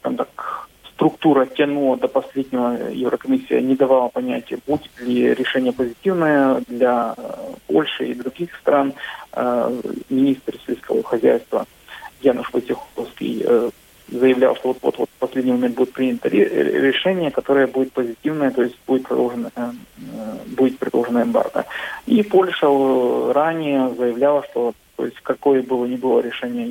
там 0.00 0.16
так, 0.16 0.68
структура 1.02 1.46
тянула 1.46 1.96
до 1.96 2.06
последнего, 2.06 2.90
Еврокомиссия 2.92 3.60
не 3.60 3.74
давала 3.74 4.08
понятия, 4.08 4.58
будет 4.64 4.88
ли 5.00 5.34
решение 5.34 5.72
позитивное 5.72 6.62
для 6.68 7.14
э, 7.16 7.22
Польши 7.66 8.06
и 8.06 8.14
других 8.14 8.54
стран. 8.60 8.94
Э, 9.32 9.80
министр 10.08 10.54
сельского 10.64 11.02
хозяйства 11.02 11.66
Януш 12.20 12.52
Войцеховский 12.52 13.42
э, 13.44 13.70
заявлял, 14.12 14.54
что 14.54 14.68
вот-вот 14.68 14.98
вот 14.98 15.08
в 15.08 15.18
последний 15.18 15.50
момент 15.50 15.74
будет 15.74 15.92
принято 15.92 16.28
решение, 16.28 17.32
которое 17.32 17.66
будет 17.66 17.92
позитивное, 17.92 18.52
то 18.52 18.62
есть 18.62 18.78
будет 18.86 19.02
продолжено, 19.02 19.50
будет 20.56 20.78
предложено 20.78 21.22
эмбарго. 21.22 21.64
И 22.06 22.22
Польша 22.22 22.68
ранее 23.32 23.92
заявляла, 23.96 24.44
что 24.50 24.74
то 24.96 25.06
есть 25.06 25.18
какое 25.22 25.62
было 25.62 25.86
ни 25.86 25.96
было 25.96 26.20
решение 26.20 26.68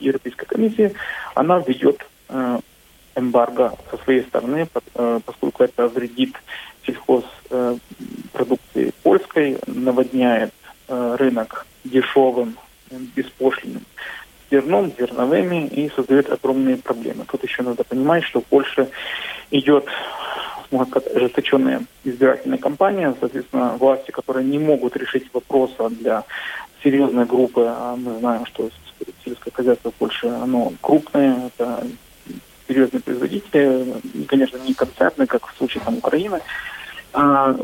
Европейской 0.00 0.46
комиссии, 0.46 0.94
она 1.34 1.58
ведет 1.60 2.04
эмбарго 3.14 3.74
со 3.90 3.96
своей 3.98 4.22
стороны, 4.22 4.66
э, 4.94 5.20
поскольку 5.24 5.64
это 5.64 5.88
вредит 5.88 6.34
сельхозпродукции 6.86 8.88
э, 8.88 8.92
польской, 9.02 9.58
наводняет 9.66 10.52
э, 10.88 11.16
рынок 11.18 11.66
дешевым, 11.84 12.56
беспошлиным 12.90 13.82
зерном, 14.50 14.92
зерновыми 14.98 15.66
и 15.66 15.90
создает 15.96 16.30
огромные 16.30 16.76
проблемы. 16.76 17.24
Тут 17.24 17.42
еще 17.42 17.62
надо 17.62 17.84
понимать, 17.84 18.24
что 18.24 18.40
в 18.40 18.44
Польше 18.44 18.90
идет 19.50 19.86
сказать, 20.88 21.16
ожесточенная 21.16 21.82
избирательная 22.04 22.58
кампания, 22.58 23.14
соответственно, 23.18 23.76
власти, 23.78 24.10
которые 24.10 24.44
не 24.44 24.58
могут 24.58 24.96
решить 24.96 25.28
вопрос 25.32 25.70
для 25.90 26.24
серьезной 26.82 27.26
группы, 27.26 27.64
а 27.66 27.96
мы 27.96 28.18
знаем, 28.18 28.46
что 28.46 28.70
сельское 29.24 29.50
хозяйство 29.50 29.90
в 29.90 30.24
оно 30.24 30.72
крупное, 30.80 31.46
это 31.46 31.86
серьезные 32.72 33.02
производители, 33.02 34.26
конечно, 34.26 34.56
не 34.58 34.74
концертные, 34.74 35.26
как 35.26 35.46
в 35.46 35.56
случае 35.56 35.82
там 35.84 35.98
Украины, 35.98 36.40
а 37.12 37.54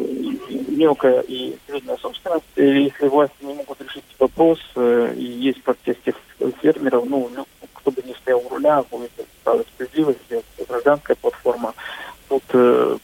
мелкая 0.69 1.21
и 1.21 1.57
средняя 1.67 1.97
собственность. 1.97 2.45
Если 2.57 3.09
власти 3.09 3.35
не 3.41 3.55
могут 3.55 3.81
решить 3.81 4.05
вопрос, 4.19 4.59
э, 4.77 5.15
и 5.17 5.25
есть 5.25 5.63
протест 5.63 6.03
тех 6.03 6.15
фермеров, 6.61 7.07
ну, 7.07 7.31
кто 7.73 7.91
бы 7.91 8.03
не 8.03 8.15
стоял 8.15 8.43
у 8.45 8.49
руля, 8.51 8.83
будет 8.91 9.11
правда 9.43 9.65
справедливости, 9.75 10.43
гражданская 10.69 11.17
платформа, 11.17 11.73
тут 12.29 12.43
э, 12.53 12.99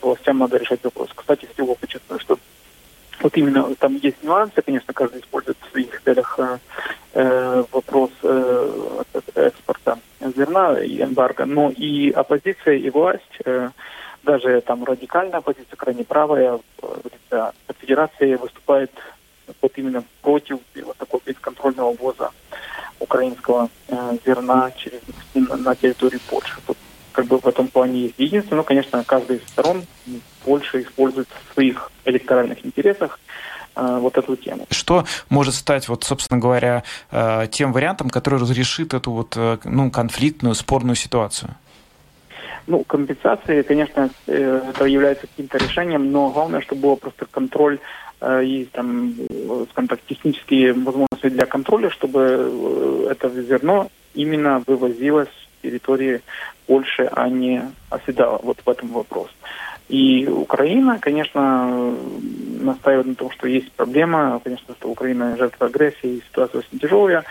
властям 0.00 0.38
надо 0.38 0.56
решать 0.56 0.82
вопрос. 0.82 1.10
Кстати, 1.14 1.46
всего 1.52 1.74
подчеркну, 1.74 2.18
что 2.18 2.38
вот 3.20 3.36
именно 3.36 3.74
там 3.76 3.96
есть 3.96 4.22
нюансы, 4.22 4.62
конечно, 4.62 4.92
каждый 4.92 5.20
использует 5.20 5.56
в 5.60 5.70
своих 5.70 6.02
целях 6.02 6.38
э, 6.38 6.58
э 7.14 7.64
вопрос 7.72 8.10
э, 8.22 9.02
экспорта 9.34 9.98
зерна 10.36 10.80
и 10.80 11.02
эмбарго, 11.02 11.44
но 11.44 11.70
и 11.70 12.10
оппозиция, 12.10 12.76
и 12.76 12.90
власть, 12.90 13.38
э, 13.44 13.70
даже 14.22 14.60
там 14.62 14.84
радикальная 14.84 15.38
оппозиция, 15.38 15.76
крайне 15.76 16.04
правая, 16.04 16.60
э, 16.82 17.50
федерация 17.80 18.38
выступает 18.38 18.90
вот 19.60 19.72
именно 19.76 20.04
против 20.22 20.58
вот 20.84 20.96
такого 20.96 21.20
бесконтрольного 21.26 21.94
ввоза 21.94 22.30
украинского 23.00 23.68
э, 23.88 24.18
зерна 24.24 24.70
через 24.76 25.00
на 25.34 25.74
территории 25.74 26.20
Польши. 26.28 26.58
Тут 26.66 26.76
как 27.12 27.26
бы 27.26 27.38
в 27.38 27.46
этом 27.46 27.68
плане 27.68 28.02
есть 28.02 28.18
единство, 28.18 28.56
но, 28.56 28.62
конечно, 28.62 29.02
каждая 29.04 29.38
из 29.38 29.44
сторон 29.48 29.84
Польша 30.44 30.82
использует 30.82 31.28
в 31.28 31.54
своих 31.54 31.90
электоральных 32.04 32.64
интересах 32.64 33.18
Э, 33.74 33.98
вот 34.00 34.18
эту 34.18 34.36
тему. 34.36 34.66
Что 34.70 35.04
может 35.30 35.54
стать, 35.54 35.88
вот, 35.88 36.04
собственно 36.04 36.38
говоря, 36.38 36.82
э, 37.10 37.46
тем 37.50 37.72
вариантом, 37.72 38.10
который 38.10 38.38
разрешит 38.38 38.92
эту 38.92 39.12
вот, 39.12 39.34
э, 39.36 39.58
ну, 39.64 39.90
конфликтную, 39.90 40.54
спорную 40.54 40.94
ситуацию? 40.94 41.54
Ну, 42.66 42.84
компенсации, 42.84 43.62
конечно, 43.62 44.10
это 44.26 44.84
является 44.84 45.26
каким-то 45.26 45.58
решением, 45.58 46.12
но 46.12 46.28
главное, 46.30 46.60
чтобы 46.60 46.82
был 46.82 46.96
просто 46.96 47.26
контроль 47.30 47.80
и 48.24 48.68
там, 48.70 49.14
скажем 49.72 49.88
так, 49.88 49.98
технические 50.08 50.72
возможности 50.72 51.28
для 51.28 51.44
контроля, 51.44 51.90
чтобы 51.90 53.08
это 53.10 53.30
зерно 53.30 53.88
именно 54.14 54.62
вывозилось 54.64 55.41
территории 55.62 56.22
Польши, 56.66 57.08
а 57.12 57.28
не 57.28 57.62
оседало. 57.90 58.40
Вот 58.42 58.58
в 58.64 58.68
этом 58.68 58.88
вопрос. 58.88 59.30
И 59.88 60.26
Украина, 60.26 60.98
конечно, 60.98 61.94
настаивает 62.60 63.06
на 63.06 63.14
том, 63.14 63.30
что 63.30 63.46
есть 63.46 63.70
проблема, 63.72 64.40
конечно, 64.42 64.74
что 64.74 64.88
Украина 64.88 65.36
жертва 65.36 65.66
агрессии, 65.66 66.22
ситуация 66.28 66.60
очень 66.60 66.78
тяжелая, 66.78 67.24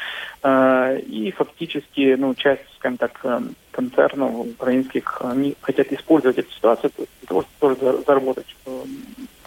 э, 0.44 1.00
и 1.00 1.32
фактически, 1.32 2.16
ну, 2.20 2.36
часть, 2.36 2.62
скажем 2.76 2.98
так, 2.98 3.20
э, 3.24 3.40
концернов 3.72 4.36
украинских, 4.36 5.22
они 5.24 5.56
хотят 5.62 5.92
использовать 5.92 6.38
эту 6.38 6.52
ситуацию 6.52 6.92
для 6.98 7.28
того, 7.28 7.46
чтобы 7.58 8.04
заработать 8.06 8.56
э, 8.66 8.84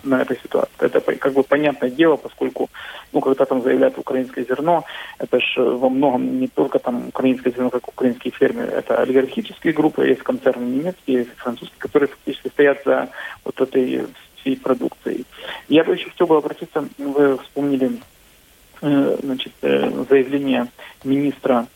на 0.05 0.23
этой 0.23 0.39
ситуации. 0.39 0.73
Это 0.79 1.01
как 1.01 1.33
бы 1.33 1.43
понятное 1.43 1.91
дело, 1.91 2.17
поскольку, 2.17 2.71
ну, 3.13 3.21
когда 3.21 3.45
там 3.45 3.63
заявляют 3.63 3.99
украинское 3.99 4.45
зерно, 4.45 4.85
это 5.19 5.41
же 5.41 5.63
во 5.63 5.89
многом 5.89 6.39
не 6.39 6.49
только 6.49 6.79
там 6.79 7.09
украинское 7.09 7.53
зерно, 7.53 7.71
как 7.71 7.89
украинские 7.89 8.33
фермеры, 8.33 8.69
это 8.69 9.01
олигархические 9.01 9.73
группы, 9.73 10.07
есть 10.07 10.23
концерны 10.23 10.65
немецкие, 10.65 11.19
есть 11.19 11.35
французские, 11.37 11.79
которые 11.79 12.09
фактически 12.09 12.49
стоят 12.49 12.83
за 12.85 13.09
вот 13.45 13.61
этой 13.61 14.07
всей 14.41 14.57
продукцией. 14.57 15.25
Я 15.69 15.85
бы 15.85 15.95
еще 15.95 16.11
хотел 16.11 16.27
бы 16.27 16.37
обратиться, 16.37 16.87
вы 16.99 17.39
вспомнили 17.39 18.01
э, 18.83 19.17
значит, 19.23 19.53
э, 19.63 20.05
заявление 20.09 20.69
министра 21.03 21.67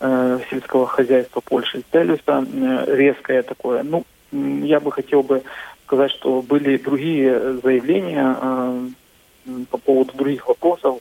э, 0.00 0.38
сельского 0.50 0.86
хозяйства 0.86 1.40
Польши 1.40 1.82
Телюса, 1.92 2.44
резкое 2.86 3.42
такое. 3.42 3.82
Ну, 3.82 4.04
я 4.32 4.80
бы 4.80 4.90
хотел 4.90 5.22
бы 5.22 5.42
сказать, 5.86 6.10
что 6.12 6.42
были 6.42 6.76
другие 6.76 7.58
заявления 7.62 8.36
э, 8.40 8.88
по 9.70 9.78
поводу 9.78 10.12
других 10.14 10.46
вопросов. 10.48 11.00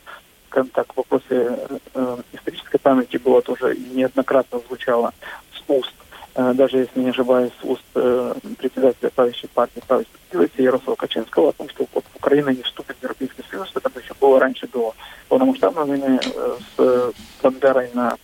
Скажем 0.50 0.70
так, 0.70 0.96
вопросы 0.96 1.58
э, 1.94 2.18
исторической 2.34 2.78
памяти 2.78 3.18
было 3.18 3.42
тоже 3.42 3.76
неоднократно 3.76 4.60
звучало 4.68 5.14
с 5.52 5.64
уст, 5.68 5.94
э, 6.36 6.54
даже 6.54 6.78
если 6.78 7.00
не 7.00 7.10
ошибаюсь, 7.10 7.52
с 7.60 7.64
уст 7.64 7.84
э, 7.96 8.34
председателя 8.58 9.10
правящей 9.10 9.50
партии, 9.50 9.82
правящей 9.88 10.12
партии 10.32 10.62
Ярослава 10.62 10.96
Качинского 10.96 11.50
о 11.50 11.54
том, 11.54 11.70
что 11.70 11.88
вот 11.94 12.06
Украина 12.16 12.50
не 12.50 12.62
вступит 12.62 12.98
в 12.98 13.04
Европейский 13.04 13.44
Союз, 13.50 13.72
это 13.74 13.90
еще 14.00 14.14
было 14.20 14.40
раньше 14.40 14.68
до 14.68 14.94
полномасштабной 15.28 15.86
войны 15.86 16.20
э, 16.24 16.58
с 16.78 17.14
Бандерой 17.42 17.90
на 17.94 18.18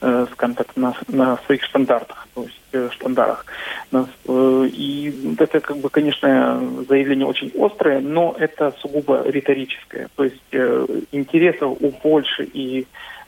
э, 0.00 0.26
скажем 0.32 0.54
так, 0.54 0.76
на, 0.76 0.94
на 1.08 1.38
своих 1.46 1.64
стандартах, 1.64 2.23
то 2.34 2.42
есть 2.42 2.60
э, 2.72 2.88
штандарах. 2.92 3.46
Э, 3.92 4.68
и 4.72 5.36
это, 5.38 5.60
как 5.60 5.76
бы, 5.78 5.88
конечно, 5.88 6.60
заявление 6.88 7.26
очень 7.26 7.52
острое, 7.58 8.00
но 8.00 8.34
это 8.38 8.74
сугубо 8.80 9.22
риторическое. 9.26 10.08
То 10.16 10.24
есть 10.24 10.42
э, 10.52 10.86
интересов 11.12 11.76
у 11.80 11.90
Польши 11.90 12.44
и 12.44 12.86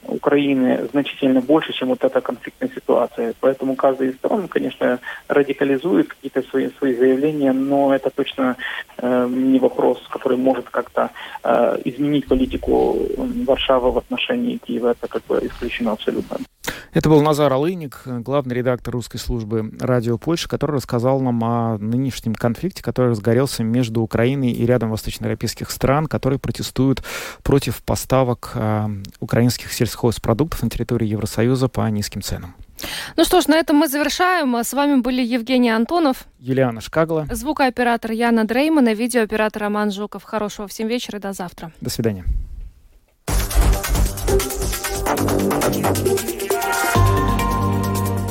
Украины 0.09 0.89
значительно 0.93 1.41
больше, 1.41 1.73
чем 1.73 1.89
вот 1.89 2.05
эта 2.05 2.21
конфликтная 2.21 2.71
ситуация. 2.75 3.35
Поэтому 3.41 3.75
каждый 3.77 4.09
из 4.09 4.17
сторон, 4.17 4.49
конечно, 4.49 4.99
радикализует 5.29 6.09
какие-то 6.09 6.43
свои, 6.43 6.71
свои 6.79 6.95
заявления, 6.95 7.53
но 7.53 7.95
это 7.95 8.11
точно 8.11 8.57
э, 8.99 9.29
не 9.29 9.59
вопрос, 9.59 10.03
который 10.11 10.39
может 10.39 10.69
как-то 10.71 11.11
э, 11.43 11.79
изменить 11.85 12.29
политику 12.29 12.99
Варшавы 13.17 13.91
в 13.91 13.99
отношении 13.99 14.59
Киева. 14.59 14.91
Это 14.91 15.09
как 15.09 15.25
бы 15.27 15.41
исключено 15.43 15.93
абсолютно. 15.93 16.39
Это 16.93 17.09
был 17.09 17.21
Назар 17.21 17.53
Алыник, 17.53 18.03
главный 18.05 18.55
редактор 18.55 18.95
русской 18.95 19.19
службы 19.19 19.71
«Радио 19.79 20.17
Польша», 20.19 20.49
который 20.49 20.77
рассказал 20.77 21.21
нам 21.21 21.45
о 21.45 21.79
нынешнем 21.79 22.35
конфликте, 22.35 22.83
который 22.83 23.11
разгорелся 23.11 23.63
между 23.63 24.01
Украиной 24.01 24.53
и 24.53 24.65
рядом 24.65 24.91
восточноевропейских 24.91 25.71
стран, 25.71 26.07
которые 26.07 26.39
протестуют 26.39 27.03
против 27.43 27.83
поставок 27.83 28.53
э, 28.55 28.89
украинских 29.21 29.73
сельхозпродуктов 29.73 30.63
на 30.63 30.71
территории 30.71 31.09
Евросоюза 31.09 31.69
по 31.69 31.89
низким 31.91 32.23
ценам. 32.23 32.55
Ну 33.17 33.25
что 33.25 33.41
ж, 33.41 33.47
на 33.49 33.57
этом 33.57 33.77
мы 33.77 33.89
завершаем. 33.89 34.55
С 34.57 34.73
вами 34.73 35.01
были 35.01 35.23
Евгений 35.23 35.71
Антонов, 35.71 36.27
Юлиана 36.39 36.81
Шкагла, 36.81 37.27
звукооператор 37.31 38.13
Яна 38.13 38.45
Дреймана, 38.45 38.95
видеооператор 38.95 39.63
Роман 39.63 39.91
Жуков. 39.93 40.25
Хорошего 40.25 40.69
всем 40.69 40.89
вечера 40.89 41.19
и 41.19 41.21
до 41.21 41.33
завтра. 41.33 41.73
До 41.81 41.91
свидания. 41.91 42.25